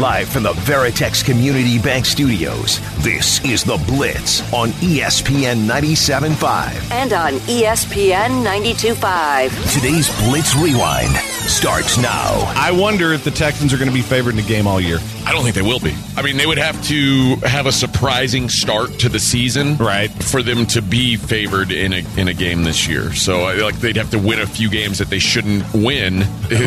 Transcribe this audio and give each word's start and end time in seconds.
Live 0.00 0.30
from 0.30 0.44
the 0.44 0.52
Veritex 0.52 1.22
Community 1.22 1.78
Bank 1.78 2.06
Studios, 2.06 2.80
this 3.02 3.44
is 3.44 3.62
The 3.64 3.76
Blitz 3.86 4.40
on 4.52 4.70
ESPN 4.80 5.66
97.5. 5.66 6.90
and 6.90 7.12
on 7.12 7.32
ESPN 7.40 8.42
92.5. 8.42 9.74
Today's 9.74 10.08
Blitz 10.24 10.54
Rewind 10.56 11.14
starts 11.50 11.98
now. 11.98 12.30
I 12.56 12.70
wonder 12.72 13.12
if 13.12 13.24
the 13.24 13.30
Texans 13.30 13.74
are 13.74 13.76
going 13.76 13.88
to 13.90 13.94
be 13.94 14.00
favored 14.02 14.30
in 14.30 14.36
the 14.36 14.42
game 14.42 14.66
all 14.66 14.80
year. 14.80 14.98
I 15.26 15.32
don't 15.32 15.42
think 15.42 15.54
they 15.54 15.62
will 15.62 15.80
be. 15.80 15.94
I 16.16 16.22
mean, 16.22 16.38
they 16.38 16.46
would 16.46 16.58
have 16.58 16.82
to 16.86 17.36
have 17.46 17.66
a 17.66 17.72
surprising 17.72 18.48
start 18.48 18.98
to 19.00 19.08
the 19.10 19.18
season, 19.20 19.76
Right. 19.76 20.10
for 20.10 20.42
them 20.42 20.64
to 20.68 20.80
be 20.80 21.16
favored 21.16 21.72
in 21.72 21.92
a 21.92 22.04
in 22.16 22.28
a 22.28 22.34
game 22.34 22.64
this 22.64 22.88
year. 22.88 23.12
So, 23.14 23.42
I- 23.42 23.54
like, 23.56 23.78
they'd 23.80 23.96
have 23.96 24.10
to 24.10 24.18
win 24.18 24.40
a 24.40 24.46
few 24.46 24.70
games 24.70 24.98
that 24.98 25.10
they 25.10 25.18
shouldn't 25.18 25.64
win, 25.74 26.22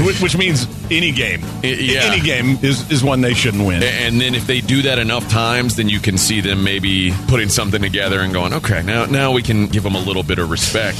Which, 0.05 0.21
which 0.21 0.37
means 0.37 0.67
any 0.91 1.11
game. 1.11 1.41
yeah. 1.63 2.01
Any 2.11 2.21
game 2.21 2.59
is, 2.61 2.89
is 2.91 3.03
one 3.03 3.21
they 3.23 3.33
shouldn't 3.33 3.65
win. 3.65 3.81
and 3.83 4.19
then 4.21 4.35
if 4.35 4.45
they 4.47 4.61
do 4.61 4.83
that 4.83 4.99
enough 4.99 5.27
times, 5.29 5.75
then 5.75 5.89
you 5.89 5.99
can 5.99 6.17
see 6.17 6.41
them 6.41 6.63
maybe 6.63 7.11
putting 7.27 7.49
something 7.49 7.81
together 7.81 8.19
and 8.21 8.33
going, 8.33 8.53
okay, 8.53 8.83
now 8.83 9.05
now 9.05 9.31
we 9.31 9.41
can 9.41 9.67
give 9.67 9.83
them 9.83 9.95
a 9.95 9.99
little 9.99 10.23
bit 10.23 10.39
of 10.39 10.49
respect. 10.49 10.97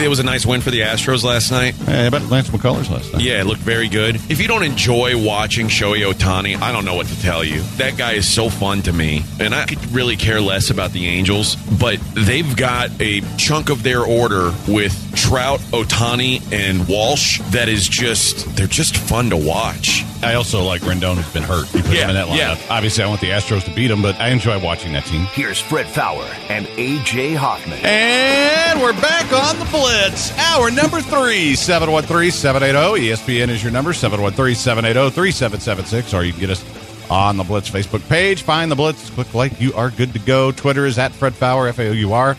It 0.00 0.08
was 0.08 0.18
a 0.18 0.24
nice 0.24 0.44
win 0.44 0.60
for 0.62 0.70
the 0.70 0.80
Astros 0.80 1.22
last 1.22 1.50
night. 1.52 1.74
Hey, 1.74 2.06
about 2.08 2.22
Lance 2.28 2.48
McCullers 2.48 2.90
last 2.90 3.12
night. 3.12 3.22
Yeah, 3.22 3.40
it 3.40 3.44
looked 3.46 3.60
very 3.60 3.88
good. 3.88 4.16
If 4.28 4.40
you 4.40 4.48
don't 4.48 4.62
enjoy 4.64 5.22
watching 5.22 5.68
Shohei 5.68 6.10
Ohtani, 6.10 6.60
I 6.60 6.72
don't 6.72 6.84
know 6.84 6.94
what 6.94 7.06
to 7.06 7.20
tell 7.22 7.44
you. 7.44 7.60
That 7.76 7.96
guy 7.96 8.12
is 8.12 8.26
so 8.26 8.48
fun 8.48 8.82
to 8.82 8.92
me, 8.92 9.22
and 9.38 9.54
I 9.54 9.66
could 9.66 9.84
really 9.92 10.16
care 10.16 10.40
less 10.40 10.70
about 10.70 10.92
the 10.92 11.06
Angels, 11.06 11.56
but 11.78 12.00
they've 12.14 12.56
got 12.56 12.90
a 13.00 13.20
chunk 13.36 13.68
of 13.70 13.82
their 13.82 14.00
order 14.00 14.52
with 14.66 15.11
Trout, 15.14 15.60
Ohtani, 15.72 16.40
and 16.52 16.86
Walsh 16.88 17.40
that 17.50 17.68
is 17.68 17.86
just, 17.88 18.56
they're 18.56 18.66
just 18.66 18.96
fun 18.96 19.30
to 19.30 19.36
watch. 19.36 20.04
I 20.22 20.34
also 20.34 20.62
like 20.62 20.82
Rendon, 20.82 21.16
who's 21.16 21.32
been 21.32 21.42
hurt. 21.42 21.72
You 21.74 21.82
put 21.82 21.92
Yeah, 21.92 22.04
him 22.04 22.10
in 22.10 22.14
that 22.16 22.28
lineup. 22.28 22.36
yeah. 22.36 22.56
Obviously, 22.70 23.04
I 23.04 23.08
want 23.08 23.20
the 23.20 23.30
Astros 23.30 23.64
to 23.64 23.74
beat 23.74 23.90
him, 23.90 24.02
but 24.02 24.18
I 24.20 24.28
enjoy 24.28 24.58
watching 24.62 24.92
that 24.92 25.04
team. 25.04 25.22
Here's 25.32 25.60
Fred 25.60 25.86
Faour 25.86 26.24
and 26.48 26.66
AJ 26.78 27.36
Hoffman. 27.36 27.78
And 27.82 28.80
we're 28.80 28.92
back 29.00 29.32
on 29.32 29.58
the 29.58 29.64
Blitz. 29.66 30.36
Hour 30.38 30.70
number 30.70 31.00
three, 31.00 31.54
713 31.56 32.30
780. 32.30 33.08
ESPN 33.08 33.48
is 33.48 33.62
your 33.62 33.72
number, 33.72 33.92
713 33.92 34.54
780 34.54 35.10
3776. 35.14 36.14
Or 36.14 36.24
you 36.24 36.32
can 36.32 36.40
get 36.40 36.50
us 36.50 36.64
on 37.10 37.36
the 37.36 37.44
Blitz 37.44 37.68
Facebook 37.68 38.06
page. 38.08 38.42
Find 38.42 38.70
the 38.70 38.76
Blitz, 38.76 39.10
click 39.10 39.34
like. 39.34 39.60
You 39.60 39.74
are 39.74 39.90
good 39.90 40.12
to 40.12 40.18
go. 40.20 40.52
Twitter 40.52 40.86
is 40.86 40.98
at 40.98 41.12
Fred 41.12 41.34
Faour, 41.34 41.68
F 41.68 41.78
A 41.80 41.88
O 41.88 41.92
U 41.92 42.12
R. 42.12 42.36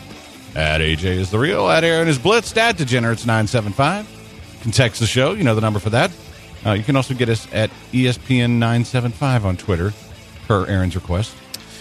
At 0.54 0.80
AJ 0.80 1.04
is 1.04 1.30
the 1.30 1.38
real. 1.38 1.68
At 1.68 1.82
Aaron 1.82 2.06
is 2.06 2.18
Blitz. 2.18 2.56
At 2.56 2.76
Degenerates 2.76 3.26
975. 3.26 4.08
You 4.54 4.60
can 4.60 4.70
text 4.70 5.00
the 5.00 5.06
show. 5.06 5.32
You 5.32 5.42
know 5.42 5.54
the 5.54 5.60
number 5.60 5.80
for 5.80 5.90
that. 5.90 6.12
Uh, 6.64 6.72
you 6.72 6.84
can 6.84 6.96
also 6.96 7.12
get 7.12 7.28
us 7.28 7.46
at 7.52 7.70
ESPN 7.92 8.52
975 8.52 9.44
on 9.44 9.56
Twitter, 9.56 9.92
per 10.46 10.66
Aaron's 10.66 10.94
request. 10.94 11.34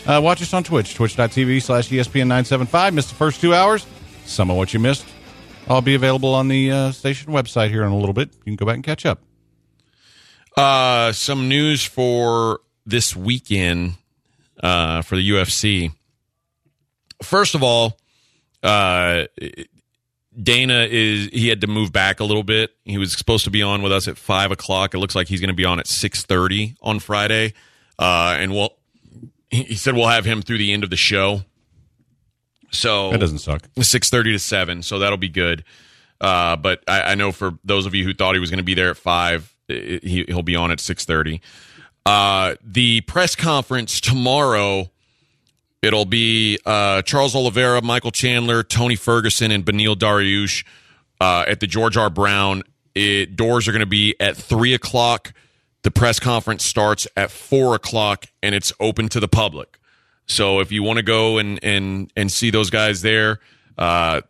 Uh, 0.06 0.20
watch 0.22 0.42
us 0.42 0.54
on 0.54 0.64
Twitch, 0.64 0.96
twitch.tv 0.96 1.62
slash 1.62 1.88
ESPN 1.90 2.28
975. 2.28 2.94
Missed 2.94 3.10
the 3.10 3.16
first 3.16 3.40
two 3.40 3.54
hours. 3.54 3.86
Some 4.26 4.50
of 4.50 4.58
what 4.58 4.74
you 4.74 4.80
missed. 4.80 5.06
I'll 5.68 5.82
be 5.82 5.96
available 5.96 6.34
on 6.34 6.50
the 6.50 6.72
uh, 6.72 6.92
station 6.92 7.32
website 7.32 7.70
here 7.70 7.84
in 7.84 7.92
a 7.92 7.98
little 7.98 8.14
bit. 8.14 8.34
You 8.34 8.44
can 8.44 8.56
go 8.56 8.66
back 8.66 8.76
and 8.76 8.84
catch 8.84 9.06
up. 9.06 9.22
Uh, 10.58 11.14
some 11.14 11.48
news 11.48 11.86
for 11.86 12.60
this 12.86 13.16
weekend 13.16 13.94
uh, 14.62 15.02
for 15.04 15.16
the 15.16 15.30
UFC. 15.30 15.94
First 17.22 17.56
of 17.56 17.64
all, 17.64 17.98
uh, 18.64 19.26
Dana 20.42 20.88
is 20.90 21.28
he 21.32 21.50
had 21.50 21.62
to 21.62 21.68
move 21.68 21.92
back 21.92 22.20
a 22.20 22.24
little 22.24 22.44
bit. 22.44 22.72
He 22.86 22.98
was 22.98 23.16
supposed 23.16 23.44
to 23.44 23.52
be 23.52 23.62
on 23.62 23.82
with 23.84 23.92
us 23.92 24.08
at 24.08 24.18
five 24.18 24.52
o'clock. 24.52 24.94
It 24.96 24.98
looks 25.00 25.14
like 25.16 25.28
he's 25.28 25.40
going 25.40 25.50
to 25.50 25.54
be 25.56 25.66
on 25.66 25.80
at 25.80 25.88
six 25.88 26.24
thirty 26.24 26.76
on 26.82 27.00
Friday, 27.00 27.54
uh, 28.00 28.36
and 28.40 28.52
we'll. 28.52 28.74
He 29.52 29.76
said 29.76 29.94
we'll 29.94 30.08
have 30.08 30.26
him 30.26 30.42
through 30.42 30.58
the 30.58 30.74
end 30.74 30.84
of 30.84 30.90
the 30.90 30.96
show. 30.98 31.42
So 32.72 33.12
That 33.12 33.20
doesn't 33.20 33.38
suck. 33.38 33.68
six 33.82 34.10
thirty 34.10 34.32
to 34.32 34.40
seven, 34.40 34.82
so 34.82 34.98
that'll 34.98 35.18
be 35.20 35.30
good. 35.30 35.64
Uh, 36.20 36.56
but 36.56 36.84
I, 36.88 37.12
I 37.12 37.16
know 37.16 37.32
for 37.32 37.60
those 37.64 37.86
of 37.86 37.94
you 37.94 38.04
who 38.04 38.14
thought 38.16 38.34
he 38.34 38.40
was 38.40 38.50
going 38.50 38.58
to 38.58 38.64
be 38.64 38.74
there 38.74 38.90
at 38.90 38.98
five, 38.98 39.54
he, 39.68 40.26
he'll 40.28 40.42
be 40.42 40.56
on 40.56 40.72
at 40.72 40.80
six 40.80 41.06
thirty. 41.06 41.42
Uh, 42.06 42.56
the 42.64 43.02
press 43.02 43.36
conference 43.36 44.02
tomorrow, 44.02 44.90
it'll 45.84 46.06
be 46.06 46.58
uh, 46.66 47.02
Charles 47.04 47.36
Oliveira, 47.36 47.82
Michael 47.82 48.12
Chandler, 48.12 48.64
Tony 48.64 48.96
Ferguson, 48.96 49.52
and 49.52 49.64
Beneil 49.64 49.96
Dariush 49.96 50.66
uh, 51.20 51.46
at 51.48 51.60
the 51.60 51.68
George 51.68 51.98
R. 51.98 52.10
Brown. 52.10 52.64
It, 52.96 53.36
doors 53.36 53.68
are 53.68 53.72
going 53.72 53.82
to 53.82 53.86
be 53.86 54.16
at 54.20 54.38
three 54.38 54.74
o'clock. 54.74 55.34
The 55.84 55.92
press 55.92 56.20
conference 56.20 56.66
starts 56.66 57.06
at 57.18 57.30
four 57.30 57.76
o'clock, 57.76 58.26
and 58.42 58.56
it's 58.56 58.72
open 58.80 59.10
to 59.10 59.20
the 59.20 59.28
public. 59.28 59.78
So 60.26 60.62
if 60.62 60.72
you 60.72 60.82
want 60.82 60.98
to 60.98 61.04
go 61.04 61.38
and 61.38 61.60
and 61.62 62.12
and 62.16 62.32
see 62.32 62.50
those 62.50 62.70
guys 62.70 63.02
there, 63.02 63.40
uh, 63.78 64.22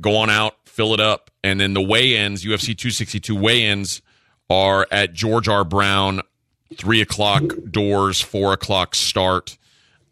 go 0.00 0.16
on 0.16 0.28
out, 0.28 0.56
fill 0.64 0.92
it 0.92 1.00
up, 1.00 1.30
and 1.44 1.60
then 1.60 1.74
the 1.74 1.80
weigh-ins, 1.80 2.44
UFC 2.44 2.76
262 2.76 3.36
weigh-ins, 3.36 4.02
are 4.48 4.88
at 4.90 5.12
George 5.12 5.46
R. 5.46 5.64
Brown, 5.64 6.22
three 6.74 7.00
o'clock 7.00 7.44
doors, 7.70 8.20
four 8.20 8.52
o'clock 8.52 8.96
start. 8.96 9.56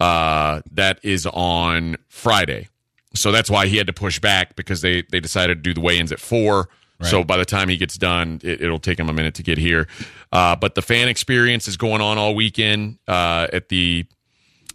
Uh, 0.01 0.61
that 0.73 1.01
is 1.03 1.27
on 1.27 1.97
Friday, 2.09 2.69
so 3.15 3.33
that's 3.33 3.51
why 3.51 3.67
he 3.67 3.77
had 3.77 3.87
to 3.89 3.93
push 3.93 4.19
back 4.21 4.55
because 4.57 4.81
they 4.81 5.03
they 5.11 5.19
decided 5.21 5.57
to 5.57 5.63
do 5.63 5.75
the 5.75 5.81
weigh-ins 5.81 6.13
at 6.13 6.21
four. 6.21 6.69
So 7.01 7.23
by 7.23 7.37
the 7.37 7.45
time 7.45 7.69
he 7.69 7.77
gets 7.77 7.97
done, 7.97 8.41
it, 8.43 8.61
it'll 8.61 8.81
take 8.81 8.99
him 8.99 9.09
a 9.09 9.13
minute 9.13 9.35
to 9.37 9.45
get 9.45 9.57
here. 9.57 9.87
Uh, 10.33 10.57
but 10.57 10.75
the 10.75 10.83
fan 10.83 11.07
experience 11.09 11.69
is 11.69 11.77
going 11.77 12.01
on 12.01 12.19
all 12.19 12.35
weekend 12.35 12.99
uh, 13.07 13.47
at 13.53 13.69
the 13.69 14.05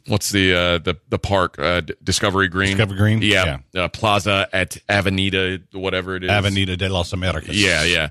what's 0.08 0.30
the 0.32 0.54
uh, 0.54 0.78
the 0.78 0.96
the 1.10 1.20
park 1.20 1.60
uh, 1.60 1.82
Discovery 2.02 2.48
Green. 2.48 2.78
Discovery 2.78 2.98
Green? 2.98 3.22
yeah, 3.22 3.58
Uh, 3.76 3.90
Plaza 3.90 4.48
at 4.54 4.78
Avenida, 4.88 5.60
whatever 5.74 6.16
it 6.16 6.24
is. 6.24 6.30
Avenida 6.30 6.78
de 6.78 6.88
los 6.88 7.12
Americas. 7.12 7.62
Yeah, 7.62 7.84
yeah. 7.84 8.08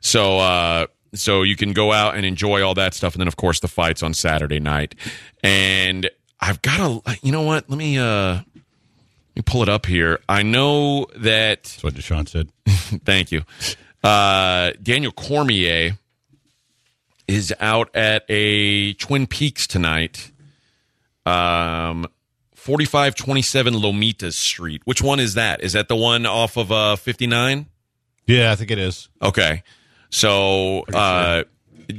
So 0.00 0.38
uh 0.40 0.86
so 1.14 1.42
you 1.42 1.54
can 1.54 1.72
go 1.72 1.92
out 1.92 2.16
and 2.16 2.26
enjoy 2.26 2.62
all 2.66 2.74
that 2.74 2.94
stuff 2.94 3.14
and 3.14 3.20
then 3.20 3.28
of 3.28 3.36
course 3.36 3.60
the 3.60 3.68
fights 3.68 4.02
on 4.02 4.12
Saturday 4.12 4.58
night. 4.58 4.96
And 5.44 6.10
I've 6.42 6.60
got 6.60 7.02
to 7.04 7.18
you 7.22 7.32
know 7.32 7.42
what? 7.42 7.70
Let 7.70 7.78
me 7.78 7.98
uh 7.98 8.34
let 8.34 9.36
me 9.36 9.42
pull 9.44 9.62
it 9.62 9.68
up 9.68 9.86
here. 9.86 10.18
I 10.28 10.42
know 10.42 11.06
that 11.16 11.62
That's 11.62 11.82
what 11.84 11.94
Deshaun 11.94 12.28
said. 12.28 12.48
thank 12.66 13.32
you. 13.32 13.42
Uh 14.04 14.72
Daniel 14.82 15.12
Cormier 15.12 15.96
is 17.28 17.54
out 17.60 17.94
at 17.94 18.24
a 18.28 18.92
Twin 18.94 19.26
Peaks 19.26 19.66
tonight. 19.66 20.32
Um 21.24 22.06
4527 22.54 23.74
Lomitas 23.74 24.34
Street. 24.34 24.82
Which 24.84 25.00
one 25.02 25.18
is 25.20 25.34
that? 25.34 25.62
Is 25.62 25.72
that 25.72 25.88
the 25.88 25.96
one 25.96 26.26
off 26.26 26.56
of 26.56 26.70
uh 26.72 26.96
59? 26.96 27.66
Yeah, 28.26 28.52
I 28.52 28.56
think 28.56 28.70
it 28.70 28.78
is. 28.78 29.08
Okay. 29.20 29.62
So 30.10 30.84
uh, 30.92 31.44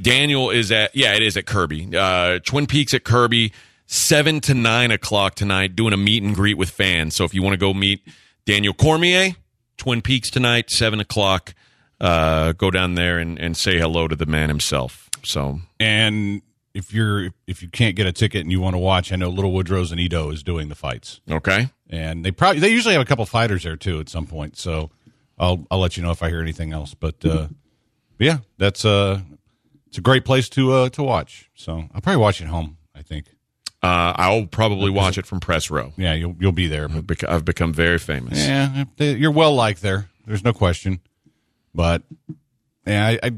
Daniel 0.01 0.51
is 0.51 0.71
at 0.71 0.95
yeah, 0.95 1.15
it 1.15 1.23
is 1.23 1.35
at 1.35 1.45
Kirby. 1.45 1.89
Uh, 1.97 2.39
Twin 2.39 2.67
Peaks 2.67 2.93
at 2.93 3.03
Kirby, 3.03 3.51
seven 3.85 4.39
to 4.41 4.53
nine 4.53 4.91
o'clock 4.91 5.35
tonight, 5.35 5.75
doing 5.75 5.93
a 5.93 5.97
meet 5.97 6.23
and 6.23 6.35
greet 6.35 6.57
with 6.57 6.69
fans. 6.69 7.15
So 7.15 7.23
if 7.23 7.33
you 7.33 7.41
want 7.43 7.53
to 7.53 7.57
go 7.57 7.73
meet 7.73 8.01
Daniel 8.45 8.73
Cormier, 8.73 9.31
Twin 9.77 10.01
Peaks 10.01 10.29
tonight, 10.29 10.69
seven 10.69 10.99
o'clock. 10.99 11.53
Uh, 12.01 12.51
go 12.53 12.69
down 12.69 12.95
there 12.95 13.17
and, 13.17 13.39
and 13.39 13.55
say 13.55 13.77
hello 13.79 14.09
to 14.09 14.15
the 14.15 14.25
man 14.25 14.49
himself. 14.49 15.09
So 15.23 15.59
And 15.79 16.41
if 16.73 16.93
you're 16.93 17.29
if 17.47 17.61
you 17.61 17.69
can't 17.69 17.95
get 17.95 18.05
a 18.07 18.11
ticket 18.11 18.41
and 18.41 18.51
you 18.51 18.59
want 18.59 18.73
to 18.73 18.79
watch, 18.79 19.13
I 19.13 19.15
know 19.15 19.29
Little 19.29 19.53
Woodrow's 19.53 19.91
and 19.91 20.01
Edo 20.01 20.29
is 20.31 20.43
doing 20.43 20.67
the 20.67 20.75
fights. 20.75 21.21
okay. 21.31 21.69
and 21.89 22.25
they 22.25 22.31
probably 22.31 22.59
they 22.59 22.69
usually 22.69 22.93
have 22.93 23.01
a 23.01 23.05
couple 23.05 23.25
fighters 23.25 23.63
there 23.63 23.77
too 23.77 23.99
at 24.01 24.09
some 24.09 24.25
point. 24.25 24.57
So 24.57 24.89
I'll 25.37 25.65
I'll 25.71 25.79
let 25.79 25.95
you 25.95 26.03
know 26.03 26.11
if 26.11 26.21
I 26.21 26.29
hear 26.29 26.41
anything 26.41 26.73
else. 26.73 26.93
But, 26.93 27.23
uh, 27.23 27.47
but 28.17 28.27
yeah, 28.27 28.37
that's 28.57 28.83
uh 28.83 29.21
it's 29.87 29.97
a 29.97 30.01
great 30.01 30.25
place 30.25 30.49
to 30.49 30.73
uh 30.73 30.89
to 30.89 31.03
watch. 31.03 31.49
So 31.55 31.85
I'll 31.93 32.01
probably 32.01 32.17
watch 32.17 32.41
it 32.41 32.47
home. 32.47 32.77
I 32.93 33.01
think. 33.01 33.27
Uh, 33.83 34.13
I'll 34.15 34.45
probably 34.45 34.89
watch 34.89 35.17
it 35.17 35.25
from 35.25 35.41
press 35.41 35.69
row. 35.69 35.91
Yeah, 35.97 36.13
you'll 36.13 36.35
you'll 36.39 36.53
be 36.53 36.67
there. 36.67 36.87
But 36.87 36.97
I've 36.97 37.07
bec- 37.07 37.23
I've 37.29 37.45
become 37.45 37.73
very 37.73 37.99
famous. 37.99 38.39
yeah, 38.39 38.85
you're 38.97 39.31
well 39.31 39.53
liked 39.53 39.81
there. 39.81 40.09
There's 40.25 40.43
no 40.43 40.53
question. 40.53 41.01
But 41.75 42.03
yeah, 42.87 43.07
I, 43.07 43.19
I 43.21 43.31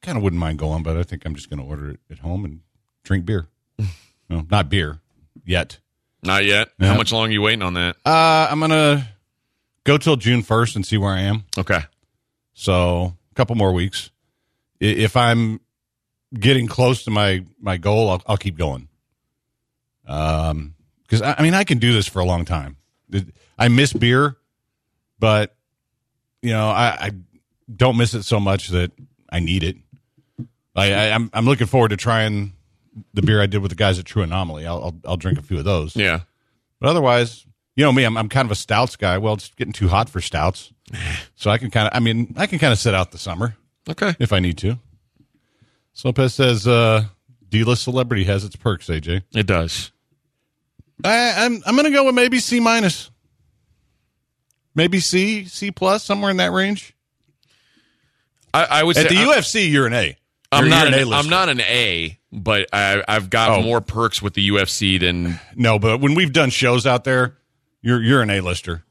kind 0.00 0.18
of 0.18 0.24
wouldn't 0.24 0.40
mind 0.40 0.58
going, 0.58 0.82
but 0.82 0.96
I 0.96 1.04
think 1.04 1.24
I'm 1.24 1.36
just 1.36 1.48
going 1.48 1.60
to 1.60 1.64
order 1.66 1.90
it 1.90 2.00
at 2.10 2.18
home 2.18 2.44
and 2.44 2.60
drink 3.04 3.24
beer. 3.24 3.46
no, 4.28 4.44
not 4.50 4.68
beer 4.68 5.00
yet. 5.44 5.78
Not 6.24 6.44
yet. 6.44 6.68
How 6.80 6.96
much 6.96 7.12
longer 7.12 7.30
are 7.30 7.32
you 7.32 7.42
waiting 7.42 7.62
on 7.62 7.74
that? 7.74 7.96
Uh, 8.04 8.48
I'm 8.50 8.60
gonna 8.60 9.08
go 9.84 9.98
till 9.98 10.16
June 10.16 10.42
1st 10.42 10.76
and 10.76 10.86
see 10.86 10.96
where 10.96 11.12
I 11.12 11.20
am. 11.20 11.44
Okay. 11.58 11.80
So 12.52 13.16
a 13.30 13.34
couple 13.34 13.56
more 13.56 13.72
weeks. 13.72 14.10
If 14.78 15.16
I'm 15.16 15.60
getting 16.32 16.66
close 16.66 17.04
to 17.04 17.10
my 17.10 17.44
my 17.60 17.76
goal, 17.76 18.10
I'll, 18.10 18.22
I'll 18.26 18.36
keep 18.36 18.56
going. 18.56 18.88
Um, 20.12 20.74
because 21.02 21.22
I, 21.22 21.34
I 21.38 21.42
mean 21.42 21.54
I 21.54 21.64
can 21.64 21.78
do 21.78 21.92
this 21.92 22.06
for 22.06 22.20
a 22.20 22.24
long 22.24 22.44
time. 22.44 22.76
I 23.58 23.68
miss 23.68 23.92
beer, 23.92 24.36
but 25.18 25.54
you 26.42 26.50
know 26.50 26.68
I, 26.68 26.96
I 27.00 27.10
don't 27.74 27.96
miss 27.96 28.14
it 28.14 28.22
so 28.24 28.40
much 28.40 28.68
that 28.68 28.92
I 29.30 29.40
need 29.40 29.62
it. 29.62 29.76
I, 30.74 30.92
I 30.92 31.10
I'm 31.14 31.30
I'm 31.32 31.44
looking 31.44 31.66
forward 31.66 31.88
to 31.90 31.96
trying 31.96 32.52
the 33.14 33.22
beer 33.22 33.40
I 33.42 33.46
did 33.46 33.58
with 33.62 33.70
the 33.70 33.76
guys 33.76 33.98
at 33.98 34.04
True 34.04 34.22
Anomaly. 34.22 34.66
I'll 34.66 34.82
I'll, 34.84 34.96
I'll 35.06 35.16
drink 35.16 35.38
a 35.38 35.42
few 35.42 35.58
of 35.58 35.64
those. 35.64 35.94
Yeah. 35.96 36.20
But 36.80 36.88
otherwise, 36.90 37.46
you 37.76 37.84
know 37.84 37.92
me, 37.92 38.04
I'm 38.04 38.16
I'm 38.16 38.28
kind 38.28 38.46
of 38.46 38.52
a 38.52 38.56
stouts 38.56 38.96
guy. 38.96 39.18
Well, 39.18 39.34
it's 39.34 39.50
getting 39.54 39.72
too 39.72 39.88
hot 39.88 40.08
for 40.08 40.20
stouts, 40.20 40.72
so 41.36 41.50
I 41.50 41.58
can 41.58 41.70
kind 41.70 41.88
of 41.88 41.94
I 41.94 42.00
mean 42.00 42.34
I 42.36 42.46
can 42.46 42.58
kind 42.58 42.72
of 42.72 42.78
sit 42.78 42.94
out 42.94 43.12
the 43.12 43.18
summer 43.18 43.56
Okay. 43.88 44.14
if 44.18 44.32
I 44.32 44.38
need 44.40 44.58
to. 44.58 44.78
Lopez 46.04 46.34
says 46.34 46.66
uh, 46.66 47.04
D-list 47.48 47.82
celebrity 47.82 48.24
has 48.24 48.44
its 48.44 48.56
perks. 48.56 48.86
AJ, 48.88 49.22
It 49.34 49.46
does. 49.46 49.92
I, 51.04 51.44
I'm 51.44 51.62
I'm 51.66 51.76
gonna 51.76 51.90
go 51.90 52.04
with 52.04 52.14
maybe 52.14 52.38
C 52.38 52.60
minus, 52.60 53.10
maybe 54.74 55.00
C 55.00 55.44
C 55.46 55.70
plus 55.70 56.04
somewhere 56.04 56.30
in 56.30 56.36
that 56.38 56.52
range. 56.52 56.94
I, 58.54 58.64
I 58.64 58.82
would 58.82 58.96
At 58.96 59.08
say 59.08 59.14
the 59.16 59.22
I- 59.30 59.36
UFC, 59.38 59.70
you're 59.70 59.86
an 59.86 59.94
A. 59.94 60.16
I'm 60.54 60.64
You're- 60.66 60.70
not 60.70 60.88
you're 60.90 60.98
an, 60.98 61.02
A-lister. 61.06 61.24
I'm 61.24 61.30
not 61.30 61.48
an 61.48 61.60
A, 61.62 62.18
but 62.30 62.68
I, 62.74 63.02
I've 63.08 63.30
got 63.30 63.50
Oh. 63.52 63.62
more 63.62 63.80
perks 63.80 64.20
with 64.20 64.34
the 64.34 64.46
UFC 64.50 65.00
than 65.00 65.40
No, 65.56 65.78
but 65.78 66.00
when 66.02 66.14
we've 66.14 66.32
done 66.32 66.50
shows 66.50 66.86
out 66.86 67.04
there, 67.04 67.38
you're 67.80 68.02
you're 68.02 68.20
an 68.20 68.28
A-lister. 68.28 68.84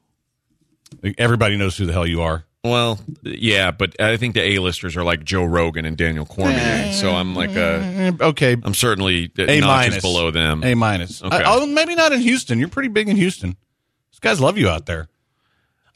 Everybody 1.20 1.56
knows 1.58 1.78
who 1.78 1.86
the 1.86 1.94
hell 1.94 2.08
you 2.08 2.22
are. 2.24 2.46
Well, 2.64 3.00
yeah. 3.24 3.72
But 3.72 4.00
I 4.00 4.18
think 4.18 4.36
the 4.36 4.42
A-listers 4.42 4.96
are 4.98 5.04
like 5.04 5.24
Joe 5.24 5.44
Rogan 5.44 5.86
and 5.86 5.98
Daniel 5.98 6.26
Cormier. 6.26 6.92
So 6.94 7.12
I'm 7.12 7.36
like 7.36 7.56
a, 7.56 7.82
Eh, 7.82 8.12
okay, 8.22 8.56
I'm 8.62 8.74
certainly 8.74 9.32
A 9.38 9.60
notches 9.60 9.62
minus 9.92 10.02
below 10.02 10.32
them. 10.32 10.64
A 10.64 10.76
minus. 10.76 11.24
Okay. 11.24 11.36
Uh, 11.36 11.42
oh, 11.62 11.66
maybe 11.66 11.96
not 11.96 12.12
in 12.12 12.20
Houston. 12.22 12.60
You're 12.60 12.68
pretty 12.70 12.90
big 12.90 13.10
in 13.10 13.16
Houston. 13.18 13.56
These 14.12 14.20
guys 14.20 14.40
love 14.40 14.58
you 14.58 14.70
out 14.70 14.86
there. 14.86 15.08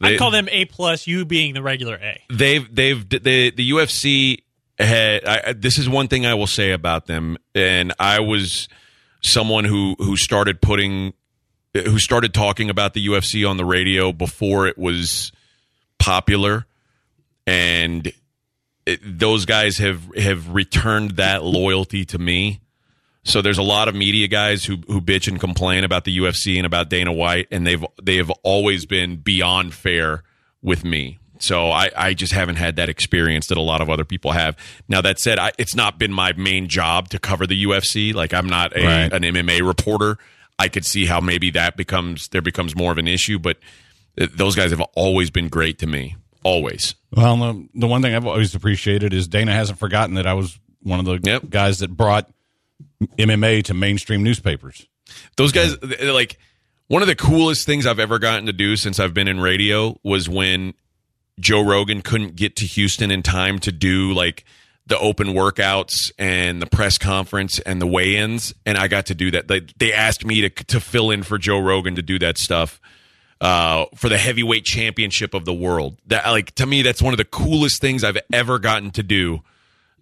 They- 0.02 0.14
I'd 0.14 0.20
call 0.20 0.32
them 0.32 0.50
A 0.52 0.66
plus. 0.66 1.08
You 1.08 1.24
being 1.26 1.54
the 1.54 1.62
regular 1.62 1.96
A. 1.96 2.22
they've 2.30 2.74
they've 2.74 3.08
the 3.08 3.52
the 3.52 3.72
UFC 3.72 4.40
had 4.78 5.24
I, 5.26 5.54
this 5.54 5.78
is 5.78 5.88
one 5.88 6.10
thing 6.10 6.26
I 6.26 6.34
will 6.34 6.48
say 6.48 6.72
about 6.72 7.06
them 7.06 7.38
and 7.54 7.94
I 7.98 8.20
was 8.20 8.68
someone 9.22 9.64
who 9.64 9.96
who 10.00 10.18
started 10.18 10.62
putting 10.62 11.14
who 11.74 11.98
started 11.98 12.34
talking 12.34 12.70
about 12.70 12.94
the 12.94 13.08
UFC 13.08 13.50
on 13.50 13.56
the 13.56 13.64
radio 13.66 14.12
before 14.12 14.68
it 14.68 14.78
was 14.78 15.32
popular 16.00 16.66
and 17.48 18.12
it, 18.86 19.00
those 19.04 19.46
guys 19.46 19.78
have 19.78 20.04
have 20.16 20.50
returned 20.50 21.12
that 21.18 21.44
loyalty 21.44 22.06
to 22.06 22.18
me 22.20 22.62
so 23.24 23.42
there's 23.42 23.58
a 23.58 23.64
lot 23.64 23.88
of 23.88 23.96
media 23.96 24.28
guys 24.28 24.66
who 24.66 24.78
who 24.88 25.02
bitch 25.02 25.28
and 25.28 25.40
complain 25.40 25.84
about 25.84 26.04
the 26.06 26.16
UFC 26.16 26.58
and 26.58 26.66
about 26.68 26.92
Dana 26.92 27.12
White, 27.12 27.48
and 27.50 27.66
they've 27.66 27.84
they 28.04 28.18
have 28.18 28.30
always 28.44 28.86
been 28.86 29.16
beyond 29.16 29.74
fair 29.74 30.22
with 30.62 30.86
me. 30.86 31.18
So 31.40 31.72
I, 31.72 31.90
I 31.98 32.14
just 32.14 32.34
haven't 32.34 32.58
had 32.58 32.76
that 32.76 32.88
experience 32.88 33.48
that 33.48 33.58
a 33.58 33.62
lot 33.62 33.82
of 33.82 33.90
other 33.90 34.06
people 34.06 34.34
have. 34.34 34.56
Now 34.88 35.02
that 35.02 35.18
said, 35.18 35.40
I, 35.40 35.54
it's 35.58 35.74
not 35.76 35.98
been 35.98 36.14
my 36.14 36.34
main 36.34 36.68
job 36.68 37.10
to 37.10 37.20
cover 37.20 37.48
the 37.48 37.64
UFC. 37.66 38.14
Like 38.14 38.32
I'm 38.32 38.46
not 38.48 38.78
a, 38.78 38.86
Right. 38.86 39.12
an 39.12 39.24
MMA 39.24 39.66
reporter. 39.68 40.20
I 40.60 40.68
could 40.68 40.86
see 40.86 41.08
how 41.08 41.20
maybe 41.20 41.50
that 41.50 41.76
becomes 41.76 42.28
there 42.28 42.44
becomes 42.44 42.76
more 42.76 42.92
of 42.92 43.00
an 43.00 43.08
issue, 43.08 43.40
but 43.40 43.58
those 44.16 44.56
guys 44.56 44.72
have 44.72 44.82
always 44.96 45.30
been 45.30 45.50
great 45.50 45.80
to 45.80 45.88
me. 45.88 46.16
Always. 46.44 46.96
Well, 47.12 47.38
the, 47.38 47.68
the 47.74 47.88
one 47.88 48.02
thing 48.02 48.14
I've 48.16 48.26
always 48.26 48.54
appreciated 48.54 49.14
is 49.14 49.28
Dana 49.28 49.52
hasn't 49.54 49.80
forgotten 49.80 50.16
that 50.16 50.28
I 50.28 50.34
was 50.34 50.60
one 50.84 51.00
of 51.00 51.06
the 51.06 51.20
Yep. 51.24 51.50
guys 51.50 51.80
that 51.80 51.90
brought 51.98 52.30
MMA 53.18 53.64
to 53.64 53.74
mainstream 53.74 54.24
newspapers. 54.24 54.86
Those 55.38 55.52
guys, 55.52 55.76
like 56.04 56.38
one 56.88 57.02
of 57.02 57.08
the 57.08 57.16
coolest 57.16 57.66
things 57.66 57.86
I've 57.86 58.00
ever 58.00 58.20
gotten 58.20 58.46
to 58.46 58.54
do 58.54 58.76
since 58.76 59.00
I've 59.00 59.14
been 59.14 59.28
in 59.28 59.40
radio 59.40 60.00
was 60.04 60.30
when 60.30 60.74
Joe 61.40 61.62
Rogan 61.64 62.02
couldn't 62.02 62.36
get 62.36 62.56
to 62.58 62.66
Houston 62.66 63.12
in 63.12 63.24
time 63.24 63.60
to 63.60 63.72
do 63.72 64.14
like 64.14 64.46
the 64.88 64.98
open 65.00 65.30
workouts 65.30 66.12
and 66.20 66.62
the 66.62 66.68
press 66.68 67.00
conference 67.00 67.60
and 67.60 67.82
the 67.82 67.88
weigh-ins, 67.88 68.54
and 68.68 68.78
I 68.78 68.88
got 68.88 69.08
to 69.08 69.16
do 69.16 69.32
that. 69.32 69.48
They, 69.48 69.62
they 69.80 69.92
asked 69.92 70.24
me 70.24 70.42
to 70.42 70.50
to 70.66 70.80
fill 70.80 71.10
in 71.10 71.24
for 71.24 71.40
Joe 71.40 71.60
Rogan 71.60 71.96
to 71.96 72.04
do 72.04 72.20
that 72.20 72.38
stuff 72.38 72.80
uh, 73.42 73.86
for 73.96 74.10
the 74.10 74.18
heavyweight 74.18 74.66
championship 74.66 75.34
of 75.34 75.46
the 75.46 75.54
world. 75.54 75.98
That 76.08 76.26
like 76.28 76.56
to 76.56 76.66
me, 76.66 76.82
that's 76.82 77.02
one 77.02 77.14
of 77.14 77.18
the 77.18 77.26
coolest 77.26 77.82
things 77.82 78.04
I've 78.04 78.18
ever 78.32 78.60
gotten 78.60 78.92
to 78.92 79.04
do 79.04 79.42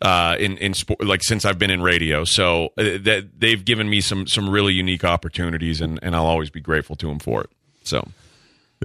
uh, 0.01 0.35
in 0.39 0.57
in 0.57 0.73
sport, 0.73 1.03
like 1.03 1.23
since 1.23 1.45
I've 1.45 1.57
been 1.57 1.71
in 1.71 1.81
radio. 1.81 2.23
So 2.25 2.65
uh, 2.77 2.83
that 3.03 3.29
they've 3.37 3.63
given 3.63 3.89
me 3.89 4.01
some 4.01 4.27
some 4.27 4.49
really 4.49 4.73
unique 4.73 5.03
opportunities, 5.03 5.81
and 5.81 5.99
and 6.03 6.15
I'll 6.15 6.25
always 6.25 6.49
be 6.49 6.61
grateful 6.61 6.95
to 6.97 7.07
them 7.07 7.19
for 7.19 7.41
it. 7.41 7.49
So 7.83 8.07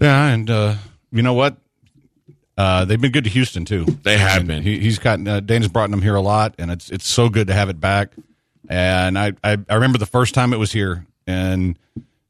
Yeah, 0.01 0.29
and 0.29 0.49
uh, 0.49 0.75
you 1.13 1.23
know 1.23 1.35
what? 1.35 1.57
Uh, 2.57 2.85
they've 2.85 3.01
been 3.01 3.13
good 3.13 3.25
to 3.25 3.31
Houston 3.31 3.65
too. 3.65 3.85
They 3.85 4.19
have 4.19 4.39
And 4.39 4.49
been. 4.49 4.63
He, 4.65 4.81
he's 4.81 4.99
gotten 4.99 5.29
uh, 5.29 5.41
Dana's 5.41 5.69
brought 5.69 5.91
them 5.91 6.03
here 6.03 6.17
a 6.17 6.21
lot, 6.21 6.55
and 6.59 6.71
it's 6.71 6.91
it's 6.91 7.07
so 7.07 7.29
good 7.29 7.47
to 7.49 7.55
have 7.55 7.69
it 7.69 7.81
back. 7.81 8.13
And 8.69 9.19
I 9.19 9.33
I, 9.45 9.59
I 9.69 9.75
remember 9.75 9.99
the 9.99 10.07
first 10.07 10.35
time 10.35 10.53
it 10.53 10.59
was 10.59 10.73
here, 10.73 11.07
and 11.27 11.79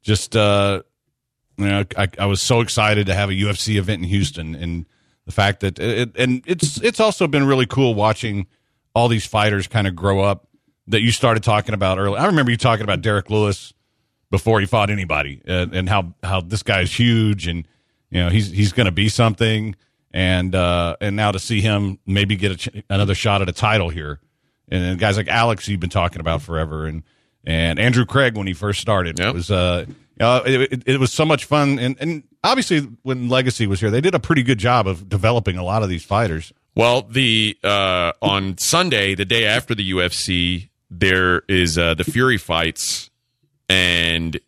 just 0.03 0.35
uh, 0.35 0.83
you 1.59 1.65
know 1.67 1.83
I, 1.97 2.07
I 2.17 2.25
was 2.25 2.41
so 2.41 2.61
excited 2.61 3.07
to 3.07 3.13
have 3.13 3.29
a 3.29 3.33
UFC 3.33 3.75
event 3.77 4.03
in 4.03 4.09
Houston, 4.09 4.55
and 4.55 4.85
the 5.25 5.31
fact 5.31 5.59
that 5.59 5.77
it 5.79 6.11
and 6.17 6.41
it's 6.47 6.81
it's 6.81 6.99
also 6.99 7.27
been 7.27 7.45
really 7.45 7.65
cool 7.65 7.93
watching 7.93 8.47
all 8.95 9.07
these 9.07 9.25
fighters 9.25 9.67
kind 9.67 9.87
of 9.87 9.95
grow 9.95 10.21
up 10.21 10.47
that 10.87 11.01
you 11.01 11.11
started 11.11 11.43
talking 11.43 11.73
about 11.75 11.99
earlier. 11.99 12.19
I 12.19 12.25
remember 12.25 12.49
you 12.51 12.57
talking 12.57 12.83
about 12.83 13.01
Derrick 13.01 13.29
Lewis 13.29 13.73
before 14.31 14.59
he 14.59 14.65
fought 14.65 14.89
anybody, 14.89 15.41
and, 15.45 15.73
and 15.75 15.89
how 15.89 16.13
how 16.23 16.41
this 16.41 16.63
guy's 16.63 16.91
huge, 16.91 17.47
and 17.47 17.67
you 18.09 18.21
know 18.23 18.29
he's 18.29 18.49
he's 18.51 18.73
going 18.73 18.85
to 18.85 18.91
be 18.91 19.09
something, 19.09 19.75
and 20.11 20.55
uh, 20.55 20.95
and 21.01 21.15
now 21.15 21.31
to 21.31 21.39
see 21.39 21.61
him 21.61 21.99
maybe 22.05 22.35
get 22.35 22.51
a 22.51 22.55
ch- 22.55 22.83
another 22.89 23.15
shot 23.15 23.41
at 23.41 23.49
a 23.49 23.53
title 23.53 23.89
here, 23.89 24.19
and 24.69 24.97
guys 24.99 25.17
like 25.17 25.27
Alex 25.27 25.67
you've 25.67 25.79
been 25.79 25.89
talking 25.89 26.19
about 26.21 26.41
forever, 26.41 26.85
and 26.87 27.03
and 27.45 27.79
Andrew 27.79 28.05
Craig 28.05 28.35
when 28.37 28.47
he 28.47 28.53
first 28.53 28.81
started 28.81 29.17
Yep. 29.19 29.27
it 29.29 29.33
was 29.33 29.49
uh 29.51 29.85
it, 30.19 30.73
it, 30.73 30.83
it 30.85 30.99
was 30.99 31.11
so 31.11 31.25
much 31.25 31.45
fun, 31.45 31.79
and 31.79 31.95
and 31.99 32.23
obviously 32.43 32.81
when 33.03 33.29
Legacy 33.29 33.67
was 33.67 33.79
here, 33.79 33.89
they 33.89 34.01
did 34.01 34.15
a 34.15 34.19
pretty 34.19 34.43
good 34.43 34.57
job 34.57 34.87
of 34.87 35.09
developing 35.09 35.57
a 35.57 35.63
lot 35.63 35.83
of 35.83 35.89
these 35.89 36.03
fighters. 36.03 36.53
Well, 36.75 37.01
the 37.03 37.57
uh, 37.63 38.13
on 38.21 38.57
Sunday, 38.57 39.15
the 39.15 39.25
day 39.25 39.45
after 39.45 39.75
the 39.75 39.91
UFC, 39.91 40.69
there 40.89 41.43
is 41.47 41.77
uh, 41.77 41.93
the 41.93 42.03
Fury 42.03 42.37
fights, 42.37 43.09
and 43.67 44.39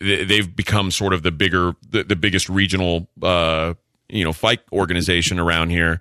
they've 0.00 0.54
become 0.54 0.90
sort 0.90 1.12
of 1.12 1.22
the 1.22 1.30
bigger, 1.30 1.74
the, 1.88 2.04
the 2.04 2.16
biggest 2.16 2.48
regional, 2.48 3.08
uh, 3.22 3.74
you 4.08 4.24
know, 4.24 4.32
fight 4.32 4.60
organization 4.72 5.38
around 5.38 5.70
here. 5.70 6.00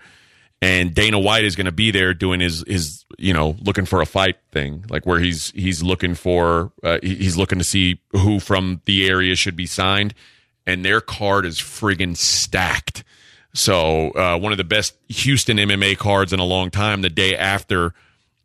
And 0.62 0.94
Dana 0.94 1.18
White 1.18 1.46
is 1.46 1.56
going 1.56 1.66
to 1.66 1.72
be 1.72 1.89
there 1.89 2.13
doing 2.13 2.42
his 2.42 2.66
his 2.68 3.06
you 3.18 3.34
know 3.34 3.56
looking 3.62 3.86
for 3.86 4.01
a 4.01 4.06
fight 4.06 4.38
thing, 4.51 4.86
like 4.89 5.06
where 5.06 5.20
he's 5.20 5.51
he's 5.51 5.82
looking 5.82 6.16
for 6.16 6.72
uh, 6.84 7.00
he's 7.01 7.38
looking 7.38 7.60
to 7.60 7.63
see 7.63 8.01
who 8.12 8.39
from 8.39 8.82
the 8.86 9.08
area 9.08 9.36
should 9.36 9.56
be 9.56 9.66
signed, 9.66 10.13
and 10.68 10.84
their 10.84 11.00
card 11.00 11.46
is 11.46 11.60
friggin' 11.60 12.18
stacked. 12.18 13.04
So 13.54 14.12
uh, 14.12 14.38
one 14.38 14.51
of 14.51 14.58
the 14.58 14.63
best 14.63 14.96
Houston 15.08 15.58
MMA 15.58 15.98
cards 15.98 16.34
in 16.34 16.39
a 16.39 16.46
long 16.46 16.70
time. 16.70 17.01
The 17.01 17.10
day 17.10 17.36
after 17.36 17.94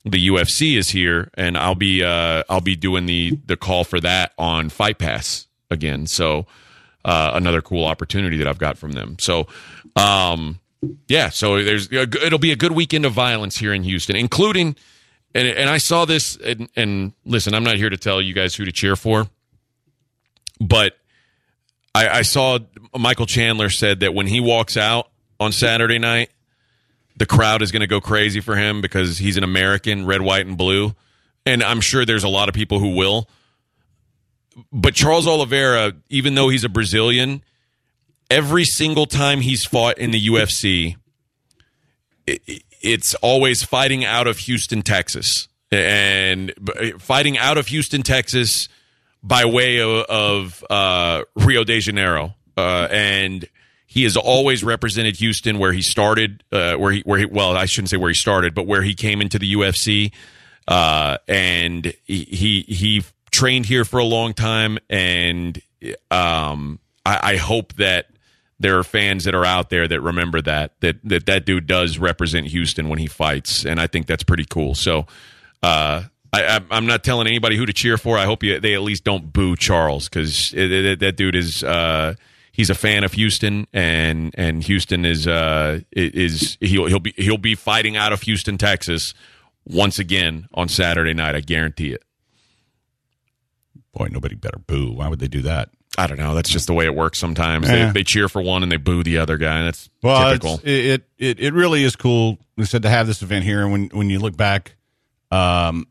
the 0.05 0.29
UFC 0.29 0.77
is 0.77 0.91
here, 0.91 1.31
and 1.35 1.57
I'll 1.57 1.75
be 1.75 2.05
uh, 2.05 2.45
I'll 2.49 2.61
be 2.61 2.77
doing 2.77 3.07
the 3.07 3.39
the 3.47 3.57
call 3.57 3.85
for 3.85 4.01
that 4.01 4.33
on 4.39 4.69
Fight 4.69 4.99
Pass 4.99 5.47
again. 5.71 6.07
So 6.07 6.47
uh, 7.05 7.33
another 7.35 7.61
cool 7.61 7.85
opportunity 7.85 8.37
that 8.39 8.47
I've 8.49 8.59
got 8.59 8.79
from 8.79 8.93
them. 8.93 9.17
So 9.19 9.47
um, 9.97 10.61
yeah, 11.09 11.29
so 11.29 11.63
there's 11.63 11.91
it'll 11.93 12.39
be 12.39 12.53
a 12.53 12.57
good 12.57 12.73
weekend 12.73 13.05
of 13.05 13.13
violence 13.13 13.57
here 13.57 13.73
in 13.73 13.83
Houston, 13.83 14.17
including 14.17 14.77
and 15.35 15.49
and 15.49 15.69
I 15.69 15.79
saw 15.79 16.05
this 16.05 16.37
and, 16.37 16.69
and 16.77 17.13
listen, 17.25 17.55
I'm 17.55 17.65
not 17.65 17.77
here 17.77 17.91
to 17.91 17.97
tell 17.97 18.21
you 18.21 18.35
guys 18.35 18.55
who 18.55 18.65
to 18.65 18.73
cheer 18.73 18.97
for, 18.97 19.27
but 20.61 20.97
I, 21.95 22.09
I 22.09 22.23
saw 22.23 22.59
Michael 22.99 23.27
Chandler 23.27 23.71
said 23.71 24.01
that 24.01 24.15
when 24.15 24.27
he 24.27 24.41
walks 24.41 24.77
out 24.77 25.11
on 25.39 25.53
Saturday 25.53 25.99
night, 25.99 26.31
the 27.17 27.27
crowd 27.27 27.63
is 27.63 27.71
going 27.71 27.81
to 27.81 27.87
go 27.87 28.01
crazy 28.01 28.41
for 28.41 28.57
him 28.57 28.81
because 28.81 29.19
he's 29.19 29.37
an 29.37 29.45
American, 29.45 30.05
red, 30.05 30.21
white, 30.21 30.47
and 30.47 30.59
blue. 30.59 30.95
And 31.47 31.63
I'm 31.63 31.81
sure 31.81 32.05
there's 32.05 32.25
a 32.25 32.29
lot 32.29 32.49
of 32.49 32.55
people 32.55 32.81
who 32.81 32.97
will. 32.97 33.29
But 34.73 34.95
Charles 34.95 35.27
Oliveira, 35.27 35.93
even 36.09 36.35
though 36.35 36.49
he's 36.49 36.65
a 36.65 36.69
Brazilian, 36.69 37.43
every 38.35 38.65
single 38.65 39.07
time 39.07 39.41
he's 39.41 39.65
fought 39.65 39.97
in 39.97 40.11
the 40.11 40.27
UFC, 40.27 40.97
it, 42.27 42.65
it's 42.83 43.15
always 43.17 43.63
fighting 43.63 44.05
out 44.05 44.27
of 44.27 44.39
Houston, 44.39 44.83
Texas. 44.83 45.47
And 45.71 46.53
fighting 46.99 47.39
out 47.39 47.59
of 47.59 47.69
Houston, 47.69 48.03
Texas, 48.03 48.69
by 49.23 49.45
way 49.45 49.81
of, 49.81 50.05
of 50.09 50.65
uh, 50.69 51.23
Rio 51.37 51.65
de 51.65 51.81
Janeiro, 51.81 52.35
uh, 52.57 52.89
and 52.91 53.49
he 53.87 54.03
has 54.03 54.17
always 54.17 54.63
represented 54.63 55.17
Houston 55.17 55.59
where 55.59 55.73
he 55.73 55.83
started, 55.83 56.45
uh, 56.53 56.75
where 56.75 56.93
he 56.93 57.03
where 57.05 57.19
he 57.19 57.25
well, 57.25 57.57
I 57.57 57.65
shouldn't 57.65 57.91
say 57.91 57.97
where 57.97 58.11
he 58.11 58.15
started, 58.15 58.55
but 58.55 58.67
where 58.67 58.83
he 58.83 58.95
came 58.95 59.21
into 59.21 59.39
the 59.39 59.53
UFC, 59.53 60.13
uh, 60.69 61.19
and 61.27 61.93
he, 62.05 62.25
he 62.25 62.61
he 62.69 63.03
trained 63.33 63.67
here 63.67 63.85
for 63.85 63.99
a 63.99 64.05
long 64.05 64.33
time, 64.33 64.79
and 64.89 65.61
um, 66.13 66.79
I, 67.05 67.33
I 67.33 67.37
hope 67.37 67.73
that 67.75 68.14
there 68.65 68.79
are 68.79 68.83
fans 68.83 69.25
that 69.25 69.35
are 69.35 69.45
out 69.45 69.69
there 69.69 69.87
that 69.87 70.01
remember 70.01 70.41
that 70.41 70.73
that 70.81 70.97
that 71.05 71.27
that 71.27 71.45
dude 71.45 71.67
does 71.67 71.99
represent 71.99 72.47
Houston 72.47 72.89
when 72.89 72.99
he 72.99 73.07
fights, 73.07 73.67
and 73.67 73.79
I 73.79 73.87
think 73.87 74.07
that's 74.07 74.25
pretty 74.25 74.47
cool. 74.49 74.75
So. 74.75 75.07
Uh, 75.63 76.05
I, 76.33 76.61
I'm 76.69 76.85
not 76.87 77.05
telling 77.05 77.29
anybody 77.29 77.57
who 77.57 77.65
to 77.65 77.73
cheer 77.73 77.97
for. 77.97 78.19
I 78.19 78.25
hope 78.25 78.43
you, 78.43 78.59
they 78.59 78.75
at 78.75 78.83
least 78.83 79.05
don't 79.05 79.33
boo 79.33 79.55
Charles 79.55 80.09
because 80.09 80.51
that 80.51 81.15
dude 81.17 81.37
is 81.37 81.63
uh, 81.63 82.15
he's 82.51 82.71
a 82.71 82.75
fan 82.75 83.05
of 83.05 83.13
Houston, 83.13 83.69
and 83.73 84.35
and 84.37 84.65
Houston 84.65 85.05
is 85.05 85.29
uh, 85.29 85.79
is 85.93 86.59
he'll 86.61 86.87
he'll 86.87 86.99
be 86.99 87.15
he'll 87.17 87.39
be 87.39 87.55
fighting 87.55 87.97
out 87.97 88.13
of 88.13 88.23
Houston, 88.23 88.59
Texas, 88.59 89.15
once 89.65 90.01
again 90.01 90.49
on 90.53 90.69
Saturday 90.69 91.15
night. 91.15 91.37
I 91.37 91.41
guarantee 91.41 91.93
it. 91.93 92.03
Boy, 93.93 94.09
nobody 94.11 94.35
better 94.35 94.59
boo. 94.59 94.91
Why 94.95 95.07
would 95.07 95.21
they 95.21 95.29
do 95.29 95.43
that? 95.43 95.71
I 95.97 96.07
don't 96.07 96.19
know. 96.19 96.35
That's 96.35 96.51
just 96.51 96.67
the 96.67 96.75
way 96.75 96.87
it 96.87 96.95
works. 96.95 97.19
Sometimes 97.19 97.69
yeah. 97.69 97.87
they, 97.87 97.93
they 97.93 98.05
cheer 98.05 98.29
for 98.29 98.43
one 98.43 98.63
and 98.63 98.73
they 98.73 98.77
boo 98.77 99.03
the 99.03 99.19
other 99.19 99.37
guy. 99.37 99.63
That's 99.65 99.89
well, 100.03 100.31
typical. 100.31 100.61
It, 100.65 101.05
it 101.19 101.41
it 101.41 101.55
really 101.55 101.85
is 101.85 101.95
cool. 101.97 102.39
We 102.57 102.65
said 102.65 102.83
to 102.83 102.91
have 102.91 103.07
this 103.07 103.23
event 103.23 103.45
here, 103.45 103.63
and 103.63 103.71
when 103.71 103.89
when 103.93 104.11
you 104.11 104.19
look 104.19 104.37
back, 104.37 104.77
um, 105.31 105.87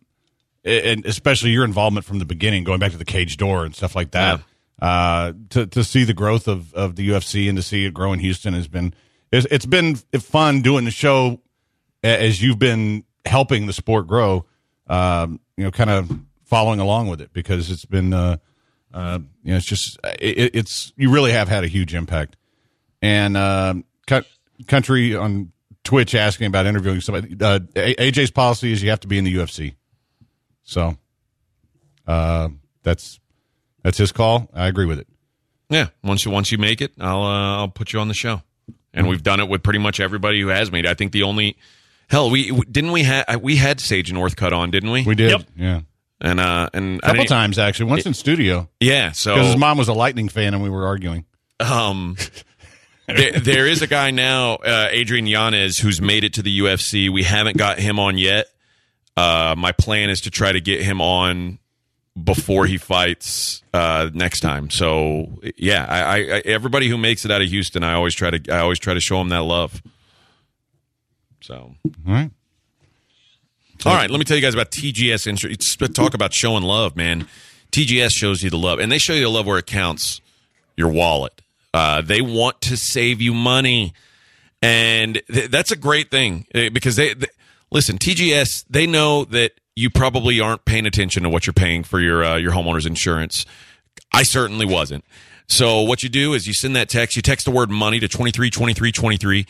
and 0.66 1.06
especially 1.06 1.52
your 1.52 1.64
involvement 1.64 2.06
from 2.06 2.20
the 2.20 2.26
beginning, 2.26 2.64
going 2.64 2.80
back 2.80 2.92
to 2.92 2.98
the 2.98 3.06
cage 3.06 3.38
door 3.38 3.66
and 3.66 3.76
stuff 3.76 3.96
like 3.96 4.12
that. 4.12 4.40
Yeah. 4.40 4.44
Uh, 4.82 5.34
to 5.50 5.66
to 5.68 5.84
see 5.84 6.04
the 6.04 6.14
growth 6.14 6.48
of, 6.48 6.74
of 6.74 6.96
the 6.96 7.08
UFC 7.10 7.48
and 7.48 7.58
to 7.58 7.62
see 7.62 7.86
it 7.86 7.94
grow 7.94 8.12
in 8.12 8.20
Houston 8.20 8.54
has 8.54 8.68
been 8.68 8.94
it's, 9.32 9.48
it's 9.50 9.66
been 9.66 9.96
fun 9.96 10.62
doing 10.62 10.86
the 10.86 10.92
show 10.92 11.42
as 12.04 12.42
you've 12.42 12.60
been 12.60 13.04
helping 13.26 13.66
the 13.66 13.74
sport 13.74 14.08
grow. 14.08 14.46
Um, 14.88 15.40
you 15.56 15.64
know, 15.64 15.72
kind 15.72 15.90
of 15.90 16.12
following 16.44 16.80
along 16.80 17.08
with 17.08 17.22
it 17.22 17.32
because 17.34 17.72
it's 17.72 17.86
been 17.86 18.14
uh, 18.14 18.38
uh, 18.94 19.20
you 19.44 19.52
know 19.52 19.58
it's 19.58 19.66
just 19.66 19.98
it, 20.20 20.56
it's 20.56 20.94
you 20.96 21.10
really 21.12 21.32
have 21.32 21.50
had 21.50 21.64
a 21.64 21.68
huge 21.68 21.94
impact. 21.94 22.36
And 23.02 23.36
uh, 23.36 23.74
country 24.68 25.16
on 25.16 25.52
Twitch 25.84 26.16
asking 26.16 26.48
about 26.48 26.66
interviewing 26.66 27.02
somebody. 27.02 27.34
Uh, 27.34 27.60
AJ's 27.76 28.32
policy 28.32 28.72
is 28.72 28.82
you 28.82 28.90
have 28.90 29.02
to 29.02 29.08
be 29.08 29.18
in 29.18 29.26
the 29.26 29.36
UFC. 29.36 29.76
So 30.64 30.98
uh, 32.08 32.50
that's 32.84 33.20
that's 33.84 33.98
his 33.98 34.12
call. 34.12 34.50
I 34.54 34.68
agree 34.68 34.86
with 34.86 35.00
it. 35.00 35.08
Yeah, 35.70 35.88
once 36.04 36.26
you 36.26 36.32
once 36.32 36.52
you 36.52 36.58
make 36.58 36.82
it, 36.82 36.94
I'll 37.00 37.24
uh, 37.24 37.58
I'll 37.58 37.68
put 37.68 37.94
you 37.94 38.00
on 38.00 38.08
the 38.08 38.14
show. 38.14 38.42
And 38.96 39.08
we've 39.08 39.24
done 39.24 39.40
it 39.40 39.50
with 39.50 39.64
pretty 39.64 39.80
much 39.80 40.00
everybody 40.00 40.40
who 40.40 40.50
has 40.50 40.72
made. 40.72 40.86
it. 40.86 40.90
I 40.90 40.94
think 40.94 41.14
the 41.14 41.24
only 41.24 41.58
hell 42.12 42.30
we 42.30 42.52
didn't 42.52 42.92
we 42.92 43.02
had 43.02 43.42
we 43.42 43.56
had 43.56 43.80
Sage 43.80 44.12
Northcutt 44.12 44.52
on, 44.54 44.70
didn't 44.70 44.92
we? 44.92 45.04
We 45.04 45.16
did. 45.16 45.32
Yep. 45.32 45.42
Yeah. 45.56 45.82
And 46.22 46.40
uh 46.40 46.70
and 46.74 47.00
a 47.00 47.08
couple 47.08 47.26
times 47.26 47.60
actually. 47.60 47.90
Once 47.90 48.06
in 48.06 48.14
studio. 48.14 48.70
Yeah. 48.80 49.12
So 49.12 49.34
because 49.34 49.48
his 49.48 49.58
mom 49.58 49.78
was 49.78 49.88
a 49.88 49.94
Lightning 49.94 50.30
fan 50.30 50.54
and 50.54 50.64
we 50.64 50.70
were 50.70 50.86
arguing. 50.86 51.26
Um. 51.60 52.18
there, 53.08 53.40
there 53.40 53.68
is 53.68 53.82
a 53.82 53.88
guy 53.88 54.12
now, 54.12 54.54
uh, 54.56 54.88
Adrian 54.90 55.28
Yanez, 55.28 55.78
who's 55.78 56.00
made 56.02 56.24
it 56.24 56.36
to 56.36 56.42
the 56.42 56.60
UFC. 56.60 57.10
We 57.10 57.24
haven't 57.24 57.58
got 57.58 57.78
him 57.78 58.00
on 58.00 58.18
yet. 58.18 58.48
Uh, 59.18 59.56
my 59.58 59.74
plan 59.74 60.10
is 60.10 60.22
to 60.22 60.32
try 60.32 60.52
to 60.52 60.62
get 60.62 60.82
him 60.82 61.02
on 61.02 61.60
before 62.22 62.66
he 62.66 62.78
fights 62.78 63.64
uh, 63.74 64.10
next 64.14 64.40
time. 64.40 64.70
So 64.70 65.28
yeah, 65.58 65.86
I, 65.88 66.00
I, 66.00 66.42
everybody 66.46 66.88
who 66.88 66.98
makes 66.98 67.26
it 67.26 67.32
out 67.32 67.42
of 67.42 67.50
Houston, 67.50 67.84
I 67.84 67.94
always 67.94 68.14
try 68.16 68.30
to 68.32 68.54
I 68.54 68.60
always 68.60 68.80
try 68.80 68.94
to 68.94 69.00
show 69.00 69.18
them 69.18 69.30
that 69.30 69.44
love. 69.44 69.82
So 71.42 71.76
all 71.86 72.14
right. 72.14 72.32
All 73.86 73.94
right, 73.94 74.10
let 74.10 74.18
me 74.18 74.24
tell 74.24 74.38
you 74.38 74.42
guys 74.42 74.54
about 74.54 74.72
TGS 74.72 75.28
Insurance. 75.28 75.76
Talk 75.76 76.14
about 76.14 76.34
showing 76.34 76.64
love, 76.64 76.96
man. 76.96 77.28
TGS 77.72 78.12
shows 78.12 78.44
you 78.44 78.50
the 78.50 78.58
love, 78.58 78.80
and 78.80 78.92
they 78.92 78.98
show 78.98 79.14
you 79.14 79.24
the 79.24 79.30
love 79.30 79.46
where 79.46 79.58
it 79.58 79.66
counts. 79.66 80.22
Your 80.78 80.90
wallet. 80.90 81.42
Uh, 81.74 82.02
they 82.02 82.22
want 82.22 82.62
to 82.62 82.78
save 82.78 83.22
you 83.22 83.34
money, 83.34 83.94
and 84.62 85.22
th- 85.32 85.50
that's 85.52 85.72
a 85.72 85.76
great 85.76 86.10
thing 86.12 86.46
eh, 86.54 86.70
because 86.70 86.96
they, 86.96 87.14
listen. 87.72 87.98
TGS 87.98 88.66
they 88.70 88.88
know 88.88 89.26
that 89.26 89.52
you 89.76 89.90
probably 89.90 90.40
aren't 90.40 90.66
paying 90.66 90.86
attention 90.86 91.24
to 91.24 91.30
what 91.30 91.46
you're 91.46 91.54
paying 91.54 91.84
for 91.84 92.00
your 92.00 92.24
uh, 92.24 92.38
your 92.38 92.52
homeowner's 92.52 92.86
insurance. 92.86 93.46
I 94.14 94.24
certainly 94.24 94.66
wasn't. 94.66 95.04
So 95.48 95.82
what 95.82 96.04
you 96.04 96.10
do 96.10 96.34
is 96.34 96.48
you 96.48 96.54
send 96.54 96.76
that 96.76 96.90
text. 96.90 97.16
You 97.16 97.22
text 97.22 97.46
the 97.46 97.52
word 97.52 97.70
money 97.70 98.00
to 98.00 98.08
twenty 98.08 98.32
three 98.32 98.50
twenty 98.50 98.74
three 98.74 98.92
twenty 98.92 99.18
three. 99.18 99.46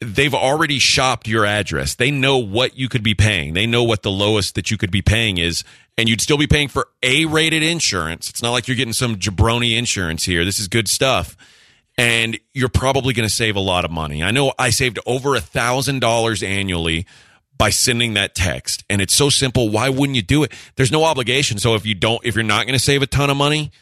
They've 0.00 0.34
already 0.34 0.78
shopped 0.78 1.26
your 1.26 1.44
address. 1.44 1.94
They 1.96 2.10
know 2.10 2.38
what 2.38 2.78
you 2.78 2.88
could 2.88 3.02
be 3.02 3.14
paying. 3.14 3.54
They 3.54 3.66
know 3.66 3.82
what 3.82 4.02
the 4.02 4.10
lowest 4.10 4.54
that 4.54 4.70
you 4.70 4.76
could 4.76 4.92
be 4.92 5.02
paying 5.02 5.38
is, 5.38 5.64
and 5.96 6.08
you'd 6.08 6.20
still 6.20 6.38
be 6.38 6.46
paying 6.46 6.68
for 6.68 6.88
A 7.02 7.24
rated 7.24 7.62
insurance. 7.62 8.30
It's 8.30 8.42
not 8.42 8.52
like 8.52 8.68
you're 8.68 8.76
getting 8.76 8.92
some 8.92 9.16
jabroni 9.16 9.76
insurance 9.76 10.24
here. 10.24 10.44
This 10.44 10.58
is 10.58 10.68
good 10.68 10.88
stuff 10.88 11.36
and 11.98 12.38
you're 12.54 12.68
probably 12.68 13.12
going 13.12 13.28
to 13.28 13.34
save 13.34 13.56
a 13.56 13.60
lot 13.60 13.84
of 13.84 13.90
money. 13.90 14.22
I 14.22 14.30
know 14.30 14.52
I 14.56 14.70
saved 14.70 15.00
over 15.04 15.34
a 15.34 15.40
thousand 15.40 15.98
dollars 15.98 16.44
annually 16.44 17.06
by 17.58 17.70
sending 17.70 18.14
that 18.14 18.36
text. 18.36 18.84
And 18.88 19.02
it's 19.02 19.14
so 19.14 19.28
simple. 19.28 19.68
Why 19.68 19.88
wouldn't 19.88 20.14
you 20.14 20.22
do 20.22 20.44
it? 20.44 20.52
There's 20.76 20.92
no 20.92 21.04
obligation. 21.04 21.58
So 21.58 21.74
if 21.74 21.84
you 21.84 21.96
don't, 21.96 22.24
if 22.24 22.36
you're 22.36 22.44
not 22.44 22.66
going 22.66 22.78
to 22.78 22.84
save 22.84 23.02
a 23.02 23.06
ton 23.06 23.30
of 23.30 23.36
money, 23.36 23.72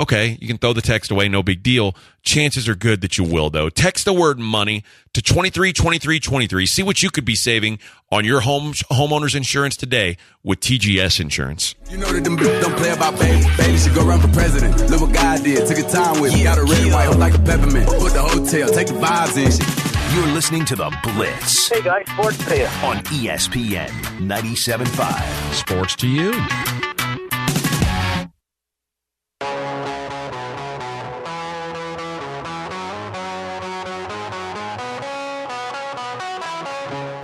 okay, 0.00 0.38
you 0.40 0.48
can 0.48 0.58
throw 0.58 0.72
the 0.72 0.82
text 0.82 1.10
away. 1.10 1.28
No 1.28 1.42
big 1.42 1.62
deal. 1.62 1.94
Chances 2.22 2.68
are 2.68 2.74
good 2.74 3.00
that 3.00 3.18
you 3.18 3.24
will, 3.24 3.50
though. 3.50 3.68
Text 3.68 4.04
the 4.04 4.12
word 4.12 4.38
money 4.38 4.84
to 5.12 5.22
232323. 5.22 6.66
See 6.66 6.82
what 6.82 7.02
you 7.02 7.10
could 7.10 7.24
be 7.24 7.34
saving 7.34 7.78
on 8.10 8.24
your 8.24 8.40
home 8.40 8.72
homeowner's 8.72 9.34
insurance 9.34 9.76
today 9.76 10.16
with 10.42 10.60
TGS 10.60 11.20
Insurance. 11.20 11.74
You 11.90 11.98
know 11.98 12.12
that 12.12 12.24
them 12.24 12.36
don't 12.36 12.76
play 12.76 12.90
about 12.90 13.18
baby. 13.18 13.46
Baby 13.56 13.78
should 13.78 13.94
go 13.94 14.04
run 14.04 14.20
for 14.20 14.28
president. 14.28 14.90
Look 14.90 15.00
what 15.00 15.12
God 15.12 15.42
did. 15.42 15.66
Took 15.66 15.78
a 15.78 15.88
time 15.88 16.20
with 16.20 16.32
me. 16.32 16.44
Got 16.44 16.58
a 16.58 16.64
red 16.64 16.92
white 16.92 17.16
like 17.18 17.34
a 17.34 17.38
peppermint. 17.38 17.86
Put 17.88 18.12
the 18.12 18.22
hotel. 18.22 18.68
Take 18.70 18.88
the 18.88 18.94
vibes 18.94 19.36
in. 19.36 19.92
You're 20.14 20.34
listening 20.34 20.66
to 20.66 20.76
The 20.76 20.94
Blitz. 21.02 21.70
Hey 21.70 21.82
guys, 21.82 22.04
sports 22.10 22.44
to 22.46 22.58
you. 22.58 22.64
On 22.84 22.96
ESPN 22.98 23.88
97.5. 24.20 25.54
Sports 25.54 25.96
to 25.96 26.06
you. 26.06 26.91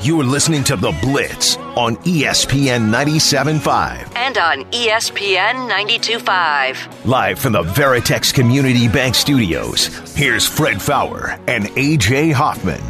You 0.08 0.18
are 0.22 0.24
listening 0.24 0.64
to 0.64 0.74
The 0.74 0.92
Blitz 1.02 1.58
on 1.76 1.96
ESPN 1.96 2.88
97.5. 2.88 4.16
And 4.16 4.38
on 4.38 4.64
ESPN 4.72 5.70
92.5. 5.70 7.04
Live 7.04 7.38
from 7.38 7.52
the 7.52 7.62
Veritex 7.62 8.32
Community 8.32 8.88
Bank 8.88 9.14
Studios, 9.14 9.88
here's 10.16 10.46
Fred 10.46 10.80
Faour 10.80 11.38
and 11.46 11.66
AJ 11.66 12.32
Hoffman. 12.32 12.80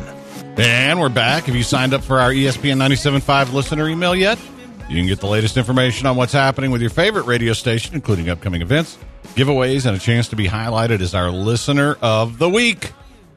And 0.58 1.00
we're 1.00 1.08
back. 1.08 1.46
Have 1.46 1.56
you 1.56 1.64
signed 1.64 1.92
up 1.92 2.04
for 2.04 2.20
our 2.20 2.30
ESPN 2.30 2.76
97.5 2.76 3.52
listener 3.52 3.88
email 3.88 4.14
yet? 4.14 4.38
You 4.88 4.94
can 4.94 5.08
get 5.08 5.18
the 5.18 5.26
latest 5.26 5.56
information 5.56 6.06
on 6.06 6.14
what's 6.14 6.32
happening 6.32 6.70
with 6.70 6.80
your 6.80 6.90
favorite 6.90 7.26
radio 7.26 7.52
station, 7.52 7.96
including 7.96 8.28
upcoming 8.30 8.62
events, 8.62 8.96
giveaways, 9.34 9.86
and 9.86 9.96
a 9.96 9.98
chance 9.98 10.28
to 10.28 10.36
be 10.36 10.46
highlighted 10.46 11.00
as 11.00 11.16
our 11.16 11.32
listener 11.32 11.96
of 12.00 12.38
the 12.38 12.48
week. 12.48 12.92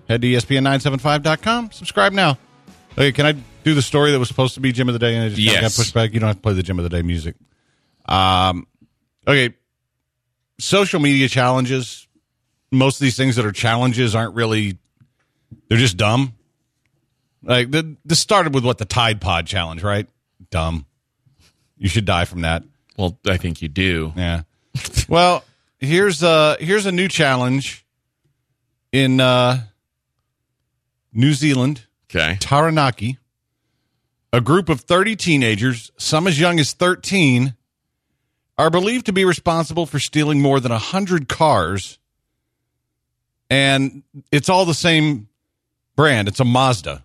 Head 0.08 0.22
to 0.22 0.28
ESPN975.com. 0.28 1.72
Subscribe 1.72 2.14
now. 2.14 2.38
Okay, 2.94 3.12
can 3.12 3.26
I 3.26 3.36
do 3.64 3.74
the 3.74 3.82
story 3.82 4.12
that 4.12 4.20
was 4.20 4.28
supposed 4.28 4.56
to 4.56 4.60
be 4.60 4.72
Gym 4.72 4.90
of 4.90 4.94
the 4.94 5.00
Day 5.00 5.16
and 5.16 5.26
it 5.26 5.30
just 5.32 5.42
yes. 5.42 5.62
got 5.62 5.74
pushed 5.74 5.94
back? 5.94 6.14
You 6.14 6.20
don't 6.20 6.28
have 6.28 6.38
to 6.38 6.42
play 6.42 6.54
the 6.54 6.64
Gym 6.64 6.80
of 6.80 6.84
the 6.84 6.90
Day 6.90 7.02
music. 7.02 7.36
Um, 8.06 8.68
okay, 9.28 9.54
social 10.60 11.00
media 11.00 11.28
challenges. 11.28 12.08
Most 12.72 12.98
of 12.98 13.02
these 13.02 13.18
things 13.18 13.36
that 13.36 13.46
are 13.46 13.52
challenges 13.52 14.16
aren't 14.16 14.36
really, 14.36 14.78
they're 15.68 15.78
just 15.78 15.98
dumb. 15.98 16.34
Like, 17.44 17.72
the, 17.72 17.98
this 18.06 18.20
started 18.20 18.54
with 18.54 18.64
what? 18.64 18.78
The 18.78 18.86
Tide 18.86 19.20
Pod 19.20 19.48
challenge, 19.48 19.84
right? 19.84 20.08
Dumb. 20.50 20.86
You 21.78 21.90
should 21.90 22.06
die 22.06 22.26
from 22.26 22.42
that. 22.42 22.64
Well, 22.98 23.18
I 23.28 23.38
think 23.38 23.62
you 23.62 23.68
do. 23.68 24.14
Yeah. 24.16 24.44
well, 25.10 25.44
here's 25.80 26.22
uh 26.22 26.56
here's 26.60 26.86
a 26.86 26.92
new 26.92 27.08
challenge 27.08 27.86
in 28.92 29.20
uh 29.20 29.62
New 31.12 31.34
Zealand 31.34 31.88
Okay. 32.14 32.38
Taranaki. 32.40 33.18
A 34.34 34.42
group 34.42 34.70
of 34.70 34.82
30 34.82 35.16
teenagers, 35.16 35.92
some 35.98 36.26
as 36.28 36.40
young 36.40 36.60
as 36.60 36.74
13, 36.74 37.56
are 38.58 38.70
believed 38.70 39.08
to 39.08 39.14
be 39.14 39.26
responsible 39.26 39.86
for 39.86 40.00
stealing 40.00 40.42
more 40.42 40.60
than 40.60 40.72
100 40.72 41.28
cars. 41.28 42.00
And 43.50 44.04
it's 44.32 44.48
all 44.50 44.66
the 44.66 44.74
same 44.74 45.28
brand. 45.96 46.28
It's 46.28 46.40
a 46.40 46.46
Mazda. 46.46 47.04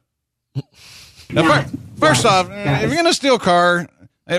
Now, 1.31 1.43
first, 1.43 1.75
first 1.99 2.27
off, 2.27 2.49
if 2.51 2.83
you're 2.83 2.91
going 2.91 3.05
to 3.07 3.15
steal 3.15 3.35
a 3.35 3.41
car, 3.41 3.89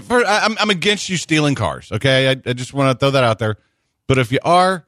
first, 0.03 0.25
I'm, 0.25 0.57
I'm 0.57 0.69
against 0.69 1.09
you 1.09 1.17
stealing 1.17 1.55
cars, 1.55 1.91
okay? 1.91 2.29
I, 2.29 2.31
I 2.31 2.53
just 2.53 2.73
want 2.73 2.97
to 2.97 2.97
throw 2.97 3.11
that 3.11 3.25
out 3.25 3.39
there. 3.39 3.57
But 4.07 4.17
if 4.17 4.31
you 4.31 4.39
are 4.43 4.85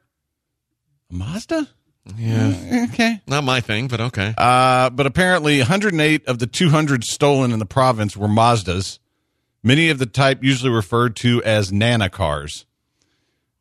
a 1.10 1.14
Mazda, 1.14 1.68
Yeah, 2.16 2.86
okay. 2.90 3.20
not 3.26 3.44
my 3.44 3.60
thing, 3.60 3.88
but 3.88 4.00
okay. 4.00 4.34
Uh, 4.36 4.90
but 4.90 5.06
apparently, 5.06 5.58
108 5.58 6.26
of 6.26 6.38
the 6.38 6.46
200 6.46 7.04
stolen 7.04 7.52
in 7.52 7.58
the 7.58 7.66
province 7.66 8.16
were 8.16 8.28
Mazdas, 8.28 8.98
many 9.62 9.90
of 9.90 9.98
the 9.98 10.06
type 10.06 10.42
usually 10.42 10.70
referred 10.70 11.14
to 11.16 11.42
as 11.44 11.72
Nana 11.72 12.08
cars. 12.08 12.64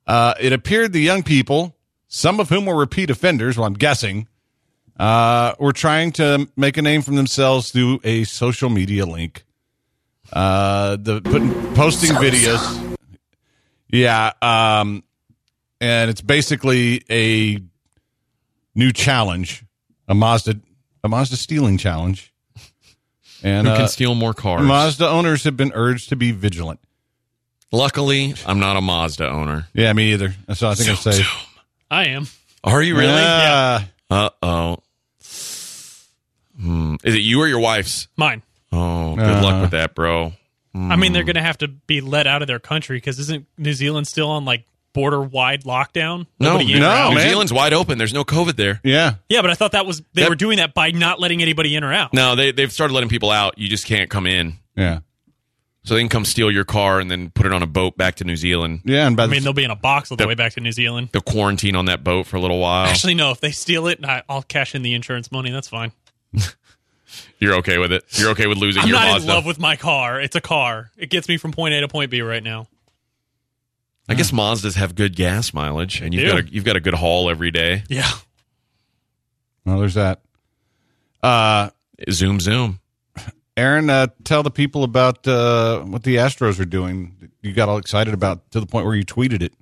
Uh, 0.08 0.34
it 0.40 0.54
appeared 0.54 0.94
the 0.94 1.02
young 1.02 1.22
people, 1.22 1.76
some 2.08 2.40
of 2.40 2.50
whom 2.50 2.66
were 2.66 2.76
repeat 2.76 3.10
offenders, 3.10 3.58
well, 3.58 3.68
I'm 3.68 3.74
guessing, 3.74 4.28
uh, 4.98 5.54
were 5.60 5.74
trying 5.74 6.12
to 6.14 6.50
make 6.56 6.78
a 6.78 6.82
name 6.82 7.02
for 7.02 7.12
themselves 7.12 7.72
through 7.72 8.00
a 8.04 8.24
social 8.24 8.70
media 8.70 9.06
link. 9.06 9.44
Uh, 10.32 10.96
the 11.00 11.22
putting, 11.22 11.52
posting 11.76 12.12
videos. 12.12 12.98
Yeah. 13.92 14.32
Um, 14.42 15.04
and 15.82 16.10
it's 16.10 16.22
basically 16.22 17.04
a 17.10 17.60
new 18.76 18.92
challenge, 18.92 19.64
a 20.08 20.16
Mazda, 20.16 20.60
a 21.04 21.10
Mazda 21.10 21.36
stealing 21.38 21.78
challenge. 21.78 22.34
And 23.42 23.66
Who 23.68 23.74
uh, 23.74 23.78
can 23.78 23.88
steal 23.88 24.16
more 24.16 24.34
cars? 24.34 24.62
Mazda 24.64 25.08
owners 25.08 25.46
have 25.46 25.56
been 25.56 25.72
urged 25.74 26.10
to 26.10 26.16
be 26.18 26.32
vigilant. 26.32 26.80
Luckily, 27.72 28.34
I'm 28.46 28.60
not 28.60 28.76
a 28.76 28.82
Mazda 28.82 29.30
owner. 29.30 29.68
Yeah, 29.74 29.94
me 29.94 30.14
either. 30.14 30.34
That's 30.48 30.62
all 30.64 30.72
I 30.72 30.76
think 30.76 30.90
I 30.90 30.96
say. 30.96 31.24
I 31.90 32.08
am. 32.08 32.28
Are 32.64 32.82
you 32.82 32.96
really? 32.98 33.14
Yeah. 33.14 33.84
Uh 34.10 34.30
oh. 34.42 34.78
Hmm. 36.60 36.96
Is 37.04 37.16
it 37.16 37.22
you 37.22 37.40
or 37.40 37.48
your 37.48 37.60
wife's? 37.60 38.08
Mine. 38.18 38.42
Oh, 38.72 39.16
good 39.16 39.24
Uh. 39.26 39.44
luck 39.44 39.62
with 39.62 39.72
that, 39.72 39.96
bro. 39.96 40.34
I 40.76 40.96
mean, 40.98 41.14
they're 41.14 41.24
going 41.24 41.36
to 41.36 41.42
have 41.42 41.58
to 41.60 41.68
be 41.68 42.00
let 42.00 42.28
out 42.28 42.42
of 42.42 42.48
their 42.48 42.60
country 42.60 42.98
because 42.98 43.18
isn't 43.20 43.48
New 43.58 43.74
Zealand 43.74 44.08
still 44.08 44.30
on 44.30 44.46
like 44.46 44.66
border 44.94 45.22
wide 45.22 45.64
lockdown? 45.64 46.28
No, 46.40 46.54
Nobody 46.54 46.74
in 46.74 46.80
no, 46.80 46.88
or 46.88 46.92
out? 46.92 47.10
New 47.10 47.16
man. 47.18 47.30
Zealand's 47.30 47.54
wide 47.54 47.74
open. 47.74 47.98
There's 47.98 48.14
no 48.14 48.24
COVID 48.24 48.56
there. 48.56 48.80
Yeah. 48.84 49.16
Yeah, 49.30 49.42
but 49.42 49.52
I 49.52 49.54
thought 49.56 49.72
that 49.74 49.86
was 49.86 50.02
they 50.14 50.22
That- 50.24 50.30
were 50.30 50.36
doing 50.36 50.58
that 50.58 50.74
by 50.74 50.92
not 50.92 51.20
letting 51.20 51.42
anybody 51.42 51.76
in 51.76 51.84
or 51.84 51.94
out. 51.94 52.14
No, 52.14 52.36
they 52.36 52.52
they've 52.52 52.72
started 52.72 52.94
letting 52.94 53.10
people 53.10 53.32
out. 53.32 53.58
You 53.58 53.68
just 53.70 53.86
can't 53.86 54.10
come 54.10 54.26
in. 54.28 54.58
Yeah. 54.76 55.00
So 55.86 55.96
they 55.96 56.02
can 56.02 56.10
come 56.10 56.26
steal 56.26 56.52
your 56.52 56.66
car 56.66 57.00
and 57.00 57.10
then 57.10 57.30
put 57.32 57.46
it 57.46 57.54
on 57.54 57.64
a 57.64 57.68
boat 57.68 57.98
back 57.98 58.16
to 58.16 58.24
New 58.26 58.36
Zealand. 58.36 58.82
Yeah. 58.84 59.08
And 59.08 59.16
by 59.16 59.24
I 59.24 59.28
the 59.28 59.32
mean, 59.32 59.44
they'll 59.44 59.54
be 59.54 59.64
in 59.64 59.72
a 59.72 59.76
box 59.78 60.12
all 60.12 60.18
the 60.18 60.24
Yep. 60.24 60.28
way 60.28 60.36
back 60.36 60.54
to 60.54 60.60
New 60.62 60.74
Zealand. 60.74 61.10
They'll 61.14 61.22
quarantine 61.22 61.76
on 61.76 61.86
that 61.86 62.04
boat 62.04 62.28
for 62.28 62.36
a 62.36 62.42
little 62.42 62.60
while. 62.60 62.86
Actually, 62.88 63.16
no. 63.16 63.32
If 63.32 63.40
they 63.40 63.52
steal 63.52 63.88
it, 63.88 64.04
I, 64.04 64.22
I'll 64.28 64.44
cash 64.44 64.76
in 64.76 64.82
the 64.82 64.94
insurance 64.94 65.32
money. 65.32 65.50
That's 65.52 65.70
fine. 65.70 65.94
You're 67.40 67.56
okay 67.56 67.78
with 67.78 67.92
it. 67.92 68.04
You're 68.20 68.32
okay 68.32 68.46
with 68.48 68.58
losing 68.58 68.86
your? 68.86 68.88
I'm 68.88 68.90
your 68.90 69.00
not 69.00 69.08
in 69.08 69.14
Mazda. 69.14 69.34
love 69.34 69.46
with 69.46 69.60
my 69.60 69.76
car. 69.78 70.20
It's 70.22 70.36
a 70.36 70.42
car. 70.42 70.92
It 70.98 71.10
gets 71.10 71.28
me 71.30 71.38
from 71.38 71.52
point 71.54 71.74
A 71.74 71.80
to 71.82 71.88
point 71.88 72.12
B 72.12 72.22
right 72.22 72.44
now. 72.44 72.68
I 74.10 74.16
guess 74.16 74.32
Mazdas 74.32 74.76
have 74.76 74.96
good 74.96 75.16
gas 75.16 75.54
mileage, 75.54 76.02
and 76.02 76.14
you've 76.14 76.24
do. 76.24 76.32
got 76.32 76.40
a, 76.40 76.54
you've 76.54 76.66
got 76.66 76.76
a 76.76 76.80
good 76.80 76.96
haul 76.96 77.30
every 77.30 77.52
day. 77.52 77.84
Yeah. 77.88 78.10
well, 79.66 79.80
there's 79.80 79.94
that. 79.94 80.22
Uh, 81.22 81.70
Zoom, 82.10 82.40
zoom. 82.40 82.80
Aaron, 83.56 83.90
uh, 83.90 84.08
tell 84.24 84.42
the 84.42 84.52
people 84.52 84.84
about 84.84 85.28
uh, 85.28 85.82
what 85.82 86.04
the 86.04 86.16
Astros 86.16 86.60
are 86.60 86.66
doing. 86.66 87.30
You 87.42 87.54
got 87.54 87.70
all 87.70 87.78
excited 87.78 88.14
about 88.14 88.50
to 88.52 88.60
the 88.60 88.66
point 88.66 88.86
where 88.86 88.96
you 88.96 89.06
tweeted 89.06 89.42
it. 89.42 89.54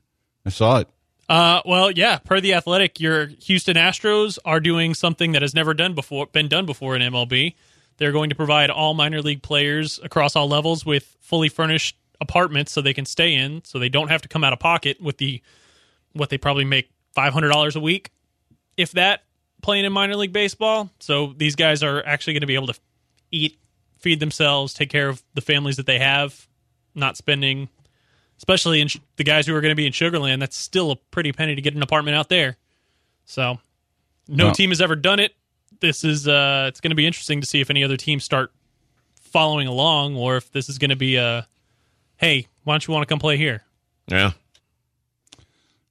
I 0.45 0.49
saw 0.49 0.79
it. 0.79 0.87
Uh, 1.27 1.61
well, 1.65 1.91
yeah. 1.91 2.19
Per 2.19 2.39
the 2.39 2.53
Athletic, 2.53 2.99
your 2.99 3.25
Houston 3.25 3.75
Astros 3.75 4.37
are 4.45 4.59
doing 4.59 4.93
something 4.93 5.33
that 5.33 5.41
has 5.41 5.53
never 5.53 5.73
done 5.73 5.93
before, 5.93 6.27
been 6.27 6.47
done 6.47 6.65
before 6.65 6.95
in 6.95 7.01
MLB. 7.01 7.55
They're 7.97 8.11
going 8.11 8.29
to 8.29 8.35
provide 8.35 8.69
all 8.69 8.93
minor 8.93 9.21
league 9.21 9.41
players 9.41 9.99
across 10.03 10.35
all 10.35 10.47
levels 10.47 10.85
with 10.85 11.17
fully 11.19 11.49
furnished 11.49 11.97
apartments 12.19 12.71
so 12.71 12.81
they 12.81 12.93
can 12.93 13.05
stay 13.05 13.33
in, 13.33 13.63
so 13.63 13.79
they 13.79 13.89
don't 13.89 14.09
have 14.09 14.21
to 14.23 14.27
come 14.27 14.43
out 14.43 14.53
of 14.53 14.59
pocket 14.59 15.01
with 15.01 15.17
the 15.17 15.41
what 16.13 16.29
they 16.29 16.37
probably 16.37 16.65
make 16.65 16.89
five 17.13 17.33
hundred 17.33 17.49
dollars 17.49 17.75
a 17.75 17.79
week, 17.79 18.11
if 18.75 18.91
that, 18.93 19.23
playing 19.61 19.85
in 19.85 19.93
minor 19.93 20.15
league 20.15 20.33
baseball. 20.33 20.89
So 20.99 21.33
these 21.37 21.55
guys 21.55 21.83
are 21.83 22.03
actually 22.05 22.33
going 22.33 22.41
to 22.41 22.47
be 22.47 22.55
able 22.55 22.67
to 22.67 22.79
eat, 23.31 23.57
feed 23.99 24.19
themselves, 24.19 24.73
take 24.73 24.89
care 24.89 25.09
of 25.09 25.21
the 25.33 25.41
families 25.41 25.77
that 25.77 25.85
they 25.85 25.99
have, 25.99 26.47
not 26.95 27.17
spending 27.17 27.69
especially 28.37 28.81
in 28.81 28.87
sh- 28.87 28.97
the 29.15 29.23
guys 29.23 29.47
who 29.47 29.55
are 29.55 29.61
going 29.61 29.71
to 29.71 29.75
be 29.75 29.87
in 29.87 29.91
Sugarland. 29.91 30.39
That's 30.39 30.55
still 30.55 30.91
a 30.91 30.95
pretty 30.95 31.31
penny 31.31 31.55
to 31.55 31.61
get 31.61 31.73
an 31.73 31.81
apartment 31.81 32.15
out 32.15 32.29
there. 32.29 32.55
So, 33.25 33.59
no 34.27 34.45
Well- 34.45 34.53
team 34.53 34.69
has 34.69 34.79
ever 34.79 34.95
done 34.95 35.19
it. 35.19 35.33
This 35.79 36.03
is 36.03 36.27
uh, 36.27 36.65
it's 36.67 36.79
going 36.79 36.91
to 36.91 36.95
be 36.95 37.05
interesting 37.05 37.41
to 37.41 37.47
see 37.47 37.61
if 37.61 37.69
any 37.71 37.83
other 37.83 37.97
teams 37.97 38.23
start 38.23 38.51
following 39.21 39.67
along, 39.67 40.15
or 40.15 40.37
if 40.37 40.51
this 40.51 40.69
is 40.69 40.77
going 40.77 40.89
to 40.89 40.95
be 40.95 41.15
a, 41.15 41.47
hey, 42.17 42.47
why 42.63 42.73
don't 42.73 42.87
you 42.87 42.93
want 42.93 43.03
to 43.03 43.11
come 43.11 43.19
play 43.19 43.37
here? 43.37 43.63
Yeah, 44.07 44.31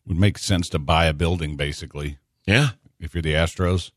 Would 0.07 0.19
make 0.19 0.39
sense 0.39 0.69
to 0.71 0.79
buy 0.79 1.07
a 1.07 1.13
building, 1.13 1.57
basically, 1.57 2.19
yeah. 2.47 2.71
if 3.01 3.15
you're 3.15 3.23
the 3.23 3.35
Astros. 3.35 3.91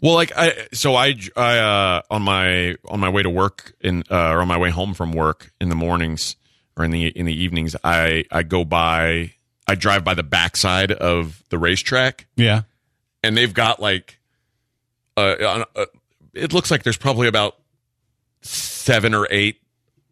Well, 0.00 0.14
like 0.14 0.32
I, 0.36 0.66
so 0.72 0.96
I, 0.96 1.14
I, 1.36 1.58
uh, 1.58 2.02
on 2.10 2.22
my 2.22 2.74
on 2.88 2.98
my 2.98 3.08
way 3.08 3.22
to 3.22 3.30
work 3.30 3.74
in, 3.80 4.02
uh, 4.10 4.30
or 4.30 4.40
on 4.40 4.48
my 4.48 4.58
way 4.58 4.70
home 4.70 4.92
from 4.92 5.12
work 5.12 5.52
in 5.60 5.68
the 5.68 5.76
mornings 5.76 6.34
or 6.76 6.84
in 6.84 6.90
the 6.90 7.06
in 7.08 7.26
the 7.26 7.32
evenings, 7.34 7.76
I 7.84 8.24
I 8.32 8.42
go 8.42 8.64
by, 8.64 9.34
I 9.68 9.76
drive 9.76 10.02
by 10.02 10.14
the 10.14 10.24
backside 10.24 10.90
of 10.90 11.44
the 11.50 11.58
racetrack, 11.58 12.26
Yeah. 12.34 12.62
and 13.22 13.36
they've 13.36 13.54
got 13.54 13.80
like, 13.80 14.18
uh, 15.16 15.64
uh, 15.76 15.86
it 16.34 16.52
looks 16.52 16.72
like 16.72 16.82
there's 16.82 16.96
probably 16.96 17.28
about 17.28 17.56
seven 18.42 19.14
or 19.14 19.28
eight, 19.30 19.60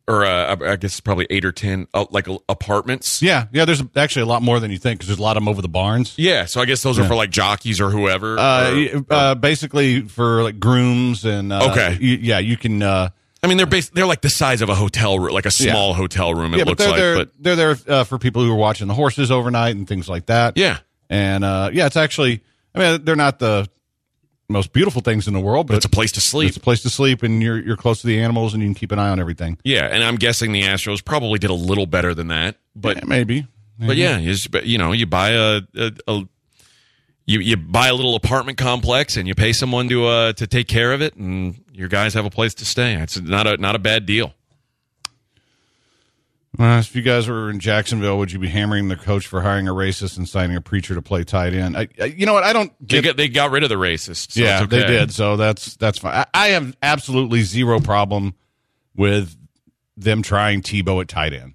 or 0.09 0.25
uh, 0.25 0.57
I 0.61 0.77
guess 0.77 1.01
probably 1.01 1.27
eight 1.31 1.45
or 1.45 1.53
ten, 1.53 1.89
uh, 1.95 2.07
like 2.11 2.27
apartments. 2.49 3.23
Yeah. 3.23 3.47
Yeah. 3.53 3.65
There's 3.65 3.83
actually 3.97 4.23
a 4.23 4.27
lot 4.27 4.43
more 4.43 4.61
than 4.61 4.71
you 4.71 4.79
think 4.79 4.99
because 5.01 5.09
there's 5.09 5.19
a 5.19 5.23
lot 5.23 5.37
of 5.37 5.43
them 5.43 5.49
over 5.49 5.61
the 5.63 5.69
barns. 5.69 6.15
Yeah, 6.17 6.45
so 6.45 6.61
I 6.61 6.65
guess 6.65 6.83
those 6.83 6.99
are 6.99 7.05
for 7.07 7.15
like 7.15 7.31
jockeys 7.31 7.81
or 7.81 7.91
whoever. 7.91 8.39
Uh, 8.39 8.71
or- 8.71 8.75
y- 8.75 9.05
uh, 9.11 9.35
basically 9.35 10.03
for 10.03 10.43
like 10.43 10.61
grooms 10.61 11.25
and 11.25 11.53
uh, 11.53 11.71
Okay. 11.71 11.91
y- 12.01 12.19
yeah, 12.23 12.39
you 12.39 12.57
can. 12.57 12.83
Uh, 12.83 13.09
I 13.43 13.49
mean, 13.49 13.59
they're 13.59 13.67
bas- 13.67 13.91
they're 13.91 14.07
like 14.07 14.23
the 14.23 14.31
size 14.31 14.63
of 14.63 14.69
a 14.69 14.75
hotel 14.75 15.19
room, 15.19 15.33
like 15.35 15.47
a 15.47 15.51
small 15.51 15.95
hotel 15.95 16.35
room. 16.35 16.55
It 16.55 16.59
yeah, 16.59 16.65
but 16.65 16.71
looks 16.71 16.83
they're 16.83 16.91
like, 16.91 16.99
there. 17.01 17.17
but 17.17 17.31
they're 17.39 17.57
there 17.57 17.77
uh, 18.01 18.05
for 18.05 18.19
people 18.19 18.43
who 18.45 18.51
are 18.53 18.57
watching 18.57 18.89
the 18.89 18.95
horses 18.95 19.31
overnight 19.31 19.77
and 19.77 19.87
things 19.87 20.09
like 20.09 20.27
that. 20.27 20.57
yeah, 20.57 20.79
and 21.11 21.45
uh, 21.45 21.71
yeah, 21.73 21.87
it's 21.87 21.97
actually. 21.97 22.43
I 22.75 22.79
mean, 22.79 23.05
they're 23.05 23.17
not 23.17 23.39
the 23.39 23.69
most 24.49 24.73
beautiful 24.73 25.01
things 25.03 25.27
in 25.27 25.35
the 25.35 25.41
world, 25.41 25.67
but, 25.67 25.77
it's 25.77 25.85
a 25.85 25.89
place 25.89 26.13
to 26.13 26.21
sleep. 26.21 26.49
it's 26.49 26.57
a 26.57 26.61
place 26.61 26.83
to 26.83 26.91
sleep, 26.91 27.23
and 27.23 27.43
you're 27.43 27.59
you're 27.59 27.77
close 27.77 28.01
to 28.01 28.07
the 28.07 28.21
animals, 28.21 28.55
and 28.55 28.63
you 28.63 28.69
can 28.69 28.75
keep 28.75 28.93
an 28.93 28.99
eye 28.99 29.09
on 29.09 29.19
everything. 29.21 29.59
Yeah, 29.65 29.87
and 29.87 30.03
I'm 30.05 30.17
guessing 30.17 30.53
the 30.53 30.63
Astros 30.63 31.05
probably 31.05 31.39
did 31.39 31.51
a 31.51 31.55
little 31.55 31.87
better 31.87 32.15
than 32.15 32.29
that, 32.29 32.57
but 32.75 32.97
Yeah, 32.99 33.05
maybe. 33.07 33.47
but 33.79 33.97
yeah, 33.97 34.19
you, 34.19 34.35
you 34.63 34.79
know, 34.79 34.93
you 34.93 35.07
buy 35.07 35.31
a, 35.31 35.61
a, 35.77 35.93
a 36.07 36.29
you 37.27 37.41
you 37.41 37.57
buy 37.57 37.89
a 37.89 37.95
little 37.95 38.15
apartment 38.15 38.57
complex 38.57 39.17
and 39.17 39.27
you 39.27 39.35
pay 39.35 39.53
someone 39.53 39.89
to 39.89 40.07
uh 40.07 40.33
to 40.35 40.47
take 40.47 40.69
care 40.69 40.93
of 40.93 41.03
it, 41.03 41.17
and 41.17 41.57
your 41.73 41.89
guys 41.89 42.15
have 42.15 42.25
a 42.25 42.31
place 42.31 42.55
to 42.55 42.65
stay. 42.65 42.95
It's 42.95 43.21
not 43.21 43.47
a 43.47 43.57
not 43.57 43.75
a 43.75 43.79
bad 43.81 44.07
deal. 44.07 44.33
Uh, 46.59 46.79
if 46.79 46.95
you 46.97 47.03
guys 47.03 47.29
were 47.29 47.51
in 47.51 47.61
Jacksonville, 47.61 48.19
would 48.19 48.33
you 48.33 48.39
be 48.39 48.49
hammering 48.49 48.89
the 48.89 48.97
coach 48.97 49.27
for 49.27 49.43
hiring 49.43 49.69
a 49.69 49.73
racist 49.73 50.17
and 50.17 50.29
signing 50.29 50.57
a 50.57 50.61
preacher 50.61 50.95
to 50.95 51.03
play 51.03 51.23
tight 51.25 51.53
end? 51.53 51.77
I, 51.77 51.89
I, 52.01 52.05
you 52.07 52.25
know 52.27 52.33
what? 52.33 52.45
I 52.45 52.53
don't 52.53 52.73
They 52.87 53.03
got 53.03 53.17
they 53.17 53.29
got 53.29 53.51
rid 53.51 53.63
of 53.63 53.69
the 53.69 53.75
racists. 53.77 54.33
so 54.33 54.41
yeah, 54.41 54.63
okay. 54.63 54.79
they 54.81 54.87
did. 54.87 55.13
So 55.13 55.37
that's 55.37 55.77
that's 55.77 55.99
fine. 55.99 56.15
I, 56.15 56.27
I 56.33 56.49
have 56.49 56.77
absolutely 56.83 57.43
zero 57.43 57.81
problem 57.81 58.35
with 58.95 59.37
them 59.97 60.23
trying 60.23 60.63
Tebow 60.63 61.01
at 61.03 61.09
tight 61.09 61.33
end. 61.33 61.55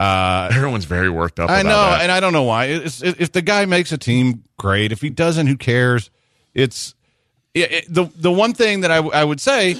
Uh, 0.00 0.48
Everyone's 0.52 0.86
very 0.86 1.08
worked 1.10 1.38
up. 1.38 1.50
I 1.50 1.62
know, 1.62 1.68
that. 1.70 2.02
and 2.02 2.10
I 2.10 2.20
don't 2.20 2.32
know 2.32 2.42
why. 2.42 2.66
It, 2.66 3.02
if 3.02 3.32
the 3.32 3.42
guy 3.42 3.64
makes 3.64 3.92
a 3.92 3.98
team, 3.98 4.42
great. 4.58 4.90
If 4.90 5.00
he 5.00 5.08
doesn't, 5.10 5.46
who 5.46 5.56
cares? 5.56 6.10
It's 6.52 6.94
it, 7.54 7.72
it- 7.72 7.84
the 7.92 8.04
the 8.16 8.32
one 8.32 8.54
thing 8.54 8.80
that 8.80 8.90
I, 8.90 8.96
I 8.98 9.22
would 9.24 9.40
say 9.40 9.76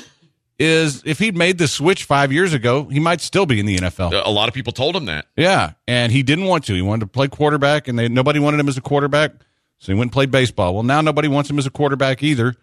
is 0.58 1.02
if 1.04 1.18
he'd 1.18 1.36
made 1.36 1.58
the 1.58 1.66
switch 1.66 2.04
five 2.04 2.32
years 2.32 2.52
ago, 2.52 2.84
he 2.84 3.00
might 3.00 3.20
still 3.20 3.46
be 3.46 3.58
in 3.58 3.66
the 3.66 3.76
NFL. 3.76 4.22
a 4.24 4.30
lot 4.30 4.48
of 4.48 4.54
people 4.54 4.72
told 4.72 4.94
him 4.94 5.06
that. 5.06 5.26
Yeah, 5.36 5.72
and 5.88 6.12
he 6.12 6.22
didn't 6.22 6.44
want 6.44 6.64
to. 6.66 6.74
He 6.74 6.82
wanted 6.82 7.00
to 7.00 7.06
play 7.08 7.28
quarterback, 7.28 7.88
and 7.88 7.98
they 7.98 8.08
nobody 8.08 8.38
wanted 8.38 8.60
him 8.60 8.68
as 8.68 8.76
a 8.76 8.80
quarterback, 8.80 9.32
so 9.78 9.92
he 9.92 9.94
went 9.94 10.06
and 10.08 10.12
played 10.12 10.30
baseball. 10.30 10.74
Well, 10.74 10.82
now 10.84 11.00
nobody 11.00 11.28
wants 11.28 11.50
him 11.50 11.58
as 11.58 11.66
a 11.66 11.70
quarterback 11.70 12.22
either, 12.22 12.54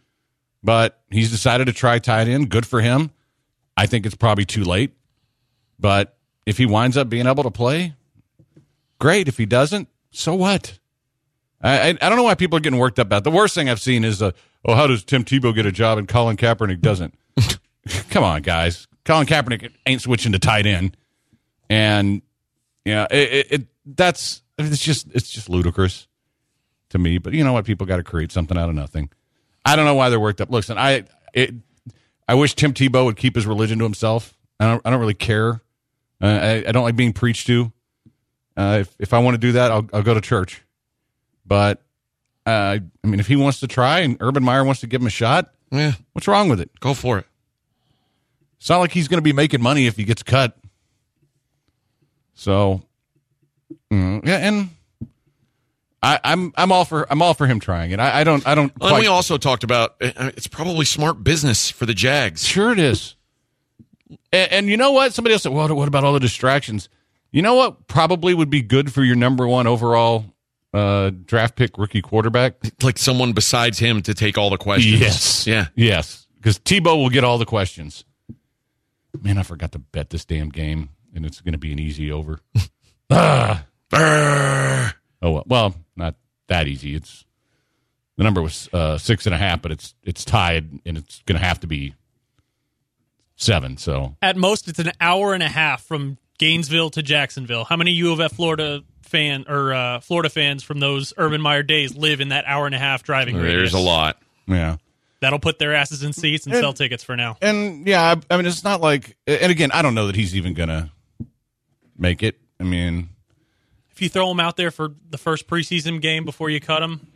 but 0.63 1.01
he's 1.09 1.31
decided 1.31 1.65
to 1.65 1.73
try 1.73 1.99
tight 1.99 2.27
end. 2.27 2.49
Good 2.49 2.65
for 2.65 2.81
him. 2.81 3.11
I 3.75 3.85
think 3.87 4.05
it's 4.05 4.15
probably 4.15 4.45
too 4.45 4.63
late, 4.63 4.91
but 5.79 6.17
if 6.45 6.57
he 6.57 6.65
winds 6.65 6.97
up 6.97 7.09
being 7.09 7.27
able 7.27 7.43
to 7.43 7.51
play, 7.51 7.93
great. 8.99 9.27
If 9.27 9.37
he 9.37 9.45
doesn't, 9.45 9.89
so 10.11 10.33
what? 10.35 10.79
I 11.61 11.79
I, 11.79 11.87
I 11.89 11.93
don't 12.09 12.15
know 12.15 12.23
why 12.23 12.35
people 12.35 12.57
are 12.57 12.61
getting 12.61 12.79
worked 12.79 12.99
up 12.99 13.07
about. 13.07 13.19
it. 13.19 13.23
The 13.25 13.31
worst 13.31 13.53
thing 13.53 13.69
I've 13.69 13.81
seen 13.81 14.03
is, 14.05 14.21
uh, 14.21 14.31
oh, 14.65 14.75
how 14.75 14.87
does 14.87 15.03
Tim 15.03 15.23
Tebow 15.25 15.53
get 15.53 15.65
a 15.65 15.71
job 15.71 15.97
and 15.97 16.07
Colin 16.07 16.37
Kaepernick 16.37 16.79
doesn't? 16.81 17.13
Come 18.09 18.23
on, 18.23 18.41
guys. 18.41 18.87
Colin 19.05 19.25
Kaepernick 19.25 19.71
ain't 19.85 20.01
switching 20.01 20.31
to 20.33 20.39
tight 20.39 20.65
end, 20.65 20.95
and 21.69 22.21
yeah, 22.85 23.07
it, 23.09 23.33
it, 23.33 23.47
it 23.51 23.67
that's 23.85 24.43
it's 24.57 24.79
just 24.79 25.07
it's 25.13 25.29
just 25.29 25.49
ludicrous 25.49 26.07
to 26.89 26.99
me. 26.99 27.17
But 27.17 27.33
you 27.33 27.43
know 27.43 27.53
what? 27.53 27.65
People 27.65 27.87
got 27.87 27.97
to 27.97 28.03
create 28.03 28.31
something 28.31 28.57
out 28.57 28.69
of 28.69 28.75
nothing. 28.75 29.09
I 29.65 29.75
don't 29.75 29.85
know 29.85 29.95
why 29.95 30.09
they're 30.09 30.19
worked 30.19 30.41
up. 30.41 30.51
Listen, 30.51 30.77
I 30.77 31.05
it, 31.33 31.55
I 32.27 32.35
wish 32.35 32.53
Tim 32.55 32.73
Tebow 32.73 33.05
would 33.05 33.17
keep 33.17 33.35
his 33.35 33.47
religion 33.47 33.79
to 33.79 33.83
himself. 33.85 34.33
I 34.59 34.65
don't 34.67 34.81
I 34.85 34.91
don't 34.91 34.99
really 34.99 35.13
care. 35.15 35.61
Uh, 36.21 36.25
I, 36.27 36.63
I 36.67 36.71
don't 36.71 36.83
like 36.83 36.95
being 36.95 37.13
preached 37.13 37.47
to. 37.47 37.71
Uh, 38.55 38.77
if 38.81 38.95
if 38.99 39.13
I 39.13 39.19
want 39.19 39.33
to 39.33 39.39
do 39.39 39.53
that, 39.53 39.71
I'll 39.71 39.87
I'll 39.93 40.03
go 40.03 40.13
to 40.13 40.21
church. 40.21 40.61
But 41.45 41.81
uh, 42.45 42.77
I 43.03 43.07
mean, 43.07 43.19
if 43.19 43.27
he 43.27 43.35
wants 43.35 43.59
to 43.61 43.67
try 43.67 43.99
and 44.01 44.17
Urban 44.19 44.43
Meyer 44.43 44.63
wants 44.63 44.81
to 44.81 44.87
give 44.87 45.01
him 45.01 45.07
a 45.07 45.11
shot, 45.11 45.51
Yeah, 45.71 45.93
what's 46.13 46.27
wrong 46.27 46.49
with 46.49 46.61
it? 46.61 46.69
go 46.79 46.93
for 46.93 47.17
it. 47.17 47.25
It's 48.61 48.69
not 48.69 48.77
like 48.77 48.91
he's 48.91 49.07
going 49.07 49.17
to 49.17 49.23
be 49.23 49.33
making 49.33 49.59
money 49.59 49.87
if 49.87 49.95
he 49.95 50.03
gets 50.03 50.21
cut. 50.21 50.55
So, 52.35 52.83
mm, 53.91 54.23
yeah, 54.23 54.37
and 54.37 54.69
I, 56.03 56.19
I'm 56.23 56.53
I'm 56.55 56.71
all 56.71 56.85
for 56.85 57.11
I'm 57.11 57.23
all 57.23 57.33
for 57.33 57.47
him 57.47 57.59
trying 57.59 57.89
it. 57.89 57.99
I, 57.99 58.19
I 58.19 58.23
don't 58.23 58.45
I 58.47 58.53
don't. 58.53 58.71
And 58.73 58.79
Quite, 58.79 59.01
we 59.01 59.07
also 59.07 59.39
talked 59.39 59.63
about 59.63 59.95
uh, 59.99 60.29
it's 60.37 60.45
probably 60.45 60.85
smart 60.85 61.23
business 61.23 61.71
for 61.71 61.87
the 61.87 61.95
Jags. 61.95 62.45
sure 62.45 62.71
it 62.71 62.77
is. 62.77 63.15
And, 64.31 64.51
and 64.51 64.67
you 64.67 64.77
know 64.77 64.91
what? 64.91 65.11
Somebody 65.11 65.33
else 65.33 65.41
said, 65.41 65.53
"Well, 65.53 65.75
what 65.75 65.87
about 65.87 66.03
all 66.03 66.13
the 66.13 66.19
distractions?" 66.19 66.87
You 67.31 67.41
know 67.41 67.55
what? 67.55 67.87
Probably 67.87 68.35
would 68.35 68.51
be 68.51 68.61
good 68.61 68.93
for 68.93 69.03
your 69.03 69.15
number 69.15 69.47
one 69.47 69.65
overall 69.65 70.25
uh, 70.71 71.09
draft 71.25 71.55
pick 71.55 71.79
rookie 71.79 72.03
quarterback. 72.03 72.57
Like 72.83 72.99
someone 72.99 73.33
besides 73.33 73.79
him 73.79 74.03
to 74.03 74.13
take 74.13 74.37
all 74.37 74.51
the 74.51 74.59
questions. 74.59 75.01
Yes. 75.01 75.47
Yeah. 75.47 75.65
Yes. 75.73 76.27
Because 76.37 76.59
Tebow 76.59 76.97
will 76.97 77.09
get 77.09 77.23
all 77.23 77.39
the 77.39 77.45
questions. 77.47 78.05
Man, 79.19 79.37
I 79.37 79.43
forgot 79.43 79.71
to 79.73 79.79
bet 79.79 80.09
this 80.09 80.25
damn 80.25 80.49
game, 80.49 80.89
and 81.13 81.25
it's 81.25 81.41
going 81.41 81.53
to 81.53 81.57
be 81.57 81.71
an 81.71 81.79
easy 81.79 82.11
over. 82.11 82.39
ah. 83.11 83.65
Brrr. 83.91 84.93
Oh 85.21 85.31
well, 85.31 85.43
well, 85.45 85.75
not 85.95 86.15
that 86.47 86.67
easy. 86.67 86.95
It's 86.95 87.25
the 88.17 88.23
number 88.23 88.41
was 88.41 88.69
uh, 88.73 88.97
six 88.97 89.25
and 89.25 89.35
a 89.35 89.37
half, 89.37 89.61
but 89.61 89.71
it's 89.71 89.93
it's 90.03 90.23
tied, 90.25 90.79
and 90.85 90.97
it's 90.97 91.21
going 91.25 91.39
to 91.39 91.45
have 91.45 91.59
to 91.59 91.67
be 91.67 91.93
seven. 93.35 93.77
So 93.77 94.15
At 94.21 94.37
most, 94.37 94.67
it's 94.67 94.79
an 94.79 94.91
hour 95.01 95.33
and 95.33 95.43
a 95.43 95.49
half 95.49 95.83
from 95.83 96.17
Gainesville 96.39 96.89
to 96.91 97.03
Jacksonville. 97.03 97.65
How 97.65 97.75
many 97.75 97.91
U 97.91 98.13
of 98.13 98.19
F 98.21 98.33
Florida 98.33 98.83
fan 99.03 99.45
or 99.47 99.73
uh, 99.73 99.99
Florida 99.99 100.29
fans 100.29 100.63
from 100.63 100.79
those 100.79 101.13
Urban 101.17 101.41
Meyer 101.41 101.63
days 101.63 101.95
live 101.95 102.21
in 102.21 102.29
that 102.29 102.45
hour 102.47 102.65
and 102.65 102.73
a 102.73 102.79
half 102.79 103.03
driving 103.03 103.35
There's 103.35 103.45
radius? 103.53 103.73
a 103.73 103.79
lot. 103.79 104.17
yeah, 104.47 104.77
That'll 105.21 105.39
put 105.39 105.59
their 105.59 105.73
asses 105.73 106.03
in 106.03 106.13
seats 106.13 106.45
and 106.45 106.53
And- 106.55 106.61
sell 106.61 106.73
tickets 106.73 107.03
for 107.03 107.15
now. 107.15 107.37
and 107.41 107.87
yeah, 107.87 108.01
I, 108.29 108.33
I 108.33 108.37
mean, 108.37 108.45
it's 108.47 108.63
not 108.63 108.81
like, 108.81 109.15
and 109.27 109.51
again, 109.51 109.71
I 109.71 109.81
don't 109.81 109.95
know 109.95 110.07
that 110.07 110.15
he's 110.15 110.35
even 110.35 110.53
going 110.53 110.69
to 110.69 110.89
make 111.97 112.23
it. 112.23 112.39
I 112.59 112.63
mean, 112.63 113.09
If 113.91 114.01
you 114.01 114.09
throw 114.09 114.29
him 114.31 114.39
out 114.39 114.57
there 114.57 114.71
for 114.71 114.89
the 115.09 115.17
first 115.19 115.47
preseason 115.47 116.01
game 116.01 116.25
before 116.25 116.49
you 116.49 116.59
cut 116.59 116.81
him, 116.83 117.07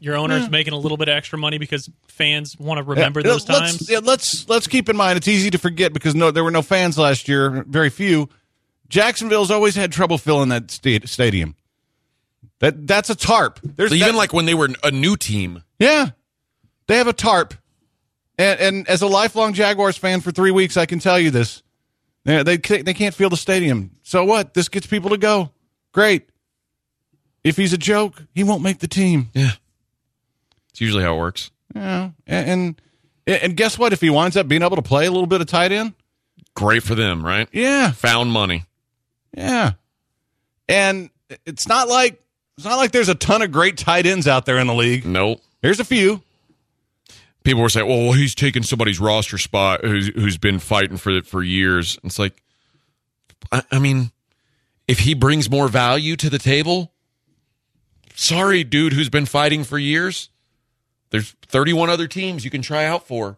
your 0.00 0.16
owner's 0.16 0.50
making 0.50 0.72
a 0.72 0.76
little 0.78 0.96
bit 0.98 1.08
of 1.08 1.14
extra 1.16 1.38
money 1.38 1.58
because 1.58 1.88
fans 2.08 2.58
want 2.58 2.78
to 2.78 2.82
remember 2.84 3.20
Yeah, 3.20 3.28
those 3.28 3.48
let's, 3.48 3.60
times. 3.78 3.90
Yeah, 3.90 4.00
let's 4.02 4.48
let's 4.48 4.66
keep 4.66 4.88
in 4.88 4.96
mind 4.96 5.16
it's 5.16 5.28
easy 5.28 5.48
to 5.50 5.58
forget 5.58 5.92
because 5.92 6.14
no, 6.14 6.30
there 6.30 6.42
were 6.44 6.50
no 6.50 6.60
fans 6.62 6.98
last 6.98 7.28
year, 7.28 7.64
very 7.68 7.88
few. 7.88 8.28
Jacksonville's 8.88 9.50
always 9.50 9.76
had 9.76 9.92
trouble 9.92 10.18
filling 10.18 10.48
that 10.50 10.70
sta- 10.72 11.06
stadium. 11.06 11.54
That 12.58 12.86
that's 12.86 13.10
a 13.10 13.14
tarp. 13.14 13.60
There's 13.62 13.90
So 13.90 13.94
even 13.94 14.08
that- 14.08 14.16
like 14.16 14.32
when 14.32 14.44
they 14.44 14.54
were 14.54 14.70
a 14.82 14.90
new 14.90 15.16
team, 15.16 15.62
yeah, 15.78 16.10
they 16.86 16.96
have 16.98 17.06
a 17.08 17.12
tarp. 17.12 17.54
And, 18.38 18.60
and 18.60 18.88
as 18.88 19.02
a 19.02 19.06
lifelong 19.06 19.52
Jaguars 19.52 19.96
fan 19.96 20.20
for 20.20 20.30
three 20.32 20.50
weeks, 20.50 20.76
I 20.76 20.86
can 20.86 20.98
tell 20.98 21.18
you 21.18 21.30
this: 21.30 21.62
they 22.24 22.42
they 22.42 22.56
they 22.56 22.94
can't 22.94 23.14
fill 23.14 23.28
the 23.30 23.36
stadium. 23.36 23.90
So 24.02 24.24
what? 24.24 24.54
This 24.54 24.68
gets 24.68 24.86
people 24.86 25.10
to 25.10 25.18
go. 25.18 25.50
Great. 25.92 26.28
If 27.44 27.56
he's 27.56 27.72
a 27.72 27.78
joke, 27.78 28.22
he 28.34 28.44
won't 28.44 28.62
make 28.62 28.78
the 28.78 28.88
team. 28.88 29.28
yeah, 29.34 29.50
it's 30.70 30.80
usually 30.80 31.02
how 31.02 31.14
it 31.14 31.18
works. 31.18 31.50
Yeah, 31.74 32.10
and 32.26 32.80
and, 33.26 33.42
and 33.42 33.56
guess 33.56 33.78
what? 33.78 33.92
If 33.92 34.00
he 34.00 34.10
winds 34.10 34.36
up 34.36 34.48
being 34.48 34.62
able 34.62 34.76
to 34.76 34.82
play 34.82 35.06
a 35.06 35.10
little 35.10 35.26
bit 35.26 35.40
of 35.40 35.46
tight 35.46 35.72
end, 35.72 35.94
Great 36.54 36.82
for 36.82 36.94
them, 36.94 37.24
right? 37.24 37.48
yeah, 37.52 37.90
Found 37.92 38.30
money. 38.32 38.64
Yeah. 39.36 39.72
And 40.68 41.10
it's 41.46 41.66
not 41.66 41.88
like 41.88 42.22
it's 42.56 42.64
not 42.66 42.76
like 42.76 42.92
there's 42.92 43.08
a 43.08 43.14
ton 43.14 43.42
of 43.42 43.50
great 43.52 43.76
tight 43.76 44.06
ends 44.06 44.26
out 44.28 44.46
there 44.46 44.58
in 44.58 44.66
the 44.66 44.74
league. 44.74 45.04
Nope. 45.04 45.40
Here's 45.62 45.80
a 45.80 45.84
few. 45.84 46.22
People 47.44 47.62
were 47.62 47.68
saying, 47.68 47.88
"Well, 47.88 48.12
he's 48.12 48.34
taking 48.34 48.62
somebody's 48.62 49.00
roster 49.00 49.38
spot 49.38 49.84
who's 49.84 50.08
who's 50.08 50.38
been 50.38 50.58
fighting 50.58 50.96
for 50.96 51.10
it 51.10 51.26
for 51.26 51.42
years." 51.42 51.98
It's 52.04 52.18
like, 52.18 52.42
I, 53.50 53.62
I 53.70 53.78
mean, 53.78 54.12
if 54.88 55.00
he 55.00 55.14
brings 55.14 55.50
more 55.50 55.68
value 55.68 56.16
to 56.16 56.30
the 56.30 56.38
table, 56.38 56.92
sorry, 58.14 58.64
dude, 58.64 58.92
who's 58.92 59.08
been 59.08 59.26
fighting 59.26 59.64
for 59.64 59.78
years. 59.78 60.28
There's 61.10 61.34
31 61.48 61.90
other 61.90 62.06
teams 62.06 62.42
you 62.42 62.50
can 62.50 62.62
try 62.62 62.86
out 62.86 63.06
for, 63.06 63.36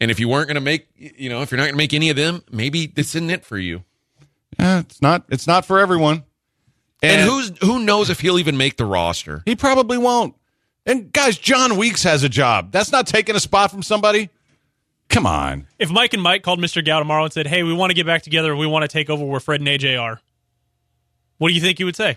and 0.00 0.10
if 0.10 0.18
you 0.18 0.28
weren't 0.28 0.48
going 0.48 0.56
to 0.56 0.60
make, 0.60 0.88
you 0.96 1.28
know, 1.28 1.42
if 1.42 1.52
you're 1.52 1.58
not 1.58 1.64
going 1.64 1.74
to 1.74 1.78
make 1.78 1.94
any 1.94 2.10
of 2.10 2.16
them, 2.16 2.42
maybe 2.50 2.86
this 2.86 3.14
isn't 3.14 3.30
it 3.30 3.44
for 3.44 3.58
you. 3.58 3.84
Yeah, 4.58 4.80
it's 4.80 5.00
not 5.00 5.24
it's 5.28 5.46
not 5.46 5.64
for 5.64 5.78
everyone. 5.78 6.24
And, 7.02 7.28
who's 7.28 7.52
who 7.60 7.80
knows 7.80 8.10
if 8.10 8.20
he'll 8.20 8.38
even 8.38 8.56
make 8.56 8.76
the 8.76 8.84
roster? 8.84 9.42
he 9.44 9.56
probably 9.56 9.98
won't. 9.98 10.34
And 10.86 11.12
guys, 11.12 11.38
John 11.38 11.76
Weeks 11.76 12.02
has 12.02 12.24
a 12.24 12.28
job. 12.28 12.72
That's 12.72 12.90
not 12.90 13.06
taking 13.06 13.36
a 13.36 13.40
spot 13.40 13.70
from 13.70 13.82
somebody. 13.82 14.30
Come 15.08 15.26
on. 15.26 15.66
if 15.78 15.90
Mike 15.90 16.14
and 16.14 16.22
Mike 16.22 16.42
called 16.42 16.58
Mr. 16.58 16.84
Gow 16.84 16.98
tomorrow 16.98 17.24
and 17.24 17.32
said, 17.32 17.46
"Hey, 17.46 17.62
we 17.62 17.72
want 17.74 17.90
to 17.90 17.94
get 17.94 18.06
back 18.06 18.22
together 18.22 18.56
we 18.56 18.66
want 18.66 18.82
to 18.82 18.88
take 18.88 19.10
over 19.10 19.24
where 19.24 19.40
Fred 19.40 19.60
and 19.60 19.68
AJ 19.68 20.00
are," 20.00 20.20
what 21.38 21.48
do 21.48 21.54
you 21.54 21.60
think 21.60 21.78
he 21.78 21.84
would 21.84 21.96
say? 21.96 22.16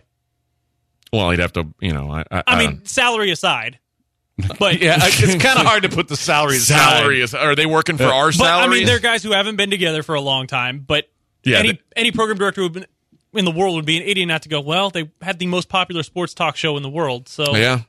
Well, 1.11 1.29
he'd 1.31 1.39
have 1.39 1.53
to, 1.53 1.67
you 1.81 1.91
know, 1.93 2.09
I, 2.11 2.23
I, 2.31 2.43
I 2.47 2.59
mean, 2.67 2.85
salary 2.85 3.31
aside, 3.31 3.79
but 4.59 4.79
Yeah, 4.81 4.97
it's 5.01 5.19
kind 5.43 5.59
of 5.59 5.65
hard 5.65 5.83
to 5.83 5.89
put 5.89 6.07
the 6.07 6.15
salary 6.15 6.55
aside. 6.57 6.75
salary 6.77 7.21
is. 7.21 7.33
Are 7.33 7.53
they 7.55 7.65
working 7.65 7.97
for 7.97 8.05
our 8.05 8.27
But 8.27 8.35
salary? 8.35 8.63
I 8.65 8.69
mean, 8.69 8.85
they're 8.85 8.99
guys 8.99 9.23
who 9.23 9.31
haven't 9.31 9.57
been 9.57 9.69
together 9.71 10.01
for 10.01 10.15
a 10.15 10.21
long 10.21 10.47
time. 10.47 10.79
But 10.87 11.09
Yeah, 11.43 11.57
any 11.59 11.73
they- 11.73 11.79
any 11.97 12.11
program 12.11 12.37
director 12.37 12.61
who 12.61 12.69
been 12.69 12.85
in 13.33 13.43
the 13.45 13.51
world 13.51 13.75
would 13.75 13.85
be 13.85 13.97
an 13.97 14.03
idiot 14.03 14.27
not 14.29 14.43
to 14.43 14.49
go. 14.49 14.61
Well, 14.61 14.89
they 14.89 15.09
had 15.21 15.37
the 15.39 15.47
most 15.47 15.67
popular 15.67 16.03
sports 16.03 16.33
talk 16.33 16.55
show 16.55 16.77
in 16.77 16.83
the 16.83 16.89
world, 16.89 17.27
so 17.27 17.55
yeah, 17.57 17.81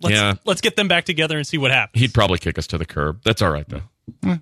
let's 0.00 0.16
yeah. 0.16 0.34
let's 0.44 0.60
get 0.60 0.76
them 0.76 0.88
back 0.88 1.04
together 1.04 1.36
and 1.36 1.46
see 1.46 1.58
what 1.58 1.70
happens. 1.70 2.00
He'd 2.00 2.14
probably 2.14 2.38
kick 2.38 2.58
us 2.58 2.66
to 2.68 2.78
the 2.78 2.86
curb. 2.86 3.20
That's 3.24 3.42
all 3.42 3.50
right 3.50 3.66
though. 3.68 4.38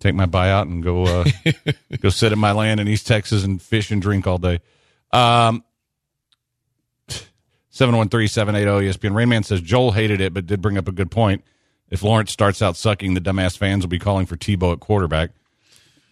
Take 0.00 0.14
my 0.14 0.26
buyout 0.26 0.62
and 0.62 0.82
go 0.82 1.04
uh, 1.04 1.24
go 2.00 2.08
sit 2.08 2.32
at 2.32 2.38
my 2.38 2.52
land 2.52 2.80
in 2.80 2.88
East 2.88 3.06
Texas 3.06 3.44
and 3.44 3.60
fish 3.60 3.90
and 3.90 4.02
drink 4.02 4.26
all 4.26 4.38
day. 4.38 4.60
Um 5.12 5.64
713-780 7.72 8.92
ESPN. 8.92 9.12
Rainman 9.12 9.44
says 9.44 9.62
Joel 9.62 9.92
hated 9.92 10.20
it, 10.20 10.34
but 10.34 10.46
did 10.46 10.60
bring 10.60 10.76
up 10.76 10.88
a 10.88 10.92
good 10.92 11.10
point. 11.10 11.42
If 11.90 12.02
Lawrence 12.02 12.30
starts 12.30 12.60
out 12.60 12.76
sucking, 12.76 13.14
the 13.14 13.20
dumbass 13.20 13.56
fans 13.56 13.82
will 13.82 13.88
be 13.88 13.98
calling 13.98 14.26
for 14.26 14.36
Tebow 14.36 14.74
at 14.74 14.80
quarterback. 14.80 15.30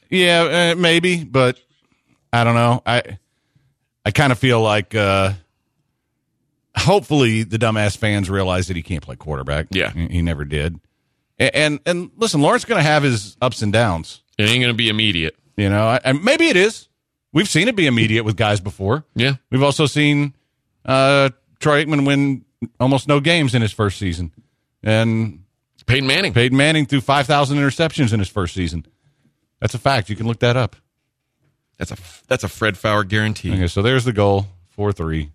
Yeah, 0.08 0.72
uh, 0.72 0.78
maybe, 0.78 1.22
but 1.22 1.58
I 2.32 2.44
don't 2.44 2.54
know. 2.54 2.82
I 2.84 3.18
I 4.04 4.10
kind 4.10 4.32
of 4.32 4.38
feel 4.38 4.60
like 4.60 4.94
uh, 4.94 5.34
hopefully 6.80 7.42
the 7.42 7.58
dumbass 7.58 7.96
fans 7.96 8.28
realize 8.30 8.68
that 8.68 8.76
he 8.76 8.82
can't 8.82 9.02
play 9.02 9.16
quarterback. 9.16 9.66
Yeah. 9.70 9.90
he, 9.90 10.06
he 10.08 10.22
never 10.22 10.44
did. 10.44 10.80
And 11.38 11.54
and, 11.54 11.80
and 11.86 12.10
listen, 12.16 12.40
Lawrence 12.42 12.64
going 12.64 12.78
to 12.78 12.88
have 12.88 13.02
his 13.02 13.36
ups 13.40 13.62
and 13.62 13.72
downs. 13.72 14.22
It 14.38 14.44
ain't 14.44 14.60
going 14.62 14.72
to 14.72 14.76
be 14.76 14.88
immediate. 14.88 15.36
You 15.56 15.68
know, 15.68 15.98
and 16.04 16.24
maybe 16.24 16.46
it 16.46 16.56
is. 16.56 16.88
We've 17.32 17.48
seen 17.48 17.68
it 17.68 17.76
be 17.76 17.86
immediate 17.86 18.24
with 18.24 18.36
guys 18.36 18.60
before. 18.60 19.04
Yeah, 19.14 19.34
We've 19.50 19.62
also 19.62 19.86
seen 19.86 20.34
uh, 20.84 21.30
Troy 21.60 21.84
Aikman 21.84 22.06
win 22.06 22.44
almost 22.80 23.06
no 23.08 23.20
games 23.20 23.54
in 23.54 23.62
his 23.62 23.72
first 23.72 23.98
season, 23.98 24.32
and 24.82 25.44
Peyton 25.86 26.06
Manning. 26.06 26.32
Peyton 26.32 26.56
Manning 26.56 26.86
threw 26.86 27.00
five 27.00 27.26
thousand 27.26 27.58
interceptions 27.58 28.12
in 28.12 28.18
his 28.18 28.28
first 28.28 28.54
season. 28.54 28.86
That's 29.60 29.74
a 29.74 29.78
fact. 29.78 30.08
You 30.10 30.16
can 30.16 30.26
look 30.26 30.40
that 30.40 30.56
up. 30.56 30.76
That's 31.78 31.92
a 31.92 31.96
that's 32.26 32.42
a 32.44 32.48
Fred 32.48 32.76
Faour 32.76 33.04
guarantee. 33.04 33.52
Okay, 33.52 33.66
so 33.66 33.82
there's 33.82 34.04
the 34.04 34.12
goal, 34.12 34.46
four 34.70 34.92
three. 34.92 35.30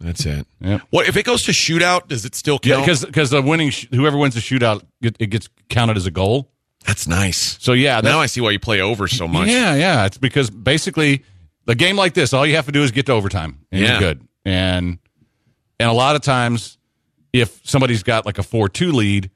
That's 0.00 0.24
it. 0.26 0.46
Yep. 0.60 0.82
What 0.90 1.08
if 1.08 1.16
it 1.16 1.24
goes 1.24 1.42
to 1.44 1.52
shootout? 1.52 2.06
Does 2.08 2.24
it 2.24 2.34
still 2.34 2.58
Yeah, 2.62 2.76
count? 2.76 2.86
because 2.86 3.04
because 3.04 3.30
the 3.30 3.42
winning 3.42 3.70
sh- 3.70 3.86
whoever 3.92 4.16
wins 4.16 4.34
the 4.34 4.40
shootout 4.40 4.82
it, 5.00 5.16
it 5.18 5.26
gets 5.26 5.48
counted 5.68 5.96
as 5.96 6.06
a 6.06 6.10
goal. 6.10 6.50
that's 6.86 7.08
nice. 7.08 7.56
So 7.60 7.72
yeah, 7.72 8.00
now 8.00 8.20
I 8.20 8.26
see 8.26 8.40
why 8.40 8.50
you 8.52 8.60
play 8.60 8.80
over 8.80 9.08
so 9.08 9.26
much. 9.26 9.48
Yeah, 9.48 9.74
yeah. 9.74 10.06
It's 10.06 10.16
because 10.18 10.50
basically 10.50 11.24
the 11.66 11.74
game 11.74 11.96
like 11.96 12.14
this, 12.14 12.32
all 12.32 12.46
you 12.46 12.54
have 12.56 12.66
to 12.66 12.72
do 12.72 12.82
is 12.82 12.92
get 12.92 13.06
to 13.06 13.12
overtime 13.12 13.58
and 13.72 13.80
Yeah. 13.82 13.90
you're 13.90 14.00
good. 14.00 14.28
And 14.44 14.98
and 15.80 15.90
a 15.90 15.92
lot 15.92 16.14
of 16.16 16.22
times, 16.22 16.78
if 17.32 17.60
somebody's 17.64 18.02
got 18.04 18.24
like 18.24 18.38
a 18.38 18.42
four 18.44 18.68
two 18.68 18.92
lead, 18.92 19.30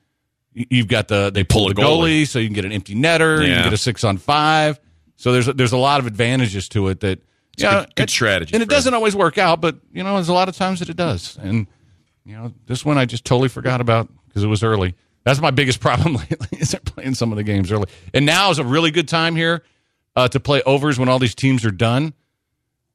y- 0.56 0.66
you've 0.70 0.88
got 0.88 1.08
the 1.08 1.30
they 1.34 1.42
pull, 1.44 1.68
the 1.68 1.74
goalie, 1.74 2.26
so 2.26 2.38
you 2.38 2.46
can 2.46 2.54
get 2.54 2.64
an 2.64 2.72
empty 2.72 2.94
netter, 2.94 3.42
you 3.42 3.48
Yeah. 3.48 3.54
can 3.56 3.64
get 3.64 3.72
a 3.72 3.76
six 3.78 4.04
on 4.04 4.16
five. 4.16 4.78
So 5.16 5.32
there's 5.32 5.48
a, 5.48 5.52
there's 5.52 5.72
a 5.72 5.76
lot 5.76 5.98
of 6.00 6.06
advantages 6.06 6.68
to 6.70 6.86
it 6.88 7.00
that 7.00 7.20
yeah, 7.56 7.80
good- 7.84 7.94
good 7.94 8.02
it- 8.04 8.10
strategy, 8.10 8.54
and 8.54 8.62
it 8.62 8.68
doesn't 8.68 8.94
always 8.94 9.14
work 9.16 9.38
out, 9.38 9.60
but 9.60 9.76
you 9.92 10.02
know, 10.02 10.14
there's 10.14 10.28
a 10.28 10.32
lot 10.32 10.48
of 10.48 10.56
times 10.56 10.78
that 10.80 10.88
it 10.88 10.96
does. 10.96 11.38
And 11.40 11.66
you 12.24 12.36
know, 12.36 12.52
this 12.66 12.84
one 12.84 12.98
I 12.98 13.04
just 13.04 13.24
totally 13.24 13.48
forgot 13.48 13.80
about 13.80 14.08
because 14.28 14.44
it 14.44 14.48
was 14.48 14.62
early. 14.62 14.94
That's 15.24 15.40
my 15.40 15.50
biggest 15.50 15.80
problem 15.88 16.14
lately 16.14 16.58
is 16.58 16.70
they're 16.70 16.80
playing 16.80 17.14
some 17.14 17.32
of 17.32 17.36
the 17.36 17.44
games 17.44 17.70
early. 17.70 17.86
And 18.14 18.24
now 18.26 18.50
is 18.50 18.58
a 18.58 18.64
really 18.64 18.90
good 18.90 19.08
time 19.08 19.36
here 19.36 19.62
uh, 20.16 20.28
to 20.28 20.40
play 20.40 20.62
overs 20.62 20.98
when 20.98 21.08
all 21.08 21.18
these 21.18 21.34
teams 21.34 21.64
are 21.64 21.70
done 21.70 22.12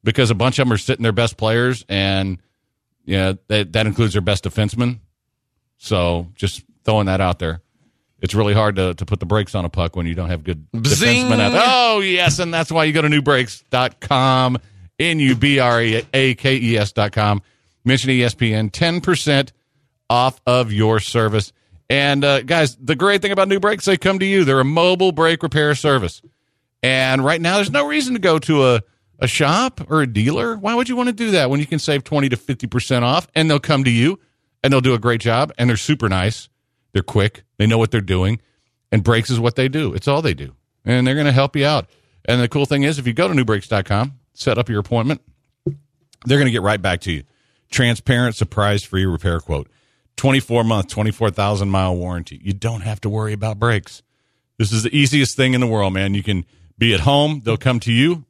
because 0.04 0.30
a 0.30 0.34
bunch 0.34 0.58
of 0.58 0.66
them 0.66 0.72
are 0.72 0.78
sitting 0.78 1.02
their 1.02 1.12
best 1.12 1.36
players 1.36 1.84
and 1.88 2.38
yeah, 3.04 3.34
that 3.48 3.72
that 3.72 3.86
includes 3.86 4.12
their 4.12 4.22
best 4.22 4.44
defenseman. 4.44 4.98
So 5.78 6.28
just 6.34 6.62
throwing 6.84 7.06
that 7.06 7.20
out 7.20 7.38
there. 7.38 7.60
It's 8.20 8.34
really 8.34 8.54
hard 8.54 8.76
to, 8.76 8.94
to 8.94 9.06
put 9.06 9.20
the 9.20 9.26
brakes 9.26 9.54
on 9.54 9.64
a 9.64 9.68
puck 9.68 9.94
when 9.94 10.06
you 10.06 10.14
don't 10.14 10.28
have 10.28 10.42
good 10.42 10.70
Bzing. 10.72 11.26
defensemen 11.26 11.40
out 11.40 11.52
there. 11.52 11.62
Oh, 11.64 12.00
yes, 12.00 12.38
and 12.38 12.52
that's 12.52 12.72
why 12.72 12.84
you 12.84 12.92
go 12.92 13.02
to 13.02 13.08
nubrakes.com 13.08 14.58
N 14.98 15.20
U 15.20 15.36
B 15.36 15.58
R 15.60 15.80
A 15.80 16.34
K 16.34 16.56
E 16.56 16.76
S 16.76 16.92
dot 16.92 17.12
com. 17.12 17.42
Mention 17.84 18.10
ESPN, 18.10 18.70
10% 18.70 19.52
off 20.10 20.40
of 20.46 20.72
your 20.72 21.00
service. 21.00 21.52
And 21.88 22.24
uh, 22.24 22.42
guys, 22.42 22.76
the 22.76 22.96
great 22.96 23.22
thing 23.22 23.32
about 23.32 23.48
NuBrakes, 23.48 23.84
they 23.84 23.96
come 23.96 24.18
to 24.18 24.26
you. 24.26 24.44
They're 24.44 24.60
a 24.60 24.64
mobile 24.64 25.12
brake 25.12 25.42
repair 25.42 25.74
service. 25.74 26.20
And 26.82 27.24
right 27.24 27.40
now, 27.40 27.56
there's 27.56 27.70
no 27.70 27.86
reason 27.86 28.14
to 28.14 28.20
go 28.20 28.38
to 28.40 28.66
a, 28.66 28.82
a 29.20 29.26
shop 29.26 29.80
or 29.88 30.02
a 30.02 30.06
dealer. 30.06 30.56
Why 30.56 30.74
would 30.74 30.88
you 30.88 30.96
want 30.96 31.08
to 31.08 31.14
do 31.14 31.30
that 31.30 31.48
when 31.48 31.60
you 31.60 31.66
can 31.66 31.78
save 31.78 32.04
20 32.04 32.28
to 32.28 32.36
50% 32.36 33.02
off 33.02 33.26
and 33.34 33.50
they'll 33.50 33.58
come 33.58 33.84
to 33.84 33.90
you 33.90 34.20
and 34.62 34.72
they'll 34.72 34.80
do 34.80 34.94
a 34.94 34.98
great 34.98 35.20
job 35.20 35.52
and 35.56 35.70
they're 35.70 35.76
super 35.76 36.08
nice. 36.08 36.48
They're 36.92 37.02
quick. 37.02 37.44
They 37.58 37.66
know 37.66 37.78
what 37.78 37.90
they're 37.90 38.00
doing. 38.00 38.40
And 38.90 39.04
brakes 39.04 39.28
is 39.28 39.38
what 39.38 39.56
they 39.56 39.68
do. 39.68 39.92
It's 39.92 40.08
all 40.08 40.22
they 40.22 40.34
do. 40.34 40.54
And 40.84 41.06
they're 41.06 41.14
going 41.14 41.26
to 41.26 41.32
help 41.32 41.54
you 41.54 41.66
out. 41.66 41.88
And 42.24 42.40
the 42.40 42.48
cool 42.48 42.66
thing 42.66 42.82
is, 42.82 42.98
if 42.98 43.06
you 43.06 43.12
go 43.12 43.28
to 43.28 43.34
nubrakes.com, 43.34 44.14
set 44.32 44.58
up 44.58 44.68
your 44.68 44.80
appointment, 44.80 45.20
they're 46.24 46.38
going 46.38 46.46
to 46.46 46.52
get 46.52 46.62
right 46.62 46.80
back 46.80 47.00
to 47.02 47.12
you. 47.12 47.24
Transparent, 47.70 48.34
surprise 48.34 48.82
free 48.82 49.04
repair 49.04 49.40
quote. 49.40 49.68
24 50.16 50.64
month, 50.64 50.88
24,000 50.88 51.68
mile 51.68 51.96
warranty. 51.96 52.40
You 52.42 52.52
don't 52.52 52.80
have 52.80 53.00
to 53.02 53.08
worry 53.08 53.32
about 53.32 53.58
brakes. 53.58 54.02
This 54.58 54.72
is 54.72 54.82
the 54.82 54.96
easiest 54.96 55.36
thing 55.36 55.54
in 55.54 55.60
the 55.60 55.66
world, 55.66 55.92
man. 55.92 56.14
You 56.14 56.22
can 56.22 56.44
be 56.76 56.92
at 56.92 57.00
home, 57.00 57.42
they'll 57.44 57.56
come 57.56 57.78
to 57.80 57.92
you. 57.92 58.24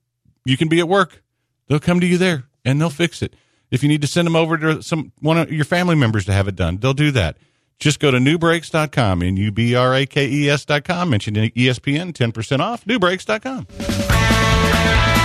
You 0.45 0.57
can 0.57 0.69
be 0.69 0.81
at 0.81 0.89
work, 0.89 1.23
they'll 1.67 1.81
come 1.81 2.01
to 2.01 2.07
you 2.07 2.19
there 2.19 2.45
and 2.65 2.81
they'll 2.81 2.91
fix 2.91 3.23
it. 3.23 3.35
If 3.71 3.83
you 3.83 3.89
need 3.89 4.03
to 4.03 4.07
send 4.07 4.27
them 4.27 4.37
over 4.37 4.57
to 4.59 4.83
some 4.83 5.13
one 5.21 5.39
of 5.39 5.53
your 5.53 5.65
family 5.65 5.95
members 5.95 6.25
to 6.27 6.33
have 6.33 6.49
it 6.49 6.57
done, 6.57 6.79
they'll 6.79 6.95
do 6.95 7.11
that. 7.13 7.37
Just 7.79 8.01
go 8.01 8.11
to 8.11 8.19
nubrakes.com 8.19 9.23
and 9.23 9.39
U 9.39 9.53
B 9.53 9.75
R 9.75 9.95
A 9.95 10.07
K 10.07 10.29
E 10.29 10.51
S.com, 10.51 11.11
mention 11.11 11.35
ESPN, 11.35 12.13
10% 12.13 12.61
off, 12.61 12.85
nubrakes.com. 12.85 15.18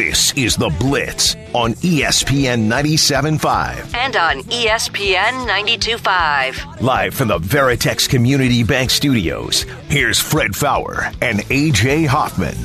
This 0.00 0.32
is 0.32 0.56
The 0.56 0.70
Blitz 0.70 1.34
on 1.52 1.74
ESPN 1.74 2.68
97.5. 2.68 3.94
And 3.94 4.16
on 4.16 4.40
ESPN 4.44 5.46
92.5. 5.46 6.80
Live 6.80 7.12
from 7.12 7.28
the 7.28 7.36
Veritex 7.36 8.08
Community 8.08 8.62
Bank 8.64 8.88
Studios, 8.88 9.64
here's 9.90 10.18
Fred 10.18 10.56
Faour 10.56 11.12
and 11.20 11.40
AJ 11.40 12.06
Hoffman. 12.06 12.56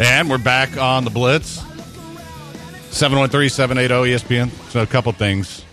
And 0.00 0.30
we're 0.30 0.38
back 0.38 0.78
on 0.78 1.04
the 1.04 1.10
Blitz. 1.10 1.60
713 2.92 3.50
780 3.50 4.14
ESPN. 4.14 4.48
So, 4.70 4.80
a 4.80 4.86
couple 4.86 5.12
things. 5.12 5.66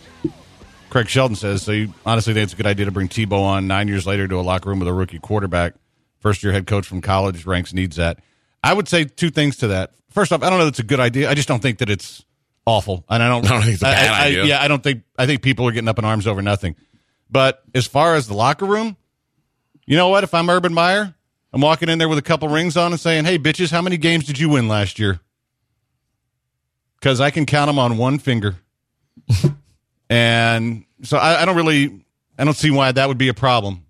Craig 0.89 1.07
Sheldon 1.07 1.37
says, 1.37 1.63
so 1.63 1.71
you 1.71 1.93
honestly 2.05 2.33
think 2.33 2.43
it's 2.43 2.53
a 2.53 2.57
good 2.57 2.67
idea 2.67 2.83
to 2.83 2.91
bring 2.91 3.07
Tebow 3.07 3.39
on 3.39 3.65
nine 3.65 3.87
years 3.87 4.05
later 4.05 4.27
to 4.27 4.35
a 4.35 4.41
locker 4.41 4.71
room 4.71 4.79
with 4.79 4.89
a 4.89 4.93
rookie 4.93 5.19
quarterback. 5.19 5.75
First 6.19 6.43
year 6.43 6.51
head 6.51 6.67
coach 6.67 6.85
from 6.85 6.99
college 6.99 7.45
ranks 7.45 7.71
needs 7.71 7.95
that. 7.95 8.19
I 8.65 8.73
would 8.73 8.87
say 8.89 9.05
two 9.05 9.29
things 9.29 9.57
to 9.57 9.67
that. 9.67 9.91
First 10.09 10.31
off, 10.31 10.41
I 10.43 10.49
don't 10.49 10.59
know 10.59 10.65
that's 10.65 10.79
a 10.79 10.83
good 10.83 10.99
idea. 10.99 11.29
I 11.29 11.33
just 11.35 11.47
don't 11.47 11.61
think 11.61 11.77
that 11.79 11.89
it's 11.89 12.23
awful. 12.65 13.05
And 13.09 13.21
I 13.21 13.27
don't, 13.29 13.45
I 13.49 13.49
don't 13.49 13.61
think 13.61 13.73
it's 13.75 13.81
a 13.83 13.85
bad 13.85 14.07
I- 14.09 14.23
I- 14.23 14.27
idea. 14.27 14.45
yeah, 14.45 14.61
I 14.61 14.67
don't 14.67 14.81
think, 14.83 15.03
I 15.17 15.25
think 15.25 15.41
people 15.41 15.67
are 15.67 15.71
getting 15.71 15.87
up 15.87 15.99
in 15.99 16.05
arms 16.05 16.25
over 16.27 16.41
nothing. 16.41 16.75
But 17.29 17.61
as 17.73 17.85
far 17.87 18.15
as 18.15 18.27
the 18.27 18.33
locker 18.33 18.65
room, 18.65 18.97
you 19.85 19.95
know 19.97 20.09
what? 20.09 20.23
If 20.23 20.33
I'm 20.33 20.49
Urban 20.49 20.73
Meyer, 20.73 21.13
I'm 21.53 21.61
walking 21.61 21.89
in 21.89 21.97
there 21.99 22.09
with 22.09 22.17
a 22.17 22.21
couple 22.23 22.47
rings 22.49 22.75
on 22.75 22.91
and 22.91 22.99
saying, 22.99 23.25
"Hey, 23.25 23.37
bitches, 23.39 23.71
how 23.71 23.81
many 23.81 23.97
games 23.97 24.25
did 24.25 24.39
you 24.39 24.49
win 24.49 24.67
last 24.67 24.97
year?" 24.99 25.19
Because 26.99 27.21
I 27.21 27.29
can 27.31 27.45
count 27.45 27.67
them 27.69 27.77
on 27.79 27.97
one 27.97 28.17
finger, 28.19 28.55
and 30.09 30.85
so 31.03 31.17
I, 31.17 31.41
I 31.41 31.45
don't 31.45 31.55
really, 31.55 32.03
I 32.37 32.43
don't 32.45 32.55
see 32.55 32.71
why 32.71 32.91
that 32.91 33.07
would 33.07 33.17
be 33.17 33.27
a 33.27 33.33
problem. 33.33 33.85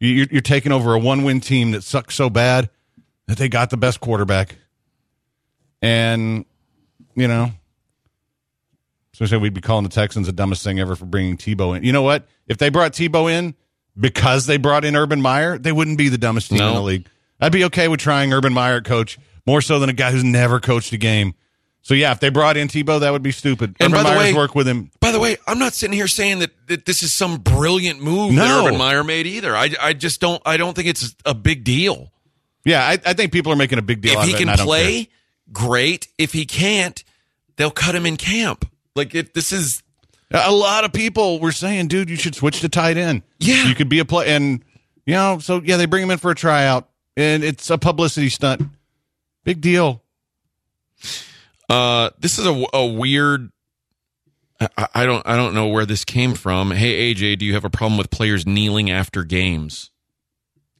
You- 0.00 0.08
You're, 0.10 0.26
you're 0.32 0.40
taking 0.42 0.72
over 0.72 0.94
a 0.94 0.98
one-win 0.98 1.40
team 1.40 1.70
that 1.72 1.82
sucks 1.82 2.14
so 2.14 2.28
bad 2.30 2.68
that 3.28 3.38
they 3.38 3.48
got 3.48 3.70
the 3.70 3.76
best 3.76 4.00
quarterback, 4.00 4.56
and 5.82 6.44
you 7.14 7.28
know, 7.28 7.50
so 9.12 9.38
we'd 9.38 9.54
be 9.54 9.60
calling 9.60 9.84
the 9.84 9.90
Texans 9.90 10.26
the 10.26 10.32
dumbest 10.32 10.62
thing 10.62 10.78
ever 10.78 10.94
for 10.96 11.06
bringing 11.06 11.36
Tebow 11.36 11.76
in. 11.76 11.84
You 11.84 11.92
know 11.92 12.02
what? 12.02 12.26
If 12.46 12.58
they 12.58 12.68
brought 12.68 12.92
Tebow 12.92 13.30
in 13.30 13.54
because 13.98 14.46
they 14.46 14.58
brought 14.58 14.84
in 14.84 14.94
Urban 14.94 15.20
Meyer, 15.22 15.58
they 15.58 15.72
wouldn't 15.72 15.98
be 15.98 16.08
the 16.08 16.18
dumbest 16.18 16.50
team 16.50 16.60
in 16.60 16.74
the 16.74 16.80
league. 16.82 17.06
I'd 17.40 17.52
be 17.52 17.64
okay 17.64 17.88
with 17.88 18.00
trying 18.00 18.32
Urban 18.32 18.52
Meyer 18.52 18.80
coach 18.80 19.18
more 19.46 19.60
so 19.60 19.78
than 19.78 19.88
a 19.88 19.92
guy 19.94 20.10
who's 20.12 20.24
never 20.24 20.60
coached 20.60 20.92
a 20.92 20.96
game. 20.98 21.34
So 21.82 21.94
yeah, 21.94 22.10
if 22.12 22.18
they 22.20 22.30
brought 22.30 22.56
in 22.56 22.66
Tebow, 22.68 23.00
that 23.00 23.10
would 23.12 23.22
be 23.22 23.30
stupid. 23.30 23.76
And 23.78 23.92
Urban 23.92 24.04
by 24.04 24.10
the 24.10 24.16
Meyer's 24.16 24.34
way- 24.34 24.38
work 24.38 24.54
with 24.54 24.66
him. 24.66 24.90
By 25.00 25.12
the 25.12 25.20
way, 25.20 25.36
I'm 25.46 25.58
not 25.58 25.72
sitting 25.72 25.94
here 25.94 26.08
saying 26.08 26.40
that, 26.40 26.50
that 26.66 26.84
this 26.84 27.02
is 27.02 27.14
some 27.14 27.38
brilliant 27.38 28.02
move 28.02 28.34
that 28.34 28.50
Urban 28.66 28.76
Meyer 28.78 29.04
made 29.04 29.26
either. 29.26 29.56
I, 29.56 29.70
I 29.80 29.92
just 29.92 30.20
don't 30.20 30.42
I 30.44 30.56
don't 30.56 30.74
think 30.74 30.88
it's 30.88 31.14
a 31.24 31.32
big 31.34 31.62
deal. 31.62 32.10
Yeah, 32.66 32.84
I, 32.84 32.98
I 33.06 33.12
think 33.14 33.32
people 33.32 33.52
are 33.52 33.56
making 33.56 33.78
a 33.78 33.82
big 33.82 34.02
deal 34.02 34.20
if 34.20 34.26
he 34.26 34.34
can 34.34 34.48
play, 34.58 35.08
great. 35.52 36.08
If 36.18 36.32
he 36.32 36.44
can't, 36.44 37.02
they'll 37.56 37.70
cut 37.70 37.94
him 37.94 38.04
in 38.04 38.16
camp. 38.18 38.68
Like 38.94 39.14
if 39.14 39.32
this 39.32 39.52
is 39.52 39.82
A 40.30 40.52
lot 40.52 40.84
of 40.84 40.92
people 40.92 41.38
were 41.38 41.52
saying, 41.52 41.88
dude, 41.88 42.10
you 42.10 42.16
should 42.16 42.34
switch 42.34 42.60
to 42.60 42.68
tight 42.68 42.96
end. 42.96 43.22
Yeah. 43.38 43.64
You 43.68 43.74
could 43.74 43.88
be 43.88 44.00
a 44.00 44.04
play. 44.04 44.34
And, 44.34 44.64
you 45.04 45.14
know, 45.14 45.38
so 45.38 45.60
yeah, 45.64 45.76
they 45.76 45.86
bring 45.86 46.02
him 46.02 46.10
in 46.10 46.18
for 46.18 46.30
a 46.30 46.34
tryout, 46.34 46.88
and 47.16 47.44
it's 47.44 47.70
a 47.70 47.78
publicity 47.78 48.28
stunt. 48.28 48.62
Big 49.44 49.60
deal. 49.60 50.02
Uh, 51.68 52.10
this 52.18 52.38
is 52.38 52.46
a, 52.46 52.64
a 52.72 52.86
weird. 52.86 53.50
I, 54.60 54.88
I 54.94 55.06
don't 55.06 55.26
I 55.26 55.36
don't 55.36 55.54
know 55.54 55.68
where 55.68 55.84
this 55.86 56.04
came 56.04 56.34
from. 56.34 56.70
Hey 56.70 57.14
AJ, 57.14 57.38
do 57.38 57.44
you 57.44 57.54
have 57.54 57.64
a 57.64 57.70
problem 57.70 57.98
with 57.98 58.10
players 58.10 58.46
kneeling 58.46 58.90
after 58.90 59.22
games? 59.22 59.90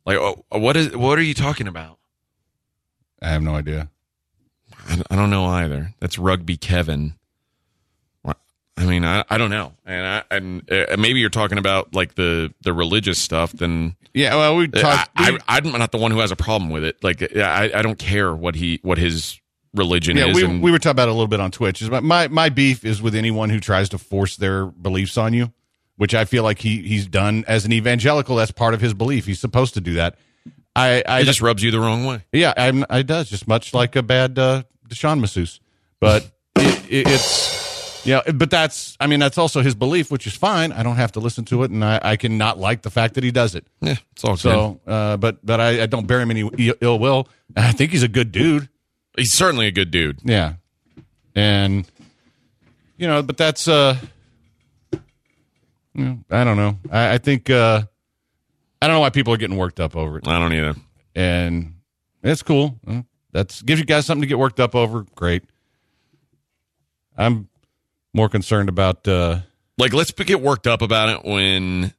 Like, 0.06 0.18
oh, 0.18 0.44
what 0.50 0.76
is 0.76 0.96
what 0.96 1.18
are 1.18 1.22
you 1.22 1.34
talking 1.34 1.66
about? 1.66 1.98
I 3.20 3.28
have 3.28 3.42
no 3.42 3.54
idea. 3.54 3.90
I, 5.10 5.16
don't 5.16 5.30
know 5.30 5.46
either. 5.46 5.94
That's 5.98 6.16
rugby 6.16 6.56
Kevin. 6.56 7.14
I 8.78 8.84
mean, 8.84 9.06
I, 9.06 9.24
I 9.30 9.38
don't 9.38 9.48
know, 9.48 9.72
and 9.86 10.06
I, 10.06 10.22
and 10.30 10.70
uh, 10.70 10.96
maybe 10.98 11.18
you're 11.18 11.30
talking 11.30 11.56
about 11.56 11.94
like 11.94 12.14
the 12.14 12.52
the 12.60 12.74
religious 12.74 13.18
stuff. 13.18 13.52
Then 13.52 13.96
Yeah, 14.12 14.36
well, 14.36 14.56
we 14.56 14.68
talked. 14.68 15.10
I, 15.16 15.38
I'm 15.48 15.72
not 15.72 15.92
the 15.92 15.98
one 15.98 16.10
who 16.10 16.18
has 16.18 16.30
a 16.30 16.36
problem 16.36 16.70
with 16.70 16.84
it. 16.84 17.02
Like, 17.02 17.22
I, 17.36 17.70
I 17.74 17.80
don't 17.80 17.98
care 17.98 18.34
what 18.34 18.54
he 18.54 18.78
what 18.82 18.98
his 18.98 19.40
religion 19.72 20.18
yeah, 20.18 20.26
is. 20.26 20.36
we, 20.36 20.58
we 20.58 20.70
were 20.70 20.78
talking 20.78 20.90
about 20.90 21.08
it 21.08 21.12
a 21.12 21.14
little 21.14 21.26
bit 21.26 21.40
on 21.40 21.50
Twitch. 21.50 21.80
Is 21.80 21.88
my 21.88 22.28
my 22.28 22.50
beef 22.50 22.84
is 22.84 23.00
with 23.00 23.14
anyone 23.14 23.48
who 23.48 23.60
tries 23.60 23.88
to 23.88 23.98
force 23.98 24.36
their 24.36 24.66
beliefs 24.66 25.16
on 25.16 25.32
you, 25.32 25.52
which 25.96 26.14
I 26.14 26.24
feel 26.24 26.42
like 26.42 26.58
he 26.58 26.82
he's 26.82 27.06
done 27.06 27.44
as 27.48 27.64
an 27.64 27.72
evangelical. 27.72 28.36
That's 28.36 28.50
part 28.50 28.74
of 28.74 28.80
his 28.80 28.94
belief. 28.94 29.26
He's 29.26 29.40
supposed 29.40 29.74
to 29.74 29.80
do 29.80 29.94
that. 29.94 30.16
I 30.74 31.02
I 31.06 31.20
it 31.20 31.24
just 31.24 31.40
rubs 31.40 31.62
you 31.62 31.70
the 31.70 31.80
wrong 31.80 32.04
way. 32.04 32.22
Yeah, 32.32 32.52
I'm, 32.56 32.84
I 32.90 33.02
does 33.02 33.30
just 33.30 33.48
much 33.48 33.72
like 33.72 33.96
a 33.96 34.02
bad 34.02 34.38
uh, 34.38 34.64
Deshaun 34.88 35.20
masseuse, 35.20 35.60
but 36.00 36.30
it, 36.56 36.84
it, 36.90 37.08
it's 37.08 38.06
yeah. 38.06 38.20
But 38.32 38.50
that's 38.50 38.96
I 39.00 39.06
mean 39.06 39.18
that's 39.18 39.38
also 39.38 39.62
his 39.62 39.74
belief, 39.74 40.10
which 40.10 40.26
is 40.26 40.36
fine. 40.36 40.72
I 40.72 40.82
don't 40.82 40.96
have 40.96 41.12
to 41.12 41.20
listen 41.20 41.46
to 41.46 41.62
it, 41.62 41.70
and 41.70 41.82
I, 41.82 41.98
I 42.02 42.16
can 42.16 42.36
not 42.36 42.58
like 42.58 42.82
the 42.82 42.90
fact 42.90 43.14
that 43.14 43.24
he 43.24 43.30
does 43.30 43.54
it. 43.54 43.66
Yeah, 43.80 43.96
it's 44.12 44.24
all. 44.24 44.36
So, 44.36 44.80
uh, 44.86 45.16
but 45.16 45.44
but 45.44 45.60
I, 45.60 45.84
I 45.84 45.86
don't 45.86 46.06
bear 46.06 46.20
him 46.20 46.30
any 46.30 46.74
ill 46.82 46.98
will. 46.98 47.28
I 47.56 47.72
think 47.72 47.92
he's 47.92 48.02
a 48.02 48.08
good 48.08 48.30
dude. 48.30 48.68
He's 49.16 49.32
certainly 49.32 49.66
a 49.66 49.72
good 49.72 49.90
dude. 49.90 50.18
Yeah, 50.24 50.54
and 51.34 51.90
you 52.98 53.06
know, 53.06 53.22
but 53.22 53.38
that's 53.38 53.66
uh, 53.66 53.96
I 55.96 56.44
don't 56.44 56.56
know. 56.56 56.78
I, 56.90 57.14
I 57.14 57.18
think 57.18 57.48
uh, 57.50 57.82
I 58.82 58.86
don't 58.86 58.96
know 58.96 59.00
why 59.00 59.10
people 59.10 59.32
are 59.32 59.38
getting 59.38 59.56
worked 59.56 59.80
up 59.80 59.96
over 59.96 60.18
it. 60.18 60.28
I 60.28 60.38
don't 60.38 60.52
either. 60.52 60.74
and 61.14 61.74
it's 62.22 62.42
cool. 62.42 62.78
Uh, 62.86 63.02
That's 63.32 63.62
gives 63.62 63.80
you 63.80 63.86
guys 63.86 64.04
something 64.06 64.22
to 64.22 64.26
get 64.26 64.38
worked 64.38 64.60
up 64.60 64.74
over. 64.74 65.04
Great. 65.14 65.44
I'm 67.16 67.48
more 68.12 68.28
concerned 68.28 68.68
about. 68.68 69.06
uh 69.08 69.40
Like, 69.78 69.92
let's 69.92 70.10
get 70.12 70.40
worked 70.40 70.66
up 70.66 70.82
about 70.82 71.08
it 71.08 71.24
when 71.24 71.94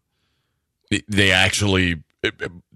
they 1.08 1.32
actually 1.32 2.04
uh, 2.24 2.30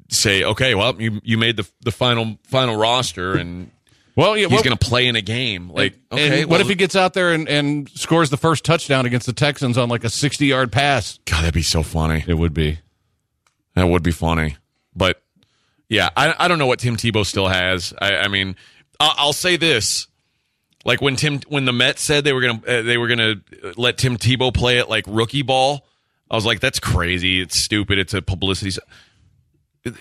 say, 0.09 0.43
"Okay, 0.43 0.75
well, 0.75 0.99
you 1.01 1.21
you 1.23 1.37
made 1.37 1.57
the 1.57 1.69
the 1.81 1.91
final 1.91 2.39
final 2.43 2.75
roster, 2.77 3.33
and 3.35 3.71
Well, 4.15 4.35
yeah. 4.35 4.47
he's 4.47 4.51
well, 4.51 4.63
going 4.63 4.77
to 4.77 4.85
play 4.85 5.07
in 5.07 5.15
a 5.15 5.21
game." 5.21 5.69
Like, 5.69 5.93
and 6.11 6.19
okay, 6.19 6.45
what 6.45 6.51
well, 6.51 6.61
if 6.61 6.67
he 6.67 6.75
gets 6.75 6.95
out 6.95 7.13
there 7.13 7.33
and, 7.33 7.47
and 7.47 7.89
scores 7.89 8.29
the 8.29 8.37
first 8.37 8.65
touchdown 8.65 9.05
against 9.05 9.25
the 9.25 9.33
Texans 9.33 9.77
on 9.77 9.89
like 9.89 10.03
a 10.03 10.09
60 10.09 10.45
yard 10.45 10.71
pass? 10.71 11.19
God, 11.25 11.41
that'd 11.41 11.53
be 11.53 11.61
so 11.61 11.83
funny. 11.83 12.23
It 12.27 12.35
would 12.35 12.53
be. 12.53 12.79
That 13.75 13.87
would 13.87 14.03
be 14.03 14.11
funny. 14.11 14.57
But 14.95 15.21
yeah, 15.87 16.09
I, 16.15 16.35
I 16.37 16.47
don't 16.47 16.59
know 16.59 16.67
what 16.67 16.79
Tim 16.79 16.97
Tebow 16.97 17.25
still 17.25 17.47
has. 17.47 17.93
I, 18.01 18.17
I 18.17 18.27
mean, 18.27 18.55
I'll, 18.99 19.13
I'll 19.17 19.33
say 19.33 19.57
this: 19.57 20.07
like 20.85 21.01
when 21.01 21.15
Tim 21.15 21.39
when 21.47 21.65
the 21.65 21.73
Mets 21.73 22.03
said 22.03 22.23
they 22.23 22.33
were 22.33 22.41
gonna 22.41 22.61
uh, 22.67 22.81
they 22.81 22.97
were 22.97 23.07
gonna 23.07 23.35
let 23.77 23.97
Tim 23.97 24.17
Tebow 24.17 24.53
play 24.53 24.79
at 24.79 24.89
like 24.89 25.05
rookie 25.07 25.41
ball, 25.41 25.85
I 26.29 26.35
was 26.35 26.45
like, 26.45 26.59
that's 26.59 26.79
crazy. 26.79 27.41
It's 27.41 27.63
stupid. 27.63 27.99
It's 27.99 28.13
a 28.13 28.21
publicity. 28.21 28.79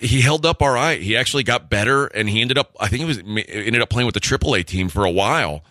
He 0.00 0.20
held 0.20 0.44
up 0.44 0.60
all 0.60 0.70
right. 0.70 1.00
He 1.00 1.16
actually 1.16 1.42
got 1.42 1.70
better, 1.70 2.06
and 2.06 2.28
he 2.28 2.42
ended 2.42 2.58
up. 2.58 2.76
I 2.78 2.88
think 2.88 3.00
he 3.00 3.06
was 3.06 3.18
ended 3.18 3.80
up 3.80 3.88
playing 3.88 4.06
with 4.06 4.14
the 4.14 4.20
AAA 4.20 4.66
team 4.66 4.88
for 4.88 5.04
a 5.04 5.10
while, 5.10 5.62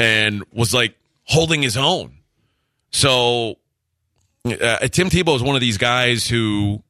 and 0.00 0.42
was 0.52 0.74
like 0.74 0.96
holding 1.24 1.62
his 1.62 1.76
own. 1.76 2.18
So 2.90 3.58
uh, 4.44 4.88
Tim 4.88 5.08
Tebow 5.08 5.36
is 5.36 5.42
one 5.42 5.54
of 5.54 5.60
these 5.60 5.78
guys 5.78 6.26
who, 6.26 6.82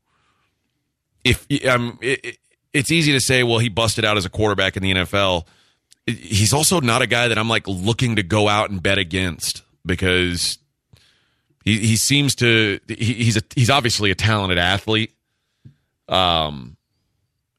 if 1.23 1.47
um, 1.67 1.99
it, 2.01 2.39
it's 2.73 2.91
easy 2.91 3.13
to 3.13 3.21
say, 3.21 3.43
well, 3.43 3.59
he 3.59 3.69
busted 3.69 4.05
out 4.05 4.17
as 4.17 4.25
a 4.25 4.31
quarterback 4.31 4.77
in 4.77 4.83
the 4.83 4.93
NFL. 4.93 5.47
He's 6.07 6.53
also 6.53 6.81
not 6.81 7.01
a 7.01 7.07
guy 7.07 7.29
that 7.29 7.39
I'm 7.39 7.49
like 7.49 7.67
looking 7.67 8.17
to 8.17 8.23
go 8.23 8.49
out 8.49 8.71
and 8.71 8.83
bet 8.83 8.99
against 8.99 9.63
because 9.87 10.59
he 11.65 11.79
he 11.79 11.97
seems 11.97 12.35
to 12.37 12.81
he, 12.89 13.15
he's 13.15 13.37
a 13.37 13.43
he's 13.55 13.71
obviously 13.71 14.11
a 14.11 14.15
talented 14.15 14.59
athlete. 14.59 15.15
Um, 16.09 16.77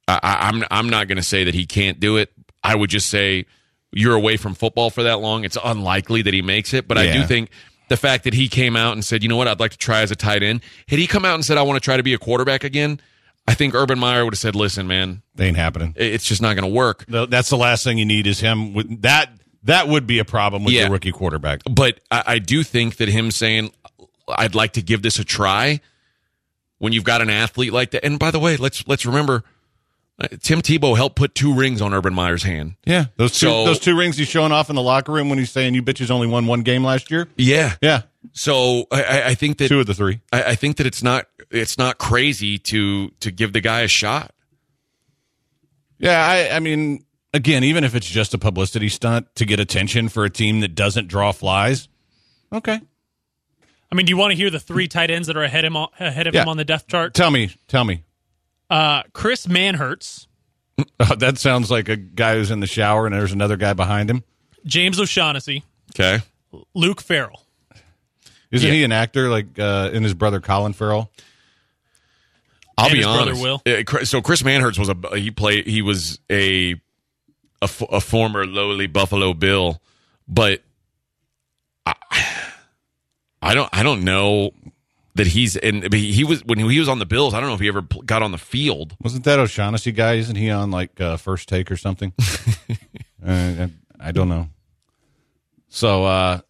I, 0.07 0.19
I'm 0.51 0.63
I'm 0.69 0.89
not 0.89 1.07
going 1.07 1.17
to 1.17 1.23
say 1.23 1.45
that 1.45 1.53
he 1.55 1.65
can't 1.65 1.99
do 1.99 2.17
it. 2.17 2.31
I 2.63 2.75
would 2.75 2.89
just 2.89 3.09
say 3.09 3.45
you're 3.91 4.15
away 4.15 4.37
from 4.37 4.53
football 4.53 4.89
for 4.89 5.03
that 5.03 5.19
long. 5.19 5.43
It's 5.45 5.57
unlikely 5.63 6.21
that 6.23 6.33
he 6.33 6.41
makes 6.41 6.73
it, 6.73 6.87
but 6.87 6.97
I 6.97 7.11
do 7.13 7.23
think 7.23 7.49
the 7.87 7.97
fact 7.97 8.23
that 8.25 8.33
he 8.33 8.47
came 8.49 8.75
out 8.75 8.93
and 8.93 9.05
said, 9.05 9.23
you 9.23 9.29
know 9.29 9.37
what, 9.37 9.47
I'd 9.47 9.59
like 9.59 9.71
to 9.71 9.77
try 9.77 10.01
as 10.01 10.11
a 10.11 10.15
tight 10.15 10.43
end. 10.43 10.61
Had 10.87 10.99
he 10.99 11.07
come 11.07 11.23
out 11.23 11.35
and 11.35 11.45
said, 11.45 11.57
I 11.57 11.61
want 11.61 11.77
to 11.77 11.79
try 11.85 11.95
to 11.97 12.03
be 12.03 12.13
a 12.13 12.17
quarterback 12.17 12.63
again, 12.63 12.99
I 13.47 13.53
think 13.53 13.73
Urban 13.75 13.97
Meyer 13.99 14.25
would 14.25 14.33
have 14.33 14.39
said, 14.39 14.55
listen, 14.55 14.87
man, 14.87 15.21
they 15.35 15.47
Ain't 15.47 15.55
happening. 15.57 15.93
it's 15.95 16.25
just 16.25 16.41
not 16.41 16.55
going 16.55 16.67
to 16.67 16.75
work. 16.75 17.05
That's 17.07 17.49
the 17.49 17.57
last 17.57 17.83
thing 17.83 17.97
you 17.99 18.05
need 18.05 18.25
is 18.27 18.39
him. 18.39 18.73
With 18.73 19.03
that, 19.03 19.29
that 19.63 19.87
would 19.87 20.05
be 20.07 20.17
a 20.19 20.25
problem 20.25 20.63
with 20.65 20.73
Yeah. 20.73 20.81
your 20.83 20.91
rookie 20.91 21.11
quarterback. 21.11 21.61
But 21.69 21.99
I, 22.11 22.23
I 22.25 22.39
do 22.39 22.63
think 22.63 22.97
that 22.97 23.07
him 23.07 23.29
saying, 23.31 23.71
I'd 24.27 24.55
like 24.55 24.73
to 24.73 24.81
give 24.81 25.03
this 25.03 25.19
a 25.19 25.23
try 25.23 25.79
when 26.77 26.93
you've 26.93 27.03
got 27.03 27.21
an 27.21 27.29
athlete 27.29 27.73
like 27.73 27.91
that. 27.91 28.03
And 28.05 28.19
by 28.19 28.31
the 28.31 28.39
way, 28.39 28.57
let's 28.57 28.87
let's 28.87 29.05
remember, 29.05 29.43
uh, 30.19 30.27
Tim 30.41 30.61
Tebow 30.61 30.95
helped 30.95 31.15
put 31.15 31.35
two 31.35 31.53
rings 31.53 31.81
on 31.81 31.93
Urban 31.93 32.13
Meyer's 32.13 32.43
hand. 32.43 32.75
Yeah, 32.85 33.05
those 33.17 33.31
two 33.39 33.47
So- 33.47 33.65
those 33.65 33.79
two 33.79 33.97
rings 33.97 34.17
he's 34.17 34.27
showing 34.27 34.51
off 34.51 34.69
in 34.69 34.75
the 34.75 34.81
locker 34.81 35.11
room 35.11 35.29
when 35.29 35.37
he's 35.39 35.51
saying 35.51 35.73
you 35.75 35.83
bitches 35.83 36.09
only 36.11 36.27
won 36.27 36.45
one 36.47 36.61
game 36.61 36.83
last 36.83 37.09
year. 37.11 37.27
Yeah. 37.37 37.75
Yeah, 37.81 38.03
So 38.33 38.87
I- 38.91 39.03
I, 39.03 39.25
I 39.27 39.35
think 39.35 39.57
that 39.59 39.67
two 39.69 39.79
of 39.79 39.85
the 39.87 39.93
three. 39.93 40.21
I, 40.33 40.43
I 40.43 40.55
think 40.55 40.77
that 40.77 40.85
it's 40.87 41.01
not 41.03 41.27
it's 41.51 41.77
not 41.77 41.97
crazy 41.97 42.57
to 42.57 43.09
to 43.19 43.31
give 43.31 43.53
the 43.53 43.61
guy 43.61 43.81
a 43.81 43.87
shot. 43.87 44.31
Yeah, 45.97 46.25
I, 46.27 46.55
I 46.55 46.59
mean, 46.59 47.05
again, 47.33 47.63
even 47.63 47.83
if 47.83 47.95
it's 47.95 48.07
just 48.09 48.33
a 48.33 48.37
publicity 48.37 48.89
stunt 48.89 49.27
to 49.35 49.45
get 49.45 49.59
attention 49.59 50.09
for 50.09 50.25
a 50.25 50.29
team 50.29 50.59
that 50.59 50.75
doesn't 50.75 51.07
draw 51.07 51.31
flies, 51.31 51.87
okay. 52.51 52.81
I 53.95 53.97
mean, 53.97 54.05
do 54.07 54.09
you 54.09 54.17
want 54.17 54.31
to 54.31 54.35
hear 54.35 54.49
the 54.49 54.59
three 54.59 54.89
tight 54.89 55.09
ends 55.09 55.27
that 55.27 55.37
are 55.37 55.43
ahead 55.43 55.63
him 55.63 55.77
ahead 55.77 56.27
of 56.27 56.33
Yeah. 56.33 56.41
him 56.41 56.49
on 56.49 56.57
the 56.57 56.65
depth 56.65 56.87
chart? 56.87 57.13
Tell 57.13 57.31
me, 57.31 57.55
tell 57.69 57.85
me. 57.85 58.03
Uh, 58.69 59.03
Chris 59.13 59.47
Manhertz, 59.47 60.27
Oh, 60.99 61.15
that 61.15 61.37
sounds 61.37 61.71
like 61.71 61.87
a 61.87 61.95
guy 61.95 62.35
who's 62.35 62.51
in 62.51 62.59
the 62.59 62.67
shower 62.67 63.05
and 63.05 63.15
there's 63.15 63.31
another 63.31 63.55
guy 63.55 63.71
behind 63.71 64.09
him. 64.09 64.25
James 64.65 64.99
O'Shaughnessy, 64.99 65.63
Okay. 65.93 66.21
Luke 66.73 66.99
Farrell. 67.01 67.41
Isn't 68.51 68.67
Yeah. 68.67 68.73
he 68.73 68.83
an 68.83 68.91
actor 68.91 69.29
like 69.29 69.57
uh, 69.57 69.91
in 69.93 70.03
his 70.03 70.13
brother 70.13 70.41
Colin 70.41 70.73
Farrell? 70.73 71.09
I'll 72.77 72.87
And 72.87 72.91
be 72.91 72.97
his 72.97 73.05
brother 73.05 73.21
honest. 73.31 73.41
Will. 73.41 73.61
Chris- 73.85 74.09
So 74.09 74.21
Chris 74.21 74.41
Manhertz 74.43 74.77
was 74.77 74.89
a 74.89 75.17
he 75.17 75.31
played 75.31 75.67
he 75.67 75.81
was 75.81 76.19
a 76.29 76.75
a 77.61 78.01
former 78.01 78.45
lowly 78.45 78.87
Buffalo 78.87 79.33
Bill, 79.33 79.81
but 80.27 80.61
I, 81.85 81.93
I 83.45 83.53
don't 83.53 83.69
I 83.71 83.83
don't 83.83 84.03
know 84.03 84.51
that 85.15 85.27
he's 85.27 85.55
and 85.55 85.93
he, 85.93 86.23
was 86.23 86.43
when 86.43 86.59
he 86.59 86.79
was 86.79 86.89
on 86.89 86.99
the 86.99 87.05
Bills. 87.05 87.33
I 87.33 87.39
don't 87.39 87.49
know 87.49 87.55
if 87.55 87.61
he 87.61 87.67
ever 87.67 87.81
got 87.81 88.21
on 88.21 88.31
the 88.31 88.37
field. 88.37 88.95
Wasn't 89.01 89.23
that 89.23 89.39
O'Shaughnessy 89.39 89.91
guy? 89.91 90.15
Isn't 90.15 90.35
he 90.35 90.49
on 90.49 90.71
like 90.71 90.99
uh, 90.99 91.17
first 91.17 91.47
take 91.47 91.71
or 91.71 91.77
something? 91.77 92.11
uh, 93.25 93.67
I, 93.99 94.11
don't 94.11 94.27
know. 94.27 94.49
So, 95.69 96.05
uh, 96.05 96.41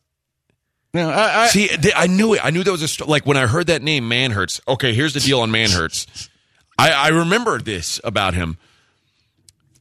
I, 0.96 1.44
I, 1.44 1.48
See, 1.48 1.70
I 1.96 2.08
knew 2.08 2.34
it. 2.34 2.44
I 2.44 2.50
knew 2.50 2.64
there 2.64 2.74
was 2.74 2.82
a 2.82 2.88
st- 2.88 3.10
like 3.10 3.26
when 3.26 3.38
I 3.38 3.46
heard 3.46 3.68
that 3.68 3.82
name, 3.82 4.10
Manhertz. 4.10 4.60
Okay, 4.68 4.94
here's 4.94 5.14
the 5.14 5.20
deal 5.20 5.42
on 5.42 5.52
Manhertz. 5.52 6.30
I, 6.80 6.92
I 6.92 7.08
remember 7.10 7.60
this 7.60 8.02
about 8.04 8.34
him. 8.34 8.58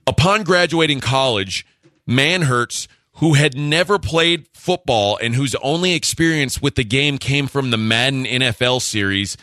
Upon 0.07 0.43
graduating 0.43 1.01
college, 1.01 1.65
Manhertz, 2.07 2.87
who 3.15 3.35
had 3.35 3.57
never 3.57 3.99
played 3.99 4.47
football 4.53 5.17
and 5.17 5.35
whose 5.35 5.55
only 5.57 5.95
experience 5.95 6.61
with 6.61 6.75
the 6.75 6.85
game 6.85 7.19
came 7.19 7.47
from 7.47 7.71
the 7.71 7.77
Madden 7.77 8.25
NFL 8.25 8.83
series, 8.83 9.37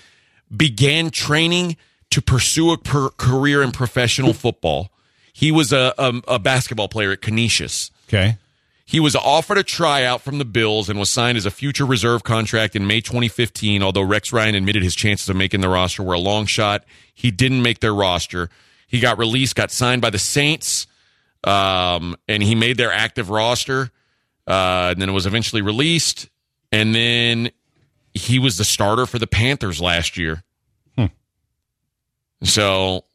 began 0.55 1.09
training 1.09 1.77
to 2.09 2.21
pursue 2.21 2.71
a 2.71 2.77
per- 2.77 3.09
career 3.11 3.63
in 3.63 3.71
professional 3.71 4.33
football. 4.33 4.91
He 5.31 5.51
was 5.51 5.71
a, 5.71 5.93
a, 5.97 6.21
a 6.27 6.39
basketball 6.39 6.89
player 6.89 7.11
at 7.11 7.21
Canisius. 7.21 7.91
okay. 8.07 8.37
He 8.83 8.99
was 8.99 9.15
offered 9.15 9.57
a 9.57 9.63
tryout 9.63 10.19
from 10.19 10.37
the 10.37 10.43
Bills 10.43 10.89
and 10.89 10.99
was 10.99 11.09
signed 11.09 11.37
as 11.37 11.45
a 11.45 11.51
future 11.51 11.85
reserve 11.85 12.23
contract 12.23 12.75
in 12.75 12.85
May 12.85 12.99
2015, 12.99 13.81
although 13.81 14.01
Rex 14.01 14.33
Ryan 14.33 14.53
admitted 14.53 14.83
his 14.83 14.95
chances 14.95 15.29
of 15.29 15.37
making 15.37 15.61
the 15.61 15.69
roster 15.69 16.03
were 16.03 16.15
a 16.15 16.19
long 16.19 16.45
shot. 16.45 16.83
He 17.13 17.31
didn't 17.31 17.61
make 17.61 17.79
their 17.79 17.95
roster. 17.95 18.49
He 18.85 18.99
got 18.99 19.17
released, 19.17 19.55
got 19.55 19.71
signed 19.71 20.01
by 20.01 20.09
the 20.09 20.19
Saints, 20.19 20.87
um, 21.43 22.15
and 22.27 22.43
he 22.43 22.55
made 22.55 22.77
their 22.77 22.91
active 22.91 23.29
roster. 23.29 23.91
Uh, 24.47 24.89
and 24.91 25.01
then 25.01 25.09
it 25.09 25.13
was 25.13 25.25
eventually 25.25 25.61
released. 25.61 26.29
And 26.71 26.93
then 26.95 27.51
he 28.13 28.39
was 28.39 28.57
the 28.57 28.65
starter 28.65 29.05
for 29.05 29.19
the 29.19 29.27
Panthers 29.27 29.79
last 29.79 30.17
year. 30.17 30.43
So 32.43 33.05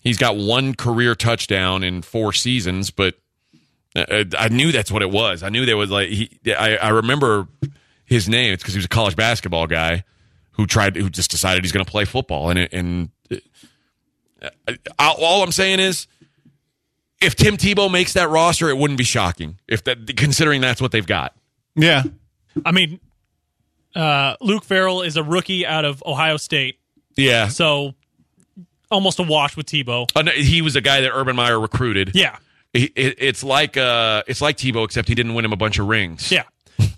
he's 0.00 0.18
got 0.18 0.36
one 0.36 0.74
career 0.74 1.14
touchdown 1.14 1.82
in 1.82 2.02
four 2.02 2.32
seasons, 2.32 2.90
but 2.90 3.14
uh, 3.96 4.24
I 4.38 4.48
knew 4.48 4.70
that's 4.72 4.92
what 4.92 5.02
it 5.02 5.10
was. 5.10 5.42
I 5.42 5.48
knew 5.48 5.64
there 5.66 5.76
was 5.76 5.90
like 5.90 6.08
he. 6.10 6.38
I, 6.46 6.76
I 6.76 6.88
remember 6.90 7.48
his 8.04 8.28
name. 8.28 8.52
It's 8.52 8.62
because 8.62 8.74
he 8.74 8.78
was 8.78 8.84
a 8.84 8.88
college 8.88 9.16
basketball 9.16 9.66
guy 9.66 10.04
who 10.52 10.66
tried, 10.66 10.96
who 10.96 11.08
just 11.08 11.30
decided 11.30 11.64
he's 11.64 11.72
going 11.72 11.84
to 11.84 11.90
play 11.90 12.04
football. 12.04 12.50
And 12.50 12.68
and 12.72 13.08
uh, 14.42 14.72
I, 14.98 15.14
all 15.18 15.42
I'm 15.42 15.52
saying 15.52 15.80
is, 15.80 16.06
if 17.20 17.34
Tim 17.36 17.56
Tebow 17.56 17.90
makes 17.90 18.12
that 18.14 18.28
roster, 18.30 18.68
it 18.70 18.76
wouldn't 18.78 18.98
be 18.98 19.04
shocking. 19.04 19.58
If 19.68 19.84
that, 19.84 20.16
considering 20.16 20.60
that's 20.60 20.80
what 20.80 20.92
they've 20.92 21.06
got. 21.06 21.34
Yeah. 21.76 22.02
I 22.64 22.72
mean, 22.72 23.00
uh, 23.94 24.36
Luke 24.40 24.64
Farrell 24.64 25.02
is 25.02 25.16
a 25.16 25.22
rookie 25.22 25.66
out 25.66 25.84
of 25.84 26.02
Ohio 26.06 26.36
State, 26.36 26.78
Yeah, 27.16 27.48
so 27.48 27.94
almost 28.90 29.18
a 29.18 29.22
wash 29.22 29.56
with 29.56 29.66
Tebow. 29.66 30.08
Uh, 30.14 30.30
he 30.32 30.62
was 30.62 30.76
a 30.76 30.80
guy 30.80 31.00
that 31.02 31.10
Urban 31.12 31.36
Meyer 31.36 31.58
recruited. 31.60 32.12
Yeah, 32.14 32.36
He- 32.72 32.92
it, 32.94 33.16
it's 33.18 33.44
like 33.44 33.76
uh, 33.76 34.22
it's 34.26 34.40
like 34.40 34.56
Tebow, 34.56 34.84
except 34.84 35.08
he 35.08 35.14
didn't 35.14 35.34
win 35.34 35.44
him 35.44 35.52
a 35.52 35.56
bunch 35.56 35.78
of 35.78 35.86
rings. 35.88 36.30
yeah. 36.32 36.44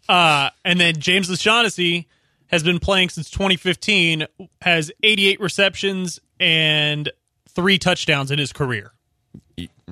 Uh, 0.09 0.51
and 0.65 0.79
then 0.81 0.99
James 0.99 1.31
O'Shaughnessy 1.31 2.07
has 2.49 2.63
been 2.63 2.79
playing 2.79 3.09
since 3.09 3.31
2015, 3.31 4.27
has 4.61 4.93
88 5.03 5.41
receptions 5.41 6.21
and 6.39 7.11
three 7.49 7.79
touchdowns 7.79 8.31
in 8.31 8.39
his 8.39 8.53
career. 8.53 8.92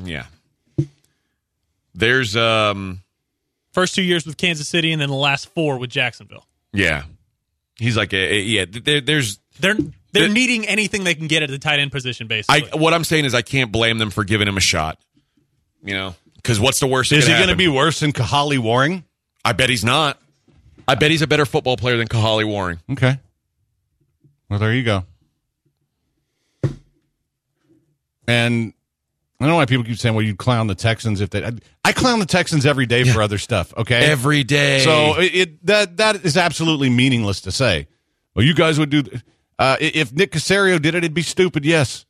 Yeah. 0.04 0.24
There's 1.94 2.36
um. 2.36 3.02
First 3.72 3.94
two 3.94 4.02
years 4.02 4.26
with 4.26 4.36
Kansas 4.36 4.66
City, 4.68 4.90
and 4.92 5.00
then 5.00 5.08
the 5.10 5.14
last 5.14 5.48
four 5.50 5.78
with 5.78 5.90
Jacksonville. 5.90 6.44
Yeah, 6.72 7.04
he's 7.78 7.96
like 7.96 8.12
a, 8.12 8.16
a- 8.34 8.40
yeah. 8.42 8.64
There, 8.68 9.00
there's 9.00 9.38
They're 9.60 9.76
they're 10.12 10.26
The- 10.28 10.34
needing 10.34 10.66
anything 10.66 11.04
they 11.04 11.14
can 11.14 11.26
get 11.28 11.42
at 11.42 11.50
the 11.50 11.58
tight 11.58 11.78
end 11.78 11.92
position, 11.92 12.26
I. 12.26 12.28
basically. 12.28 12.78
What 12.80 12.94
I'm 12.94 13.04
saying 13.04 13.24
is 13.26 13.34
I 13.34 13.42
can't 13.42 13.70
blame 13.70 13.98
them 13.98 14.10
for 14.10 14.24
giving 14.24 14.48
him 14.48 14.56
a 14.56 14.60
shot. 14.60 14.98
You 15.84 15.94
know, 15.94 16.14
because 16.36 16.58
what's 16.60 16.80
the 16.80 16.86
worst? 16.88 17.12
Is 17.12 17.26
he 17.26 17.32
going 17.32 17.48
to 17.48 17.56
be 17.56 17.68
worse 17.68 18.00
than 18.00 18.12
Kahale 18.12 18.58
Warring? 18.58 19.04
I 19.44 19.52
bet 19.52 19.70
he's 19.70 19.84
not. 19.84 20.20
I 20.88 20.94
bet 20.96 21.10
he's 21.12 21.22
a 21.22 21.26
better 21.28 21.46
football 21.46 21.76
player 21.76 21.96
than 21.96 22.08
Kahale 22.08 22.44
Warring. 22.46 22.80
Okay. 22.90 23.18
Well, 24.48 24.58
there 24.58 24.74
you 24.74 24.82
go. 24.82 25.04
And 28.26 28.72
I 29.40 29.44
don't 29.44 29.52
know 29.52 29.56
why 29.56 29.64
people 29.64 29.84
keep 29.84 29.96
saying, 29.96 30.14
"Well, 30.14 30.24
you 30.24 30.36
clown 30.36 30.66
the 30.66 30.74
Texans 30.74 31.22
if 31.22 31.30
they." 31.30 31.42
I, 31.42 31.52
I 31.82 31.92
clown 31.92 32.18
the 32.18 32.26
Texans 32.26 32.66
every 32.66 32.84
day 32.84 33.04
for 33.04 33.22
other 33.22 33.38
stuff. 33.38 33.72
Okay, 33.74 34.10
Every 34.10 34.44
day. 34.44 34.80
So 34.80 35.18
it, 35.18 35.34
it 35.34 35.66
that 35.66 35.96
that 35.96 36.24
is 36.26 36.36
absolutely 36.36 36.90
meaningless 36.90 37.40
to 37.42 37.52
say. 37.52 37.88
Well, 38.34 38.44
you 38.44 38.54
guys 38.54 38.78
would 38.78 38.90
do. 38.90 39.02
Uh, 39.58 39.76
if 39.80 40.12
Nick 40.12 40.32
Caserio 40.32 40.80
did 40.80 40.94
it, 40.94 40.98
it'd 40.98 41.14
be 41.14 41.22
stupid. 41.22 41.64
Yes, 41.64 42.04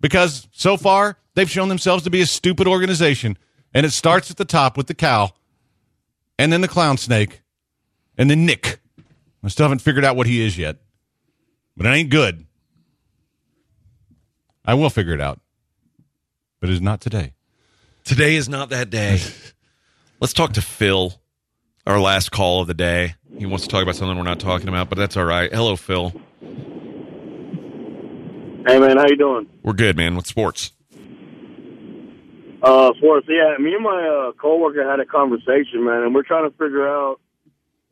because 0.00 0.48
so 0.50 0.76
far 0.76 1.16
they've 1.34 1.50
shown 1.50 1.68
themselves 1.68 2.02
to 2.04 2.10
be 2.10 2.20
a 2.20 2.26
stupid 2.26 2.66
organization, 2.66 3.38
and 3.72 3.86
it 3.86 3.92
starts 3.92 4.30
at 4.30 4.36
the 4.36 4.44
top 4.44 4.76
with 4.76 4.88
the 4.88 4.94
cow, 4.94 5.30
and 6.40 6.52
then 6.52 6.60
the 6.60 6.68
clown 6.68 6.96
snake, 6.96 7.40
and 8.16 8.28
then 8.28 8.44
Nick. 8.44 8.80
I 9.44 9.48
still 9.48 9.64
haven't 9.64 9.78
figured 9.78 10.04
out 10.04 10.16
what 10.16 10.26
he 10.26 10.44
is 10.44 10.58
yet, 10.58 10.78
but 11.76 11.86
it 11.86 11.90
ain't 11.90 12.10
good. 12.10 12.44
I 14.64 14.74
will 14.74 14.90
figure 14.90 15.14
it 15.14 15.20
out, 15.20 15.40
but 16.60 16.70
it's 16.70 16.80
not 16.80 17.00
today. 17.00 17.34
Today 18.04 18.36
is 18.36 18.48
not 18.48 18.70
that 18.70 18.90
day. 18.90 19.20
Let's 20.20 20.32
talk 20.32 20.52
to 20.54 20.62
Phil, 20.62 21.12
our 21.86 22.00
last 22.00 22.30
call 22.30 22.60
of 22.60 22.66
the 22.66 22.74
day. 22.74 23.14
He 23.36 23.46
wants 23.46 23.64
to 23.64 23.70
talk 23.70 23.82
about 23.82 23.96
something 23.96 24.16
we're 24.16 24.24
not 24.24 24.40
talking 24.40 24.68
about, 24.68 24.88
but 24.88 24.98
that's 24.98 25.16
all 25.16 25.24
right. 25.24 25.52
Hello, 25.52 25.76
Phil. 25.76 26.12
Hey 28.66 28.78
man, 28.78 28.96
how 28.96 29.06
you 29.08 29.16
doing? 29.16 29.48
We're 29.62 29.72
good, 29.72 29.96
man. 29.96 30.16
With 30.16 30.26
sports. 30.26 30.72
Uh, 32.60 32.92
Forrest, 33.00 33.28
yeah, 33.28 33.56
me 33.58 33.74
and 33.74 33.84
my 33.84 34.28
uh, 34.28 34.32
coworker 34.32 34.88
had 34.88 34.98
a 34.98 35.06
conversation, 35.06 35.84
man, 35.84 36.02
and 36.02 36.12
we're 36.12 36.24
trying 36.24 36.50
to 36.50 36.56
figure 36.56 36.88
out 36.88 37.20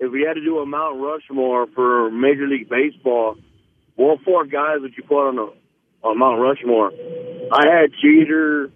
if 0.01 0.11
we 0.11 0.23
had 0.23 0.35
to 0.35 0.45
do 0.45 0.59
a 0.59 0.67
Mount 0.67 1.01
Rushmore 1.01 1.69
for 1.69 2.11
Major 2.11 2.49
League 2.49 2.69
Baseball, 2.69 3.37
what 3.95 4.21
four 4.25 4.45
guys 4.45 4.79
would 4.81 4.93
you 4.97 5.05
put 5.05 5.29
on 5.29 5.39
a 5.39 5.47
on 6.07 6.19
Mount 6.19 6.41
Rushmore? 6.41 6.93
I 7.53 7.67
had 7.69 7.91
Jeter, 8.03 8.71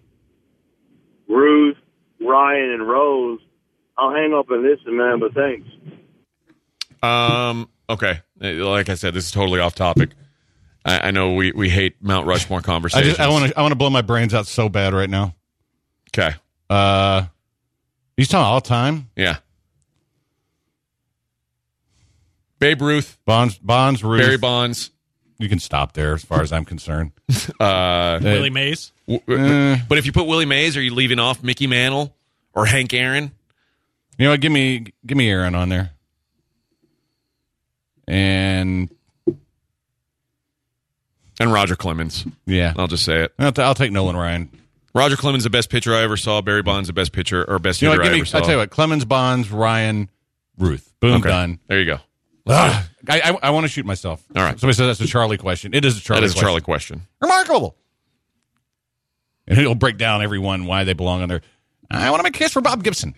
Ruth, 1.28 1.76
Ryan, 2.20 2.70
and 2.70 2.88
Rose. 2.88 3.40
I'll 3.96 4.12
hang 4.12 4.34
up 4.34 4.50
and 4.50 4.62
listen, 4.62 4.96
man. 4.96 5.20
But 5.20 5.34
thanks. 5.34 5.68
Um. 7.02 7.68
Okay. 7.88 8.20
Like 8.38 8.88
I 8.88 8.94
said, 8.94 9.14
this 9.14 9.24
is 9.24 9.32
totally 9.32 9.60
off 9.60 9.74
topic. 9.74 10.10
I, 10.84 11.08
I 11.08 11.10
know 11.10 11.34
we, 11.34 11.52
we 11.52 11.68
hate 11.68 11.96
Mount 12.00 12.26
Rushmore 12.26 12.60
I 12.60 12.62
conversations. 12.62 13.18
I 13.18 13.28
want 13.28 13.50
to 13.50 13.58
I 13.58 13.62
want 13.62 13.72
to 13.72 13.76
blow 13.76 13.90
my 13.90 14.02
brains 14.02 14.32
out 14.32 14.46
so 14.46 14.68
bad 14.68 14.94
right 14.94 15.10
now. 15.10 15.34
Okay. 16.08 16.34
Uh, 16.68 17.24
he's 18.16 18.28
talking 18.28 18.44
all 18.44 18.60
time. 18.60 19.10
Yeah. 19.16 19.38
Babe 22.60 22.82
Ruth, 22.82 23.18
Bonds, 23.24 23.58
Bonds, 23.58 24.04
Ruth. 24.04 24.20
Barry 24.20 24.36
Bonds. 24.36 24.90
You 25.38 25.48
can 25.48 25.58
stop 25.58 25.94
there, 25.94 26.12
as 26.12 26.22
far 26.24 26.42
as 26.42 26.52
I'm 26.52 26.66
concerned. 26.66 27.12
Uh, 27.60 28.18
Willie 28.22 28.50
Mays. 28.50 28.92
w- 29.06 29.22
w- 29.26 29.76
but 29.88 29.98
if 29.98 30.06
you 30.06 30.12
put 30.12 30.26
Willie 30.26 30.46
Mays, 30.46 30.76
are 30.76 30.82
you 30.82 30.94
leaving 30.94 31.18
off 31.18 31.42
Mickey 31.42 31.66
Mantle 31.66 32.14
or 32.54 32.66
Hank 32.66 32.92
Aaron? 32.94 33.32
You 34.18 34.24
know 34.26 34.30
what? 34.32 34.40
Give 34.40 34.52
me 34.52 34.86
give 35.06 35.16
me 35.18 35.30
Aaron 35.30 35.54
on 35.54 35.68
there, 35.68 35.90
and 38.06 38.90
And 41.38 41.52
Roger 41.52 41.76
Clemens. 41.76 42.26
yeah, 42.46 42.74
I'll 42.76 42.86
just 42.88 43.04
say 43.04 43.24
it. 43.24 43.32
I'll, 43.38 43.52
t- 43.52 43.62
I'll 43.62 43.74
take 43.74 43.92
Nolan 43.92 44.16
Ryan. 44.16 44.50
Roger 44.94 45.16
Clemens, 45.16 45.44
the 45.44 45.50
best 45.50 45.70
pitcher 45.70 45.94
I 45.94 46.02
ever 46.02 46.16
saw. 46.16 46.40
Barry 46.42 46.62
Bonds, 46.62 46.88
the 46.88 46.92
best 46.92 47.12
pitcher 47.12 47.44
or 47.48 47.58
best 47.58 47.80
You 47.80 47.86
know 47.88 47.92
hitter 47.92 48.02
what? 48.02 48.04
Give 48.06 48.12
I 48.12 48.14
me. 48.14 48.20
ever 48.20 48.26
saw. 48.26 48.38
I 48.38 48.40
tell 48.40 48.50
you 48.50 48.56
what. 48.58 48.70
Clemens, 48.70 49.04
Bonds, 49.04 49.50
Ryan, 49.50 50.10
Ruth. 50.58 50.92
Boom, 51.00 51.20
Okay. 51.20 51.28
done. 51.28 51.58
There 51.68 51.78
you 51.78 51.86
go. 51.86 51.98
I 52.46 52.86
I, 53.08 53.38
I 53.42 53.50
want 53.50 53.64
to 53.64 53.68
shoot 53.68 53.86
myself. 53.86 54.24
All 54.34 54.42
right. 54.42 54.58
Somebody 54.58 54.76
says 54.76 54.98
that's 54.98 55.08
a 55.08 55.10
Charlie 55.10 55.38
question. 55.38 55.74
It 55.74 55.84
is 55.84 55.98
a 55.98 56.00
Charlie. 56.00 56.20
That 56.20 56.26
is 56.26 56.32
a 56.32 56.34
question. 56.34 56.46
Charlie 56.46 56.60
question. 56.60 57.02
Remarkable. 57.20 57.76
And 59.46 59.58
he'll 59.58 59.74
break 59.74 59.98
down 59.98 60.22
everyone 60.22 60.66
why 60.66 60.84
they 60.84 60.92
belong 60.92 61.22
on 61.22 61.28
there. 61.28 61.42
I 61.90 62.10
want 62.10 62.20
to 62.20 62.24
make 62.24 62.36
a 62.36 62.38
case 62.38 62.52
for 62.52 62.60
Bob 62.60 62.84
Gibson. 62.84 63.14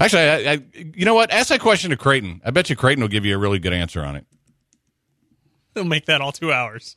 Actually, 0.00 0.22
I, 0.22 0.52
I, 0.52 0.64
you 0.74 1.04
know 1.04 1.14
what? 1.14 1.30
Ask 1.30 1.48
that 1.48 1.60
question 1.60 1.90
to 1.90 1.96
Creighton. 1.96 2.40
I 2.44 2.50
bet 2.50 2.70
you 2.70 2.76
Creighton 2.76 3.02
will 3.02 3.08
give 3.08 3.24
you 3.24 3.34
a 3.34 3.38
really 3.38 3.58
good 3.58 3.72
answer 3.72 4.02
on 4.02 4.16
it. 4.16 4.26
He'll 5.74 5.84
make 5.84 6.06
that 6.06 6.20
all 6.20 6.32
two 6.32 6.52
hours. 6.52 6.96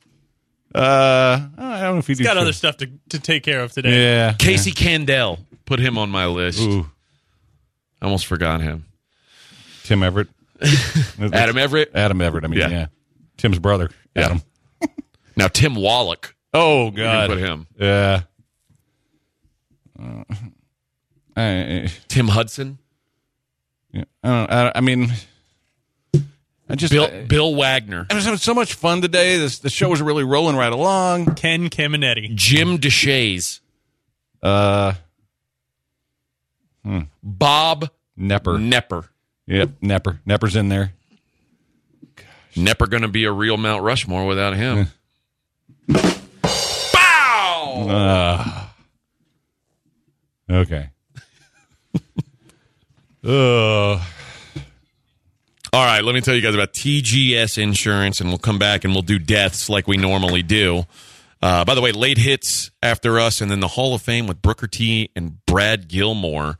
Uh, 0.74 1.48
I 1.58 1.82
don't 1.82 1.96
know 1.96 1.98
if 1.98 2.08
he 2.08 2.14
He's 2.14 2.22
got 2.26 2.38
other 2.38 2.54
stuff 2.54 2.78
to, 2.78 2.90
to 3.10 3.20
take 3.20 3.44
care 3.44 3.62
of 3.62 3.74
today. 3.74 4.02
Yeah. 4.02 4.34
Casey 4.34 4.72
Candaele. 4.72 5.40
Put 5.66 5.80
him 5.80 5.98
on 5.98 6.10
my 6.10 6.28
list. 6.28 6.62
Ooh, 6.62 6.90
I 8.02 8.06
almost 8.06 8.26
forgot 8.26 8.62
him. 8.62 8.86
Tim 9.84 10.04
Everett. 10.04 10.28
Adam 11.34 11.58
Everett. 11.58 11.92
Adam 11.96 12.22
Everett. 12.22 12.44
I 12.44 12.48
mean, 12.48 12.60
Yeah. 12.60 12.70
yeah. 12.70 12.86
Tim's 13.38 13.60
brother. 13.60 13.90
Yeah. 14.16 14.26
Adam. 14.26 14.42
Now 15.38 15.48
Tim 15.48 15.76
Wallach. 15.76 16.36
Oh 16.54 16.92
God. 16.92 17.30
put 17.30 17.40
him. 17.40 17.66
Yeah. 17.80 18.22
Uh, 19.98 20.24
I, 21.38 21.42
I, 21.44 21.92
Tim 22.10 22.28
Hudson. 22.28 22.78
yeah, 23.94 24.04
I 24.24 24.28
don't. 24.28 24.52
I, 24.52 24.72
I 24.76 24.82
mean, 24.82 25.14
I 26.70 26.76
just 26.76 26.92
Bill 26.92 27.06
I, 27.06 27.24
Bill 27.24 27.56
Wagner. 27.56 28.06
I 28.10 28.14
was 28.16 28.26
having 28.26 28.38
so 28.40 28.54
much 28.54 28.74
fun 28.74 29.02
today. 29.02 29.38
This 29.38 29.60
the 29.60 29.70
show 29.70 29.90
was 29.90 30.02
really 30.02 30.24
rolling 30.26 30.58
right 30.58 30.72
along. 30.72 31.36
Ken 31.36 31.70
Caminiti. 31.70 32.36
Jim 32.36 32.78
Deshaies. 32.78 33.62
Uh, 34.44 34.94
hmm. 36.84 37.02
Bob 37.24 37.90
Knepper. 38.20 38.60
Knepper. 38.60 39.08
Yep, 39.48 39.70
Knepper. 39.82 40.20
Knepper's 40.26 40.56
in 40.56 40.70
there. 40.70 40.94
Knepper 42.56 42.90
going 42.90 43.02
to 43.04 43.08
be 43.08 43.26
a 43.26 43.32
real 43.32 43.58
Mount 43.58 43.84
Rushmore 43.84 44.26
without 44.26 44.56
him. 44.56 44.88
Bow! 45.88 47.88
Uh, 47.90 48.68
okay. 50.50 50.90
uh, 53.24 53.94
All 55.74 55.74
right, 55.74 56.04
let 56.04 56.14
me 56.14 56.22
tell 56.22 56.36
you 56.36 56.42
guys 56.42 56.54
about 56.54 56.74
TGS 56.74 57.58
Insurance, 57.58 58.20
and 58.20 58.30
we'll 58.30 58.38
come 58.38 58.60
back 58.60 58.84
and 58.84 58.94
we'll 58.94 59.02
do 59.02 59.20
deaths 59.20 59.70
like 59.70 59.88
we 59.88 59.98
normally 59.98 60.44
do. 60.44 60.84
Uh, 61.42 61.66
by 61.66 61.74
the 61.74 61.82
way, 61.82 61.92
late 61.92 62.18
hits 62.18 62.70
after 62.84 63.20
us, 63.20 63.42
and 63.42 63.50
then 63.50 63.62
the 63.62 63.68
Hall 63.70 63.96
of 63.96 64.02
Fame 64.02 64.28
with 64.28 64.42
Booker 64.42 64.68
T 64.68 65.10
and 65.16 65.44
Brad 65.46 65.88
Gilmore 65.88 66.58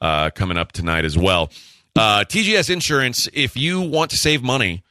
uh, 0.00 0.30
coming 0.30 0.56
up 0.58 0.72
tonight 0.72 1.04
as 1.04 1.16
well. 1.18 1.50
Uh, 1.96 2.24
TGS 2.24 2.70
Insurance, 2.70 3.28
if 3.32 3.56
you 3.56 3.80
want 3.80 4.10
to 4.10 4.16
save 4.16 4.42
money, 4.42 4.82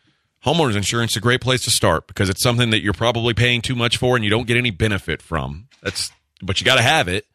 homeowners 0.45 0.75
insurance 0.75 1.11
is 1.11 1.17
a 1.17 1.21
great 1.21 1.41
place 1.41 1.63
to 1.63 1.71
start 1.71 2.07
because 2.07 2.29
it's 2.29 2.43
something 2.43 2.69
that 2.69 2.81
you're 2.81 2.93
probably 2.93 3.33
paying 3.33 3.61
too 3.61 3.75
much 3.75 3.97
for 3.97 4.15
and 4.15 4.23
you 4.23 4.29
don't 4.31 4.47
get 4.47 4.57
any 4.57 4.71
benefit 4.71 5.21
from. 5.21 5.67
That's 5.81 6.11
but 6.41 6.59
you 6.59 6.65
got 6.65 6.75
to 6.75 6.81
have 6.81 7.07
it. 7.07 7.25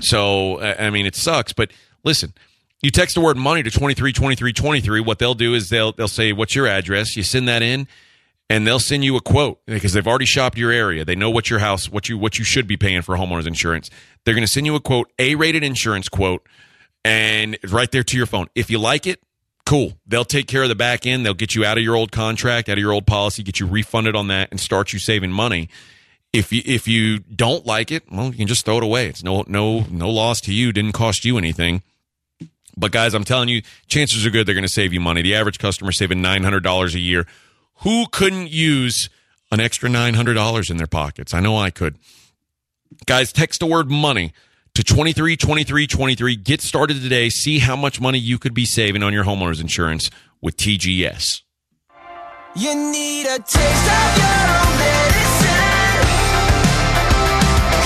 So 0.00 0.60
I 0.60 0.90
mean, 0.90 1.06
it 1.06 1.14
sucks. 1.14 1.52
But 1.52 1.72
listen, 2.02 2.32
you 2.82 2.90
text 2.90 3.14
the 3.14 3.20
word 3.20 3.36
money 3.36 3.62
to 3.62 3.70
twenty 3.70 3.94
three 3.94 4.12
twenty 4.12 4.36
three 4.36 4.52
twenty 4.52 4.80
three. 4.80 5.00
What 5.00 5.18
they'll 5.18 5.34
do 5.34 5.54
is 5.54 5.68
they'll 5.68 5.92
they'll 5.92 6.08
say, 6.08 6.32
"What's 6.32 6.54
your 6.54 6.66
address?" 6.66 7.16
You 7.16 7.22
send 7.22 7.48
that 7.48 7.62
in, 7.62 7.86
and 8.50 8.66
they'll 8.66 8.80
send 8.80 9.04
you 9.04 9.16
a 9.16 9.20
quote 9.20 9.60
because 9.66 9.92
they've 9.92 10.06
already 10.06 10.26
shopped 10.26 10.58
your 10.58 10.70
area. 10.70 11.04
They 11.04 11.14
know 11.14 11.30
what 11.30 11.48
your 11.48 11.60
house, 11.60 11.88
what 11.90 12.08
you 12.08 12.18
what 12.18 12.38
you 12.38 12.44
should 12.44 12.66
be 12.66 12.76
paying 12.76 13.02
for 13.02 13.16
homeowners 13.16 13.46
insurance. 13.46 13.90
They're 14.24 14.34
going 14.34 14.46
to 14.46 14.52
send 14.52 14.66
you 14.66 14.74
a 14.74 14.80
quote, 14.80 15.12
A 15.18 15.34
rated 15.34 15.62
insurance 15.62 16.08
quote, 16.08 16.46
and 17.04 17.58
right 17.70 17.90
there 17.90 18.02
to 18.02 18.16
your 18.16 18.26
phone. 18.26 18.48
If 18.54 18.70
you 18.70 18.78
like 18.78 19.06
it, 19.06 19.20
cool. 19.66 19.92
They'll 20.06 20.24
take 20.24 20.48
care 20.48 20.62
of 20.62 20.68
the 20.68 20.74
back 20.74 21.06
end. 21.06 21.24
They'll 21.24 21.34
get 21.34 21.54
you 21.54 21.64
out 21.64 21.78
of 21.78 21.84
your 21.84 21.94
old 21.94 22.12
contract, 22.12 22.68
out 22.68 22.78
of 22.78 22.78
your 22.78 22.92
old 22.92 23.06
policy, 23.06 23.42
get 23.42 23.60
you 23.60 23.66
refunded 23.66 24.16
on 24.16 24.28
that, 24.28 24.48
and 24.50 24.58
start 24.58 24.92
you 24.92 24.98
saving 24.98 25.32
money. 25.32 25.68
If 26.32 26.52
you 26.52 26.62
if 26.64 26.88
you 26.88 27.20
don't 27.20 27.64
like 27.64 27.92
it, 27.92 28.10
well, 28.10 28.26
you 28.26 28.38
can 28.38 28.48
just 28.48 28.64
throw 28.64 28.78
it 28.78 28.82
away. 28.82 29.06
It's 29.06 29.22
no 29.22 29.44
no 29.46 29.80
no 29.90 30.10
loss 30.10 30.40
to 30.42 30.52
you. 30.52 30.72
Didn't 30.72 30.92
cost 30.92 31.24
you 31.24 31.38
anything. 31.38 31.82
But 32.76 32.90
guys, 32.90 33.14
I'm 33.14 33.22
telling 33.22 33.48
you, 33.48 33.62
chances 33.86 34.26
are 34.26 34.30
good 34.30 34.46
they're 34.46 34.54
going 34.54 34.66
to 34.66 34.72
save 34.72 34.92
you 34.92 34.98
money. 34.98 35.22
The 35.22 35.36
average 35.36 35.60
customer 35.60 35.92
saving 35.92 36.20
nine 36.20 36.42
hundred 36.42 36.64
dollars 36.64 36.96
a 36.96 36.98
year. 36.98 37.26
Who 37.82 38.06
couldn't 38.10 38.50
use 38.50 39.08
an 39.52 39.60
extra 39.60 39.88
nine 39.88 40.14
hundred 40.14 40.34
dollars 40.34 40.70
in 40.70 40.76
their 40.76 40.88
pockets? 40.88 41.32
I 41.34 41.38
know 41.38 41.56
I 41.56 41.70
could. 41.70 41.98
Guys, 43.06 43.32
text 43.32 43.60
the 43.60 43.66
word 43.66 43.88
money 43.88 44.32
to 44.74 44.82
23 44.82 45.36
23 45.36 45.86
23. 45.86 46.36
Get 46.36 46.60
started 46.60 47.00
today. 47.00 47.28
See 47.28 47.58
how 47.60 47.76
much 47.76 48.00
money 48.00 48.18
you 48.18 48.38
could 48.38 48.54
be 48.54 48.64
saving 48.64 49.02
on 49.02 49.12
your 49.12 49.24
homeowner's 49.24 49.60
insurance 49.60 50.10
with 50.40 50.56
TGS. 50.56 51.42
You 52.56 52.74
need 52.74 53.26
a 53.26 53.38
taste 53.38 53.52
of 53.54 54.16
your 54.18 54.46
own 54.54 54.78
medicine. 54.78 56.04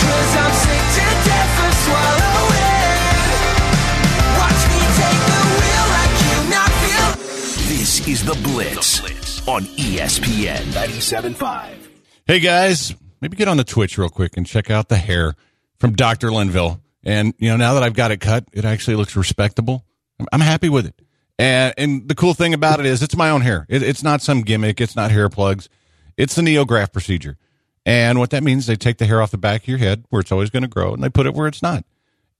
Cause 0.00 0.36
I'm 0.36 0.52
sick 0.52 0.84
to 0.96 1.06
death 1.28 1.56
of 1.64 1.72
swallowing. 1.84 3.08
Watch 4.38 4.62
me 4.72 4.80
take 4.96 5.22
the 5.28 5.40
wheel 5.56 5.86
like 5.96 6.14
you 6.24 6.36
not 6.50 6.70
feel. 6.82 7.08
This 7.76 7.92
is 8.08 8.24
The 8.24 8.34
Blitz, 8.42 9.46
on 9.48 9.64
E 9.76 9.96
ESPN 9.98 10.64
97.5. 10.72 11.74
hey 12.26 12.40
guys, 12.40 12.94
maybe 13.20 13.36
get 13.36 13.48
on 13.48 13.56
the 13.56 13.64
Twitch 13.64 13.96
real 13.98 14.08
quick 14.10 14.36
and 14.36 14.46
check 14.46 14.70
out 14.70 14.88
the 14.88 14.96
hair 14.96 15.34
from 15.78 15.92
Dr. 15.92 16.32
Linville. 16.32 16.80
And, 17.04 17.34
you 17.38 17.48
know, 17.48 17.56
now 17.56 17.74
that 17.74 17.82
I've 17.82 17.94
got 17.94 18.10
it 18.10 18.20
cut, 18.20 18.44
it 18.52 18.64
actually 18.64 18.96
looks 18.96 19.16
respectable. 19.16 19.84
I'm, 20.32 20.40
happy 20.40 20.68
with 20.68 20.86
it. 20.86 21.00
And, 21.38 21.72
and 21.78 22.08
the 22.08 22.14
cool 22.14 22.34
thing 22.34 22.52
about 22.54 22.80
it 22.80 22.86
is 22.86 23.02
it's 23.02 23.16
my 23.16 23.30
own 23.30 23.42
hair. 23.42 23.66
It, 23.68 23.82
it's 23.82 24.02
not 24.02 24.20
some 24.20 24.42
gimmick. 24.42 24.80
It's 24.80 24.96
not 24.96 25.10
hair 25.10 25.28
plugs. 25.28 25.68
It's 26.16 26.34
the 26.34 26.42
neograft 26.42 26.92
procedure. 26.92 27.38
And 27.86 28.18
what 28.18 28.30
that 28.30 28.42
means, 28.42 28.64
is 28.64 28.66
they 28.66 28.76
take 28.76 28.98
the 28.98 29.06
hair 29.06 29.22
off 29.22 29.30
the 29.30 29.38
back 29.38 29.62
of 29.62 29.68
your 29.68 29.78
head 29.78 30.04
where 30.10 30.20
it's 30.20 30.32
always 30.32 30.50
going 30.50 30.64
to 30.64 30.68
grow 30.68 30.92
and 30.92 31.02
they 31.02 31.08
put 31.08 31.26
it 31.26 31.34
where 31.34 31.46
it's 31.46 31.62
not. 31.62 31.84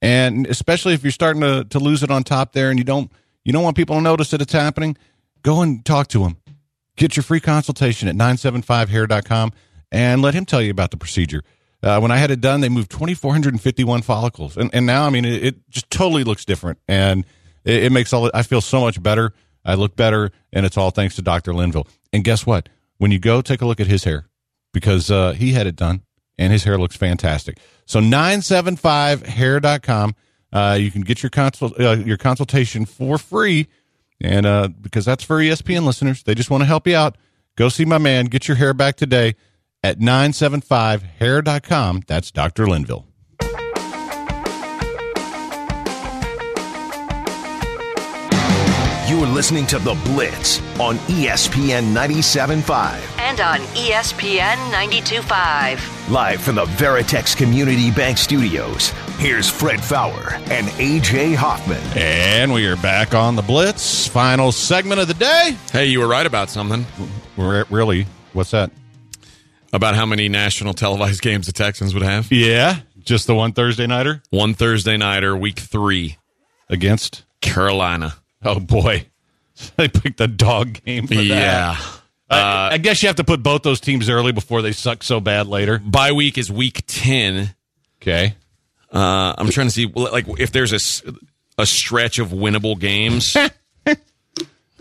And 0.02 0.46
especially 0.46 0.94
if 0.94 1.02
you're 1.02 1.12
starting 1.12 1.42
to, 1.42 1.64
to 1.64 1.78
lose 1.78 2.02
it 2.02 2.10
on 2.10 2.24
top 2.24 2.52
there 2.52 2.70
and 2.70 2.78
you 2.78 2.84
don't, 2.84 3.10
you 3.44 3.52
don't 3.52 3.62
want 3.62 3.76
people 3.76 3.96
to 3.96 4.02
notice 4.02 4.30
that 4.30 4.42
it's 4.42 4.52
happening, 4.52 4.96
go 5.42 5.62
and 5.62 5.84
talk 5.84 6.08
to 6.08 6.24
them. 6.24 6.36
Get 6.96 7.16
your 7.16 7.22
free 7.22 7.40
consultation 7.40 8.08
at 8.08 8.16
975hair.com 8.16 9.52
and 9.90 10.20
let 10.20 10.34
him 10.34 10.44
tell 10.44 10.60
you 10.60 10.70
about 10.70 10.90
the 10.90 10.96
procedure. 10.96 11.42
Uh, 11.82 11.98
when 12.00 12.10
I 12.10 12.16
had 12.16 12.30
it 12.30 12.40
done, 12.40 12.60
they 12.60 12.68
moved 12.68 12.90
2,451 12.90 14.02
follicles. 14.02 14.56
And, 14.56 14.70
and 14.72 14.84
now, 14.84 15.04
I 15.04 15.10
mean, 15.10 15.24
it, 15.24 15.44
it 15.44 15.70
just 15.70 15.88
totally 15.90 16.24
looks 16.24 16.44
different. 16.44 16.80
And 16.88 17.24
it, 17.64 17.84
it 17.84 17.92
makes 17.92 18.12
all, 18.12 18.28
I 18.34 18.42
feel 18.42 18.60
so 18.60 18.80
much 18.80 19.00
better. 19.02 19.32
I 19.64 19.74
look 19.74 19.94
better. 19.94 20.32
And 20.52 20.66
it's 20.66 20.76
all 20.76 20.90
thanks 20.90 21.14
to 21.16 21.22
Dr. 21.22 21.54
Linville. 21.54 21.86
And 22.12 22.24
guess 22.24 22.44
what? 22.44 22.68
When 22.96 23.12
you 23.12 23.20
go, 23.20 23.42
take 23.42 23.62
a 23.62 23.66
look 23.66 23.80
at 23.80 23.86
his 23.86 24.02
hair 24.04 24.26
because 24.72 25.10
uh, 25.10 25.32
he 25.32 25.52
had 25.52 25.66
it 25.68 25.76
done 25.76 26.02
and 26.36 26.52
his 26.52 26.64
hair 26.64 26.78
looks 26.78 26.96
fantastic. 26.96 27.58
So 27.86 28.00
975hair.com. 28.00 30.16
Uh, 30.50 30.78
you 30.80 30.90
can 30.90 31.02
get 31.02 31.22
your 31.22 31.30
consult, 31.30 31.78
uh, 31.78 31.90
your 31.92 32.16
consultation 32.16 32.86
for 32.86 33.18
free. 33.18 33.68
And 34.20 34.46
uh, 34.46 34.68
because 34.80 35.04
that's 35.04 35.22
for 35.22 35.38
ESPN 35.38 35.84
listeners, 35.84 36.24
they 36.24 36.34
just 36.34 36.50
want 36.50 36.62
to 36.62 36.66
help 36.66 36.88
you 36.88 36.96
out. 36.96 37.16
Go 37.56 37.68
see 37.68 37.84
my 37.84 37.98
man. 37.98 38.24
Get 38.26 38.48
your 38.48 38.56
hair 38.56 38.74
back 38.74 38.96
today 38.96 39.36
at 39.82 39.98
975hair.com. 39.98 42.02
That's 42.06 42.30
Dr. 42.30 42.68
Linville. 42.68 43.06
You 49.08 49.18
You're 49.18 49.26
listening 49.26 49.66
to 49.68 49.78
The 49.78 49.94
Blitz 50.04 50.60
on 50.78 50.96
ESPN 51.08 51.92
97.5. 51.94 53.00
And 53.18 53.40
on 53.40 53.58
ESPN 53.74 54.54
92.5. 54.70 56.10
Live 56.10 56.40
from 56.40 56.56
the 56.56 56.64
Veritex 56.64 57.36
Community 57.36 57.90
Bank 57.90 58.18
Studios, 58.18 58.90
here's 59.18 59.48
Fred 59.48 59.82
Faour 59.82 60.34
and 60.50 60.66
AJ 60.68 61.34
Hoffman. 61.34 61.80
And 61.96 62.52
we 62.52 62.66
are 62.66 62.76
back 62.76 63.14
on 63.14 63.34
the 63.34 63.42
Blitz. 63.42 64.06
Final 64.06 64.52
segment 64.52 65.00
of 65.00 65.08
the 65.08 65.14
day. 65.14 65.56
Hey, 65.72 65.86
you 65.86 66.00
were 66.00 66.08
right 66.08 66.26
about 66.26 66.50
something 66.50 66.86
Re- 67.36 67.64
really? 67.70 68.06
What's 68.34 68.50
that? 68.52 68.70
About 69.72 69.94
how 69.94 70.06
many 70.06 70.28
national 70.28 70.74
televised 70.74 71.20
games 71.22 71.46
the 71.46 71.52
Texans 71.52 71.94
would 71.94 72.02
have. 72.02 72.30
Yeah, 72.32 72.80
just 73.00 73.26
the 73.26 73.34
one 73.34 73.52
Thursday 73.52 73.86
nighter 73.86 74.22
One 74.30 74.54
Thursday 74.54 74.96
nighter, 74.96 75.36
week 75.36 75.58
three, 75.58 76.16
against. 76.68 77.24
Carolina. 77.40 78.14
Oh 78.42 78.58
boy, 78.60 79.06
they 79.76 79.88
picked 79.88 80.18
the 80.18 80.28
dog 80.28 80.82
game. 80.84 81.06
For 81.06 81.14
that. 81.14 81.24
Yeah. 81.24 81.76
I, 82.30 82.74
I 82.74 82.78
guess 82.78 83.02
you 83.02 83.06
have 83.08 83.16
to 83.16 83.24
put 83.24 83.42
both 83.42 83.62
those 83.62 83.80
teams 83.80 84.10
early 84.10 84.32
before 84.32 84.60
they 84.60 84.72
suck 84.72 85.02
so 85.02 85.18
bad 85.18 85.46
later. 85.46 85.78
Bye 85.78 86.12
week 86.12 86.36
is 86.36 86.52
week 86.52 86.82
10. 86.86 87.54
Okay. 88.02 88.34
Uh, 88.92 89.34
I'm 89.38 89.48
trying 89.48 89.66
to 89.68 89.70
see 89.70 89.86
like 89.86 90.26
if 90.38 90.52
there's 90.52 90.72
a, 90.72 90.76
s- 90.76 91.02
a 91.56 91.64
stretch 91.64 92.18
of 92.18 92.28
winnable 92.28 92.78
games. 92.78 93.34
All 93.36 93.46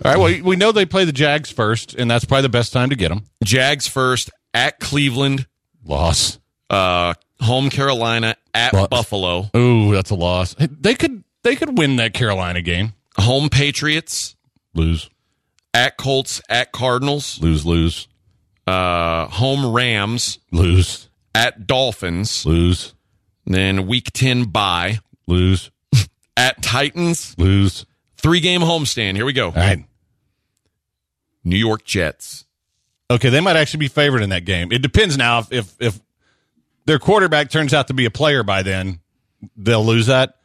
right. 0.04 0.18
Well, 0.18 0.42
we 0.44 0.56
know 0.56 0.72
they 0.72 0.86
play 0.86 1.06
the 1.06 1.12
Jags 1.12 1.50
first, 1.52 1.96
and 1.96 2.10
that's 2.12 2.26
probably 2.26 2.44
the 2.44 2.50
best 2.50 2.72
time 2.74 2.90
to 2.92 2.96
get 2.96 3.10
them. 3.10 3.24
Jags 3.44 3.88
first 3.88 4.30
at 4.58 4.80
Cleveland, 4.80 5.48
Loss. 5.86 6.40
uh, 6.70 7.14
home 7.40 7.70
Carolina 7.70 8.36
at. 8.54 8.72
Buffalo, 8.90 9.50
Ooh, 9.56 9.94
that's 9.94 10.10
a 10.10 10.16
loss. 10.16 10.56
They 10.60 10.96
could 10.96 11.24
they 11.44 11.56
could 11.56 11.78
win 11.78 11.98
that 11.98 12.14
Carolina 12.14 12.62
game. 12.62 12.94
home 13.18 13.50
Patriots 13.50 14.36
Lose, 14.74 15.10
at 15.74 15.98
Colts 15.98 16.42
at 16.50 16.72
Cardinals, 16.72 17.40
lose, 17.42 17.66
lose, 17.66 18.08
uh, 18.66 19.28
home 19.28 19.72
Rams 19.74 20.40
lose, 20.52 21.08
at 21.34 21.66
Dolphins, 21.68 22.46
lose, 22.46 22.94
then 23.46 23.88
week 23.88 24.12
10 24.14 24.46
bye 24.46 25.00
lose, 25.28 25.70
at 26.38 26.62
Titans, 26.64 27.36
lose. 27.38 27.86
three 28.18 28.40
game 28.40 28.62
homestand. 28.62 29.16
Here 29.16 29.26
we 29.26 29.34
go. 29.34 29.48
All 29.48 29.54
right. 29.54 29.86
New 31.44 31.58
York 31.58 31.86
Jets. 31.86 32.46
Okay, 33.10 33.30
they 33.30 33.40
might 33.40 33.56
actually 33.56 33.80
be 33.80 33.88
favored 33.88 34.22
in 34.22 34.30
that 34.32 34.44
game. 34.46 34.72
It 34.72 34.82
depends 34.82 35.18
now 35.18 35.40
if 35.40 35.52
if, 35.52 35.76
if 35.80 36.00
their 36.86 37.00
quarterback 37.00 37.50
turns 37.50 37.74
out 37.74 37.88
to 37.88 37.94
be 37.94 38.06
a 38.06 38.12
player 38.12 38.44
by 38.44 38.64
then, 38.64 39.00
they'll 39.56 39.86
lose 39.86 40.08
that. 40.08 40.36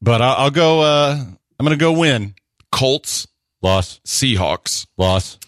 But 0.00 0.22
I'll, 0.22 0.36
I'll 0.44 0.50
go. 0.50 0.80
Uh, 0.80 1.16
I'm 1.18 1.66
going 1.66 1.76
to 1.78 1.82
go 1.82 1.92
win. 1.92 2.34
Colts, 2.72 3.26
Loss, 3.62 4.00
Seahawks. 4.06 4.86
loss, 4.96 5.38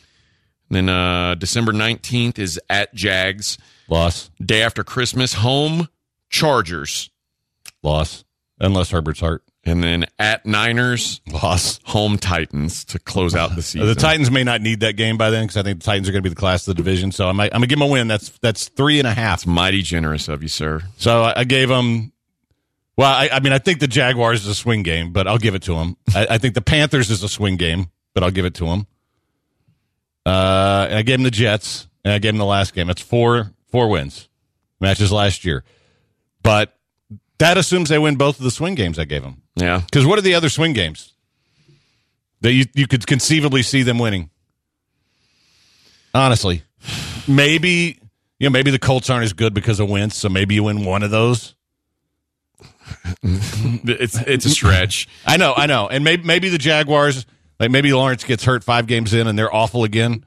Then 0.69 0.89
uh, 0.89 1.35
December 1.37 1.73
19th 1.73 2.39
is 2.39 2.61
at 2.69 2.93
Jags. 2.95 3.57
loss, 3.89 4.31
Day 4.45 4.63
after 4.63 4.83
Christmas, 4.85 5.35
home 5.35 5.89
Chargers. 6.29 7.11
loss. 7.83 8.25
Unless 8.61 8.91
Herbert's 8.91 9.21
hurt, 9.21 9.43
And 9.65 9.83
then 9.83 10.07
at 10.19 10.45
Niners, 10.45 11.21
loss. 11.31 11.79
home 11.85 12.19
Titans 12.19 12.85
to 12.87 12.99
close 12.99 13.35
out 13.35 13.55
the 13.55 13.63
season. 13.63 13.87
The 13.87 13.95
Titans 13.95 14.29
may 14.29 14.43
not 14.43 14.61
need 14.61 14.81
that 14.81 14.97
game 14.97 15.17
by 15.17 15.31
then 15.31 15.45
because 15.45 15.57
I 15.57 15.63
think 15.63 15.79
the 15.79 15.85
Titans 15.85 16.09
are 16.09 16.13
going 16.13 16.23
to 16.23 16.29
be 16.29 16.35
the 16.35 16.41
class 16.41 16.67
of 16.67 16.75
the 16.75 16.83
division. 16.83 17.13
So 17.13 17.29
I 17.29 17.33
might, 17.33 17.55
I'm 17.55 17.61
going 17.61 17.63
to 17.63 17.67
give 17.69 17.79
them 17.79 17.89
a 17.89 17.93
win. 17.93 18.09
That's 18.09 18.31
that's 18.41 18.69
three 18.69 18.99
and 18.99 19.07
a 19.07 19.15
half. 19.15 19.47
Mighty 19.47 19.83
generous 19.83 20.29
of 20.29 20.43
you, 20.43 20.49
sir. 20.49 20.83
So 20.97 21.23
I, 21.23 21.41
I 21.41 21.45
gave 21.45 21.69
them. 21.69 22.13
Well, 22.97 23.13
I, 23.13 23.31
I 23.33 23.41
mean, 23.41 23.53
I 23.53 23.59
think 23.59 23.79
the 23.79 23.87
Jaguars 23.87 24.43
is 24.43 24.49
a 24.49 24.55
swing 24.55 24.83
game, 24.83 25.13
but 25.13 25.27
I'll 25.29 25.39
give 25.39 25.55
it 25.55 25.63
to 25.63 25.75
them. 25.75 25.97
I, 26.15 26.27
I 26.31 26.39
think 26.39 26.55
the 26.55 26.61
Panthers 26.61 27.11
is 27.11 27.23
a 27.23 27.29
swing 27.29 27.57
game, 27.57 27.87
but 28.15 28.23
I'll 28.23 28.31
give 28.31 28.45
it 28.45 28.55
to 28.55 28.67
them. 28.67 28.87
Uh, 30.27 30.87
and 30.91 30.99
I 30.99 31.03
gave 31.03 31.19
them 31.19 31.23
the 31.23 31.31
Jets, 31.31 31.89
and 32.05 32.13
I 32.13 32.19
gave 32.19 32.33
them 32.33 32.39
the 32.39 32.45
last 32.45 32.75
game. 32.75 32.89
That's 32.89 33.01
four 33.01 33.53
four 33.71 33.89
wins, 33.89 34.29
matches 34.81 35.13
last 35.13 35.45
year, 35.45 35.65
but 36.43 36.77
that 37.39 37.57
assumes 37.57 37.89
they 37.89 37.99
win 37.99 38.17
both 38.17 38.39
of 38.39 38.45
the 38.45 38.51
swing 38.51 38.75
games 38.75 38.99
I 38.99 39.05
gave 39.05 39.23
them. 39.23 39.42
Yeah. 39.57 39.81
Because 39.85 40.07
what 40.07 40.19
are 40.19 40.23
the 40.23 40.35
other 40.35 40.49
swing 40.49 40.73
games 40.73 41.13
that 42.41 42.53
you 42.53 42.65
you 42.75 42.87
could 42.87 43.07
conceivably 43.07 43.63
see 43.63 43.83
them 43.83 43.99
winning? 43.99 44.31
Honestly, 46.15 46.63
maybe 47.27 47.99
you 48.39 48.49
know 48.49 48.51
maybe 48.51 48.71
the 48.71 48.79
Colts 48.79 49.09
aren't 49.11 49.25
as 49.25 49.33
good 49.33 49.55
because 49.55 49.81
of 49.81 49.89
Wentz, 49.89 50.17
so 50.17 50.29
maybe 50.29 50.55
you 50.55 50.65
win 50.65 50.85
one 50.85 51.03
of 51.03 51.11
those. 51.11 51.55
It's 53.25 54.19
it's 54.21 54.45
a 54.45 54.51
stretch. 54.51 55.09
I 55.27 55.37
know, 55.37 55.55
I 55.57 55.67
know, 55.67 55.89
and 55.89 56.05
maybe 56.05 56.25
maybe 56.25 56.49
the 56.49 56.59
Jaguars, 56.59 57.27
like 57.59 57.71
maybe 57.71 57.93
Lawrence 57.93 58.25
gets 58.25 58.45
hurt 58.45 58.63
five 58.63 58.87
games 58.87 59.15
in 59.15 59.27
and 59.27 59.39
they're 59.39 59.53
awful 59.53 59.85
again. 59.85 60.25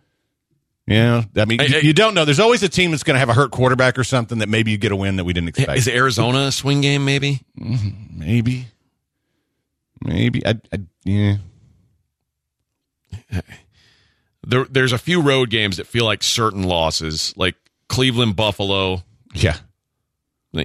Yeah, 0.88 1.24
I 1.36 1.46
mean, 1.46 1.60
you, 1.62 1.68
hey. 1.68 1.82
you 1.82 1.94
don't 1.94 2.14
know. 2.14 2.26
There's 2.26 2.40
always 2.40 2.62
a 2.64 2.70
team 2.70 2.92
that's 2.92 3.04
going 3.04 3.16
to 3.16 3.20
have 3.20 3.30
a 3.30 3.34
hurt 3.34 3.52
quarterback 3.52 3.98
or 3.98 4.04
something 4.04 4.40
that 4.40 4.50
maybe 4.50 4.72
you 4.72 4.78
get 4.78 4.92
a 4.92 4.96
win 4.96 5.16
that 5.16 5.24
we 5.24 5.34
didn't 5.34 5.50
expect. 5.50 5.78
Is 5.78 5.88
Arizona 5.88 6.48
a 6.48 6.52
swing 6.52 6.82
game, 6.82 7.06
maybe? 7.06 7.42
Mm-hmm. 7.60 8.20
maybe, 8.20 8.68
maybe. 10.04 10.46
I, 10.46 10.60
I 10.74 10.80
yeah. 11.04 11.38
There, 14.48 14.66
there's 14.66 14.92
a 14.92 15.00
few 15.00 15.22
road 15.24 15.50
games 15.50 15.78
that 15.78 15.88
feel 15.88 16.06
like 16.06 16.22
certain 16.22 16.62
losses, 16.62 17.34
like 17.36 17.56
Cleveland, 17.90 18.36
Buffalo, 18.36 19.02
Yeah, 19.34 19.58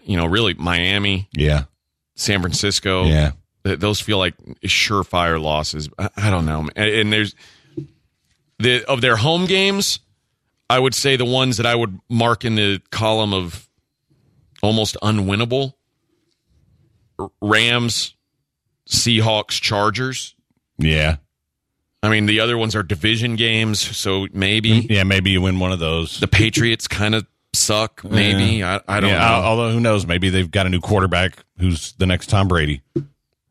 you 0.05 0.19
know, 0.19 0.27
really 0.27 0.53
Miami, 0.53 1.29
yeah, 1.33 1.63
San 2.15 2.41
Francisco. 2.43 3.07
yeah. 3.07 3.31
Th- 3.65 3.79
those 3.79 3.99
feel 3.99 4.19
like 4.19 4.35
surefire 4.67 5.41
losses. 5.41 5.89
I, 5.99 6.29
don't 6.29 6.45
know, 6.45 6.69
and, 6.77 6.91
and 6.91 7.11
there's 7.13 7.35
the 8.59 8.85
of 8.85 9.01
their 9.01 9.17
home 9.17 9.47
games. 9.47 10.01
I 10.69 10.79
would 10.79 10.95
say 10.95 11.17
the 11.17 11.25
ones 11.25 11.57
that 11.57 11.65
I 11.65 11.75
would 11.75 11.99
mark 12.11 12.45
in 12.45 12.57
the 12.57 12.83
column 12.91 13.33
of 13.33 13.67
almost 14.63 14.99
unwinnable: 15.03 15.73
Rams, 17.41 18.15
Seahawks, 18.89 19.61
Chargers. 19.61 20.35
Yeah. 20.79 21.17
I 22.03 22.09
mean, 22.09 22.27
the 22.27 22.41
other 22.41 22.57
ones 22.57 22.75
are 22.75 22.83
division 22.83 23.37
games, 23.37 23.81
so 23.81 24.27
maybe 24.33 24.87
Yeah, 24.91 25.03
maybe 25.05 25.31
you 25.31 25.43
win 25.43 25.59
one 25.59 25.73
of 25.73 25.79
those. 25.79 26.19
the 26.19 26.29
Patriots 26.29 26.89
kind 26.89 27.15
of 27.15 27.27
suck. 27.53 28.03
Maybe 28.05 28.65
I, 28.65 28.81
I 28.89 29.01
don't 29.01 29.11
yeah, 29.11 29.19
know. 29.19 29.25
al- 29.25 29.43
Although 29.45 29.73
who 29.73 29.81
knows? 29.81 30.07
Maybe 30.07 30.31
they've 30.31 30.51
got 30.51 30.67
a 30.67 30.71
new 30.71 30.81
quarterback 30.81 31.35
who's 31.59 31.93
the 31.93 32.07
next 32.07 32.29
Tom 32.29 32.49
Brady. 32.49 32.81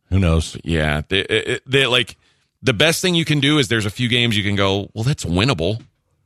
Who 0.09 0.17
knows? 0.19 0.57
Yeah, 0.63 1.01
they, 1.09 1.59
they 1.67 1.85
like 1.85 2.17
the 2.63 2.73
best 2.73 3.01
thing 3.03 3.13
you 3.13 3.25
can 3.25 3.39
do 3.39 3.59
is 3.59 3.67
there's 3.67 3.85
a 3.85 3.91
few 3.91 4.07
games 4.09 4.35
you 4.35 4.43
can 4.43 4.55
go, 4.55 4.89
well, 4.95 5.03
that's 5.03 5.23
winnable. 5.23 5.81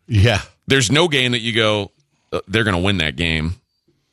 Yeah. 0.07 0.41
There's 0.67 0.89
no 0.89 1.09
game 1.09 1.33
that 1.33 1.41
you 1.41 1.51
go, 1.53 1.91
uh, 2.31 2.39
they're 2.47 2.63
going 2.63 2.77
to 2.77 2.81
win 2.81 2.97
that 2.99 3.17
game. 3.17 3.55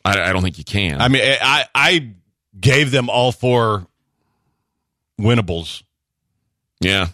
I, 0.05 0.21
I 0.31 0.33
don't 0.33 0.43
think 0.43 0.59
you 0.59 0.65
can. 0.65 1.01
I 1.01 1.07
mean, 1.09 1.23
I 1.23 1.67
I 1.75 2.11
gave 2.59 2.91
them 2.91 3.09
all 3.09 3.31
four 3.31 3.87
winnables. 5.23 5.83
yeah. 6.81 7.09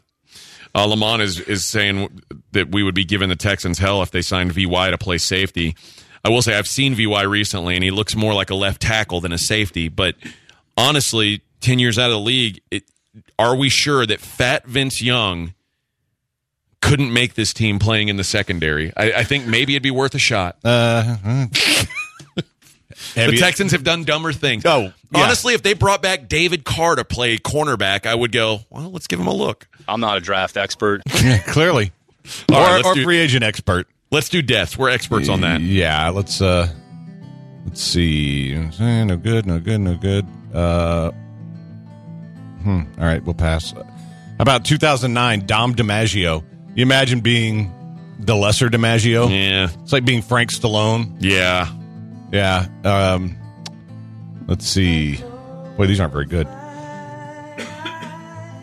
Uh, 0.74 0.84
Lamont 0.84 1.22
is 1.22 1.40
is 1.40 1.64
saying 1.64 2.20
that 2.52 2.70
we 2.70 2.82
would 2.82 2.94
be 2.94 3.04
giving 3.04 3.30
the 3.30 3.36
Texans 3.36 3.78
hell 3.78 4.02
if 4.02 4.10
they 4.10 4.20
signed 4.20 4.52
Vy 4.52 4.90
to 4.90 4.98
play 4.98 5.16
safety. 5.16 5.74
I 6.22 6.28
will 6.28 6.42
say 6.42 6.54
I've 6.54 6.66
seen 6.66 6.94
Vy 6.94 7.22
recently, 7.22 7.76
and 7.76 7.82
he 7.84 7.90
looks 7.90 8.14
more 8.14 8.34
like 8.34 8.50
a 8.50 8.54
left 8.54 8.82
tackle 8.82 9.22
than 9.22 9.32
a 9.32 9.38
safety. 9.38 9.88
But 9.88 10.16
honestly, 10.76 11.40
ten 11.60 11.78
years 11.78 11.98
out 11.98 12.10
of 12.10 12.16
the 12.16 12.20
league, 12.20 12.60
it, 12.70 12.84
are 13.38 13.56
we 13.56 13.70
sure 13.70 14.04
that 14.04 14.20
Fat 14.20 14.66
Vince 14.66 15.00
Young 15.00 15.54
couldn't 16.82 17.10
make 17.10 17.34
this 17.34 17.54
team 17.54 17.78
playing 17.78 18.08
in 18.08 18.16
the 18.16 18.24
secondary? 18.24 18.92
I, 18.98 19.12
I 19.12 19.24
think 19.24 19.46
maybe 19.46 19.72
it'd 19.74 19.82
be 19.82 19.90
worth 19.90 20.14
a 20.14 20.18
shot. 20.18 20.58
Uh, 20.62 21.46
The 23.14 23.36
Texans 23.38 23.72
have 23.72 23.84
done 23.84 24.04
dumber 24.04 24.32
things. 24.32 24.64
Oh, 24.66 24.92
yeah. 25.12 25.24
honestly, 25.24 25.54
if 25.54 25.62
they 25.62 25.74
brought 25.74 26.02
back 26.02 26.28
David 26.28 26.64
Carr 26.64 26.96
to 26.96 27.04
play 27.04 27.38
cornerback, 27.38 28.06
I 28.06 28.14
would 28.14 28.32
go. 28.32 28.60
Well, 28.70 28.90
let's 28.90 29.06
give 29.06 29.20
him 29.20 29.26
a 29.26 29.34
look. 29.34 29.68
I'm 29.88 30.00
not 30.00 30.16
a 30.16 30.20
draft 30.20 30.56
expert. 30.56 31.02
clearly, 31.46 31.92
All 32.50 32.56
or, 32.56 32.60
right, 32.66 32.84
or 32.84 32.94
do- 32.94 33.04
free 33.04 33.18
agent 33.18 33.44
expert. 33.44 33.86
Let's 34.10 34.28
do 34.28 34.40
deaths. 34.42 34.78
We're 34.78 34.90
experts 34.90 35.28
on 35.28 35.40
that. 35.40 35.60
Yeah, 35.60 36.10
let's 36.10 36.40
uh, 36.40 36.68
let's 37.64 37.82
see. 37.82 38.54
No 38.78 39.16
good, 39.16 39.46
no 39.46 39.58
good, 39.58 39.80
no 39.80 39.94
good. 39.96 40.24
Uh, 40.54 41.10
hmm. 42.62 42.82
All 42.98 43.04
right, 43.04 43.22
we'll 43.22 43.34
pass. 43.34 43.74
About 44.38 44.64
2009, 44.64 45.46
Dom 45.46 45.74
DiMaggio. 45.74 46.44
You 46.74 46.82
imagine 46.82 47.20
being 47.20 47.72
the 48.20 48.36
lesser 48.36 48.68
DiMaggio? 48.68 49.30
Yeah, 49.30 49.68
It's 49.82 49.92
like 49.92 50.04
being 50.04 50.22
Frank 50.22 50.50
Stallone. 50.52 51.16
yeah. 51.20 51.72
Yeah. 52.32 52.66
Um, 52.84 53.36
let's 54.46 54.66
see. 54.66 55.16
Boy, 55.76 55.86
these 55.86 56.00
aren't 56.00 56.12
very 56.12 56.26
good. 56.26 56.46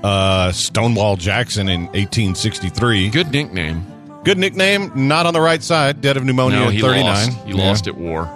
Uh, 0.03 0.51
Stonewall 0.51 1.15
Jackson 1.15 1.69
in 1.69 1.83
1863. 1.87 3.09
Good 3.09 3.31
nickname. 3.31 3.85
Good 4.25 4.37
nickname. 4.37 4.91
Not 5.07 5.25
on 5.25 5.33
the 5.33 5.39
right 5.41 5.63
side. 5.63 6.01
Dead 6.01 6.17
of 6.17 6.25
pneumonia 6.25 6.59
No, 6.59 6.69
he 6.69 6.81
39. 6.81 7.05
lost. 7.05 7.31
He 7.45 7.51
Yeah. 7.53 7.63
lost 7.67 7.87
at 7.87 7.97
war. 7.97 8.27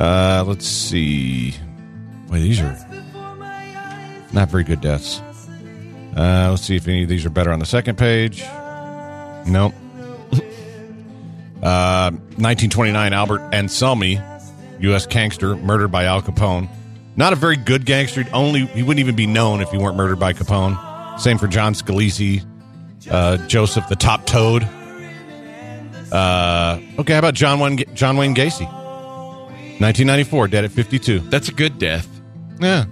Uh, 0.00 0.44
let's 0.46 0.66
see. 0.66 1.54
Boy, 2.28 2.38
these 2.40 2.60
are 2.60 2.74
not 4.32 4.48
very 4.50 4.64
good 4.64 4.80
deaths. 4.80 5.20
Uh, 6.16 6.48
let's 6.50 6.62
see 6.62 6.76
if 6.76 6.88
any 6.88 7.02
of 7.02 7.08
these 7.08 7.24
are 7.26 7.30
better 7.30 7.52
on 7.52 7.58
the 7.58 7.66
second 7.66 7.96
page. 7.98 8.42
Nope. 9.46 9.74
Uh, 11.62 12.10
1929, 12.10 13.12
Albert 13.12 13.40
Anselmi, 13.52 14.20
U.S. 14.80 15.06
gangster, 15.06 15.54
murdered 15.56 15.88
by 15.88 16.04
Al 16.04 16.20
Capone. 16.20 16.68
Not 17.14 17.32
a 17.32 17.36
very 17.36 17.56
good 17.56 17.84
gangster. 17.84 18.24
Only 18.32 18.66
he 18.66 18.82
wouldn't 18.82 19.00
even 19.00 19.14
be 19.14 19.26
known 19.26 19.60
if 19.60 19.70
he 19.70 19.78
weren't 19.78 19.96
murdered 19.96 20.18
by 20.18 20.32
Capone. 20.32 21.20
Same 21.20 21.38
for 21.38 21.46
John 21.46 21.74
Scalise, 21.74 22.44
uh, 23.10 23.36
Joseph 23.46 23.86
the 23.88 23.96
Hop 24.04 24.26
Toad. 24.26 24.64
Uh, 26.10 26.80
okay, 26.98 27.12
how 27.12 27.18
about 27.20 27.34
John 27.34 27.60
Wayne, 27.60 27.78
John 27.94 28.16
Wayne 28.16 28.34
Gacy? 28.34 28.66
1994, 29.80 30.48
dead 30.48 30.64
at 30.64 30.70
52. 30.70 31.20
That's 31.20 31.48
a 31.48 31.52
good 31.52 31.78
death. 31.78 32.08
Yeah. 32.60 32.84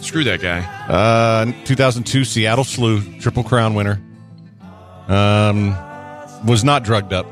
Screw 0.00 0.24
that 0.24 0.40
guy. 0.40 0.60
Uh, 0.88 1.52
2002 1.64 2.24
Seattle 2.24 2.64
Slew, 2.64 3.00
Triple 3.20 3.44
Crown 3.44 3.74
winner. 3.74 4.00
Um, 5.08 5.76
was 6.46 6.64
not 6.64 6.84
drugged 6.84 7.12
up. 7.12 7.26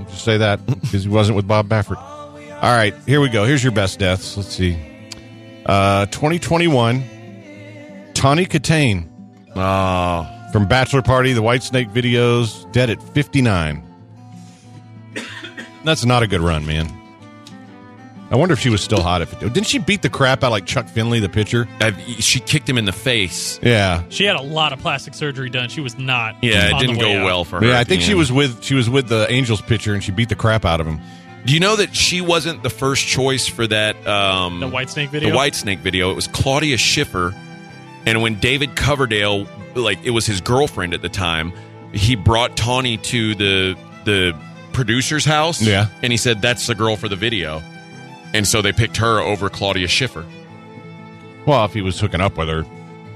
I'll 0.00 0.06
just 0.06 0.24
say 0.24 0.38
that 0.38 0.64
because 0.66 1.04
he 1.04 1.10
wasn't 1.10 1.36
with 1.36 1.46
Bob 1.46 1.68
Baffert. 1.68 1.98
All 1.98 2.76
right, 2.76 2.94
here 3.06 3.20
we 3.20 3.28
go. 3.28 3.44
Here's 3.44 3.62
your 3.62 3.72
best 3.72 3.98
deaths. 3.98 4.36
Let's 4.36 4.54
see. 4.54 4.78
Uh, 5.66 6.06
2021, 6.06 8.10
Tawny 8.14 8.46
Kitaen 8.46 9.06
Oh, 9.56 10.48
from 10.52 10.68
Bachelor 10.68 11.02
Party, 11.02 11.32
the 11.32 11.42
Whitesnake 11.42 11.92
videos, 11.92 12.70
dead 12.72 12.88
at 12.88 13.02
59. 13.02 13.82
That's 15.84 16.04
not 16.04 16.22
a 16.22 16.26
good 16.26 16.40
run, 16.40 16.66
man. 16.66 16.88
I 18.30 18.36
wonder 18.36 18.52
if 18.52 18.60
she 18.60 18.70
was 18.70 18.80
still 18.80 19.02
hot. 19.02 19.22
If 19.22 19.32
it, 19.32 19.40
didn't 19.52 19.66
she 19.66 19.78
beat 19.78 20.02
the 20.02 20.08
crap 20.08 20.44
out 20.44 20.48
of, 20.48 20.52
like 20.52 20.64
Chuck 20.64 20.86
Finley, 20.86 21.18
the 21.18 21.28
pitcher? 21.28 21.66
I, 21.80 21.90
she 22.20 22.38
kicked 22.38 22.68
him 22.68 22.78
in 22.78 22.84
the 22.84 22.92
face. 22.92 23.58
Yeah, 23.62 24.04
She 24.08 24.24
had 24.24 24.36
a 24.36 24.40
lot 24.42 24.72
of 24.72 24.78
plastic 24.78 25.14
surgery 25.14 25.50
done. 25.50 25.68
She 25.68 25.80
was 25.80 25.98
not. 25.98 26.36
Yeah, 26.42 26.68
it 26.68 26.74
on 26.74 26.80
didn't 26.80 26.98
the 26.98 27.04
way 27.04 27.14
go 27.14 27.20
out. 27.20 27.24
well 27.24 27.44
for 27.44 27.60
her. 27.60 27.66
yeah. 27.66 27.72
I 27.78 27.80
at 27.80 27.88
think 27.88 28.02
the 28.02 28.06
she 28.06 28.12
end. 28.12 28.18
was 28.20 28.30
with 28.32 28.62
she 28.62 28.74
was 28.74 28.88
with 28.88 29.08
the 29.08 29.26
Angels 29.30 29.60
pitcher, 29.60 29.94
and 29.94 30.02
she 30.04 30.12
beat 30.12 30.28
the 30.28 30.36
crap 30.36 30.64
out 30.64 30.80
of 30.80 30.86
him. 30.86 31.00
Do 31.44 31.54
you 31.54 31.60
know 31.60 31.74
that 31.76 31.96
she 31.96 32.20
wasn't 32.20 32.62
the 32.62 32.70
first 32.70 33.06
choice 33.06 33.46
for 33.48 33.66
that? 33.66 33.96
Um, 34.06 34.60
The 34.60 34.68
Whitesnake 34.68 35.08
video? 35.08 35.30
The 35.30 35.36
Whitesnake 35.36 35.78
video. 35.78 36.10
It 36.10 36.14
was 36.14 36.28
Claudia 36.28 36.76
Schiffer, 36.76 37.34
and 38.06 38.22
when 38.22 38.38
David 38.38 38.76
Coverdale, 38.76 39.46
like 39.74 39.98
it 40.04 40.10
was 40.10 40.26
his 40.26 40.40
girlfriend 40.40 40.94
at 40.94 41.02
the 41.02 41.08
time, 41.08 41.52
he 41.92 42.14
brought 42.14 42.56
Tawny 42.56 42.96
to 42.98 43.34
the 43.34 43.76
the 44.04 44.38
producer's 44.72 45.24
house. 45.24 45.60
Yeah. 45.60 45.88
and 46.02 46.12
he 46.12 46.16
said 46.16 46.40
that's 46.40 46.66
the 46.68 46.74
girl 46.76 46.94
for 46.96 47.08
the 47.08 47.16
video, 47.16 47.60
and 48.34 48.46
so 48.46 48.62
they 48.62 48.72
picked 48.72 48.96
her 48.98 49.20
over 49.20 49.48
Claudia 49.48 49.88
Schiffer. 49.88 50.24
Well, 51.46 51.64
if 51.64 51.72
he 51.72 51.82
was 51.82 51.98
hooking 51.98 52.20
up 52.20 52.36
with 52.36 52.48
her, 52.48 52.64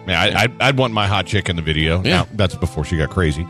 yeah, 0.07 0.21
I, 0.21 0.43
I'd, 0.43 0.63
I'd 0.63 0.79
want 0.79 0.93
my 0.95 1.07
hot 1.07 1.27
chick 1.27 1.49
in 1.49 1.57
the 1.57 1.63
video. 1.63 2.03
Yeah. 2.03 2.11
Now, 2.23 2.29
that's 2.33 2.55
before 2.55 2.85
she 2.85 2.97
got 2.97 3.11
crazy. 3.11 3.47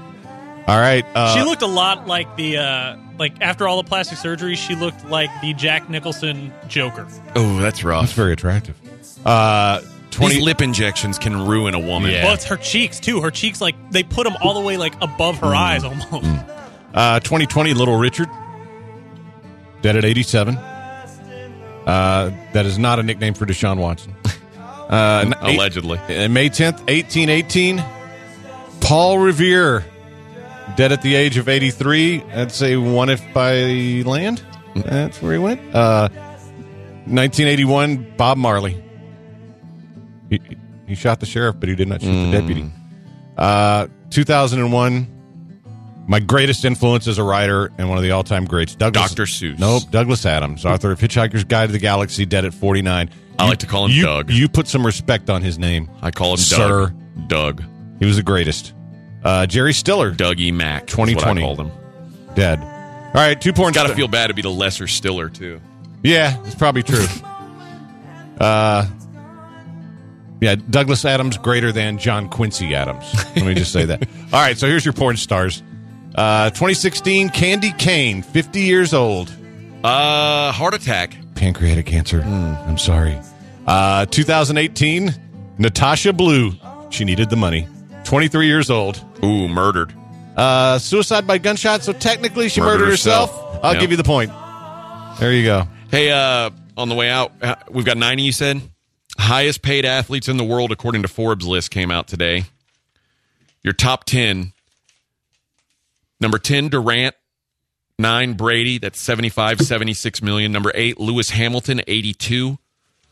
All 0.66 0.80
right, 0.80 1.04
uh, 1.14 1.34
she 1.34 1.42
looked 1.42 1.60
a 1.62 1.66
lot 1.66 2.06
like 2.06 2.36
the 2.36 2.56
uh 2.56 2.96
like 3.18 3.34
after 3.42 3.68
all 3.68 3.82
the 3.82 3.86
plastic 3.88 4.16
surgery, 4.16 4.56
she 4.56 4.74
looked 4.74 5.04
like 5.06 5.28
the 5.42 5.52
Jack 5.52 5.90
Nicholson 5.90 6.52
Joker. 6.68 7.06
Oh, 7.36 7.58
that's 7.58 7.84
rough. 7.84 8.02
that's 8.02 8.14
very 8.14 8.32
attractive. 8.32 8.74
Uh, 9.26 9.82
twenty. 10.10 10.36
These 10.36 10.44
lip 10.44 10.62
injections 10.62 11.18
can 11.18 11.46
ruin 11.46 11.74
a 11.74 11.78
woman. 11.78 12.12
Yeah. 12.12 12.24
Well, 12.24 12.32
it's 12.34 12.46
her 12.46 12.56
cheeks 12.56 12.98
too. 12.98 13.20
Her 13.20 13.30
cheeks 13.30 13.60
like 13.60 13.74
they 13.90 14.02
put 14.02 14.24
them 14.24 14.36
all 14.40 14.54
the 14.54 14.60
way 14.60 14.78
like 14.78 14.94
above 15.02 15.36
her 15.40 15.54
eyes 15.54 15.84
almost. 15.84 16.08
Uh, 16.94 17.18
2020, 17.20 17.74
Little 17.74 17.98
Richard, 17.98 18.28
dead 19.82 19.96
at 19.96 20.04
87. 20.04 20.56
Uh, 21.86 22.30
that 22.52 22.64
is 22.66 22.78
not 22.78 22.98
a 22.98 23.02
nickname 23.02 23.34
for 23.34 23.46
Deshaun 23.46 23.78
Watson. 23.78 24.14
Uh, 24.84 25.24
n- 25.26 25.34
eight- 25.44 25.56
Allegedly. 25.56 25.96
uh, 25.98 26.28
May 26.28 26.50
10th, 26.50 26.80
1818, 26.86 27.82
Paul 28.82 29.18
Revere, 29.18 29.82
dead 30.76 30.92
at 30.92 31.00
the 31.00 31.14
age 31.14 31.38
of 31.38 31.48
83. 31.48 32.18
That's 32.18 32.60
a 32.60 32.76
one 32.76 33.08
if 33.08 33.22
by 33.32 33.62
land. 34.04 34.42
That's 34.76 35.22
where 35.22 35.32
he 35.32 35.38
went. 35.38 35.58
Uh, 35.74 36.10
1981, 37.06 38.14
Bob 38.18 38.36
Marley. 38.36 38.82
He, 40.28 40.40
he 40.86 40.94
shot 40.94 41.18
the 41.20 41.26
sheriff, 41.26 41.56
but 41.58 41.70
he 41.70 41.74
did 41.74 41.88
not 41.88 42.02
shoot 42.02 42.30
the 42.30 42.38
deputy. 42.38 42.70
Uh, 43.38 43.88
2001, 44.10 45.13
my 46.06 46.20
greatest 46.20 46.64
influence 46.64 47.06
as 47.08 47.18
a 47.18 47.22
writer 47.22 47.70
and 47.78 47.88
one 47.88 47.96
of 47.98 48.04
the 48.04 48.10
all-time 48.10 48.44
greats, 48.44 48.74
Douglas. 48.74 49.10
Dr. 49.14 49.24
Seuss. 49.24 49.58
Nope, 49.58 49.84
Douglas 49.90 50.24
Adams, 50.26 50.64
author 50.66 50.90
of 50.92 50.98
Hitchhiker's 51.00 51.44
Guide 51.44 51.66
to 51.66 51.72
the 51.72 51.78
Galaxy, 51.78 52.24
dead 52.26 52.44
at 52.44 52.52
49. 52.54 53.10
I 53.38 53.42
You- 53.44 53.48
like 53.50 53.58
to 53.58 53.66
call 53.66 53.86
him 53.86 53.92
you, 53.92 54.02
Doug. 54.04 54.30
You 54.30 54.48
put 54.48 54.68
some 54.68 54.84
respect 54.84 55.30
on 55.30 55.42
his 55.42 55.58
name. 55.58 55.88
I 56.02 56.10
call 56.10 56.32
him 56.32 56.36
Sir. 56.38 56.92
Doug. 57.18 57.28
Doug. 57.28 57.64
He 58.00 58.06
was 58.06 58.16
the 58.16 58.22
greatest. 58.22 58.72
Uh, 59.24 59.46
Jerry 59.46 59.72
Stiller, 59.72 60.12
Dougie 60.12 60.52
Mac. 60.52 60.86
2020. 60.86 61.40
That's 61.40 61.44
called 61.56 61.60
him. 61.68 61.72
dead. 62.34 62.58
All 62.60 63.20
right, 63.20 63.40
two 63.40 63.52
porn. 63.52 63.72
Got 63.72 63.86
to 63.86 63.94
feel 63.94 64.08
bad 64.08 64.26
to 64.26 64.34
be 64.34 64.42
the 64.42 64.50
lesser 64.50 64.86
Stiller 64.88 65.28
too. 65.30 65.60
Yeah, 66.02 66.36
it's 66.44 66.54
probably 66.56 66.82
true. 66.82 67.06
uh, 68.40 68.86
yeah, 70.40 70.56
Douglas 70.56 71.04
Adams 71.04 71.38
greater 71.38 71.72
than 71.72 71.96
John 71.98 72.28
Quincy 72.28 72.74
Adams. 72.74 73.04
Let 73.36 73.46
me 73.46 73.54
just 73.54 73.72
say 73.72 73.84
that. 73.86 74.06
All 74.32 74.40
right, 74.40 74.58
so 74.58 74.66
here's 74.66 74.84
your 74.84 74.92
porn 74.92 75.16
stars. 75.16 75.62
Uh, 76.14 76.50
2016, 76.50 77.30
Candy 77.30 77.72
Kane, 77.72 78.22
50 78.22 78.60
years 78.60 78.94
old. 78.94 79.32
Uh, 79.82 80.52
heart 80.52 80.74
attack. 80.74 81.16
Pancreatic 81.34 81.86
cancer. 81.86 82.22
I'm 82.22 82.78
sorry. 82.78 83.18
Uh, 83.66 84.06
2018, 84.06 85.12
Natasha 85.58 86.12
Blue. 86.12 86.52
She 86.90 87.04
needed 87.04 87.30
the 87.30 87.36
money. 87.36 87.66
23 88.04 88.46
years 88.46 88.70
old. 88.70 89.02
Ooh, 89.24 89.48
murdered. 89.48 89.92
Uh, 90.36 90.78
suicide 90.78 91.26
by 91.26 91.38
gunshot, 91.38 91.82
so 91.82 91.92
technically 91.92 92.48
she 92.48 92.60
Murdered 92.60 92.80
murdered, 92.80 92.90
herself. 92.90 93.30
herself. 93.30 93.60
I'll 93.64 93.72
Yep. 93.74 93.80
give 93.80 93.90
you 93.90 93.96
the 93.96 94.04
point. 94.04 94.30
There 95.18 95.32
you 95.32 95.44
go. 95.44 95.68
Hey, 95.90 96.10
uh, 96.10 96.50
on 96.76 96.88
the 96.88 96.94
way 96.94 97.08
out, 97.10 97.32
uh, 97.42 97.54
we've 97.70 97.84
got 97.84 97.96
90, 97.96 98.22
you 98.22 98.32
said? 98.32 98.60
Highest 99.18 99.62
paid 99.62 99.84
athletes 99.84 100.28
in 100.28 100.36
the 100.36 100.44
world, 100.44 100.72
according 100.72 101.02
to 101.02 101.08
Forbes 101.08 101.46
list, 101.46 101.70
came 101.70 101.90
out 101.90 102.08
today. 102.08 102.44
Your 103.62 103.72
top 103.72 104.04
10. 104.04 104.52
Number 106.24 106.38
10, 106.38 106.70
Durant. 106.70 107.14
Nine, 107.98 108.32
Brady. 108.32 108.78
That's 108.78 108.98
75, 108.98 109.60
76 109.60 110.22
million. 110.22 110.52
Number 110.52 110.72
eight, 110.74 110.98
Lewis 110.98 111.28
Hamilton, 111.28 111.82
82. 111.86 112.56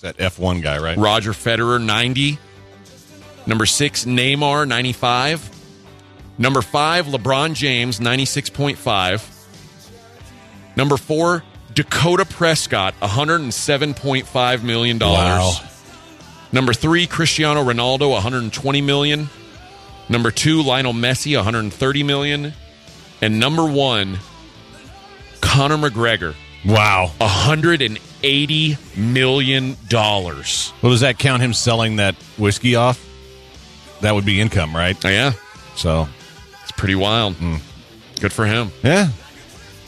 That 0.00 0.16
F1 0.16 0.62
guy, 0.62 0.78
right? 0.78 0.96
Roger 0.96 1.32
Federer, 1.32 1.78
90. 1.84 2.38
Number 3.46 3.66
six, 3.66 4.06
Neymar, 4.06 4.66
95. 4.66 5.50
Number 6.38 6.62
five, 6.62 7.04
LeBron 7.04 7.52
James, 7.52 8.00
96.5. 8.00 9.46
Number 10.74 10.96
four, 10.96 11.44
Dakota 11.74 12.24
Prescott, 12.24 12.94
$107.5 13.02 14.62
million. 14.62 14.98
Wow. 14.98 15.52
Number 16.50 16.72
three, 16.72 17.06
Cristiano 17.06 17.62
Ronaldo, 17.62 18.10
120 18.10 18.80
million. 18.80 19.28
Number 20.08 20.30
two, 20.30 20.62
Lionel 20.62 20.94
Messi, 20.94 21.36
130 21.36 22.02
million. 22.04 22.54
And 23.22 23.38
number 23.40 23.64
one, 23.64 24.18
Conor 25.40 25.76
McGregor, 25.78 26.34
Wow. 26.64 27.10
180 27.18 28.76
million 28.96 29.76
dollars. 29.88 30.72
Well, 30.82 30.92
does 30.92 31.00
that 31.00 31.18
count 31.18 31.42
him 31.42 31.52
selling 31.54 31.96
that 31.96 32.14
whiskey 32.36 32.76
off? 32.76 33.00
That 34.00 34.14
would 34.14 34.24
be 34.24 34.40
income, 34.40 34.74
right? 34.74 34.96
Oh, 35.04 35.08
yeah, 35.08 35.32
So, 35.76 36.08
it's 36.62 36.72
pretty 36.72 36.94
wild. 36.96 37.34
Hmm. 37.36 37.56
Good 38.20 38.32
for 38.32 38.44
him. 38.46 38.70
yeah. 38.84 39.08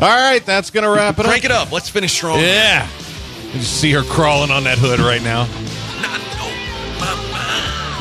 All 0.00 0.08
right, 0.08 0.44
that's 0.44 0.70
going 0.70 0.82
to 0.84 0.90
wrap 0.90 1.18
it 1.18 1.24
Crank 1.24 1.44
up. 1.44 1.50
it 1.50 1.50
up. 1.52 1.72
Let's 1.72 1.88
finish 1.88 2.12
strong. 2.12 2.40
Yeah. 2.40 2.88
I 2.88 3.52
just 3.58 3.80
see 3.80 3.92
her 3.92 4.02
crawling 4.02 4.50
on 4.50 4.64
that 4.64 4.78
hood 4.78 4.98
right 4.98 5.22
now. 5.22 5.44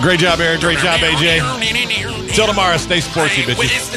Great 0.04 0.20
job, 0.20 0.42
Eric. 0.42 0.60
Great 0.60 0.80
job, 0.80 1.00
AJ. 1.00 2.34
Till 2.36 2.46
tomorrow, 2.46 2.76
stay 2.76 2.98
sportsy, 2.98 3.44
bitches. 3.44 3.94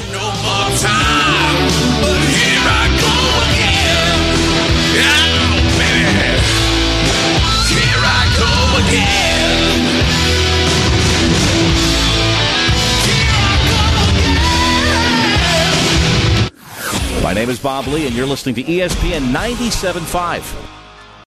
My 17.20 17.32
name 17.32 17.50
is 17.50 17.58
Bob 17.58 17.88
Lee, 17.88 18.06
and 18.06 18.14
you're 18.14 18.26
listening 18.26 18.54
to 18.54 18.62
ESPN 18.62 19.32
97.5. 19.32 20.75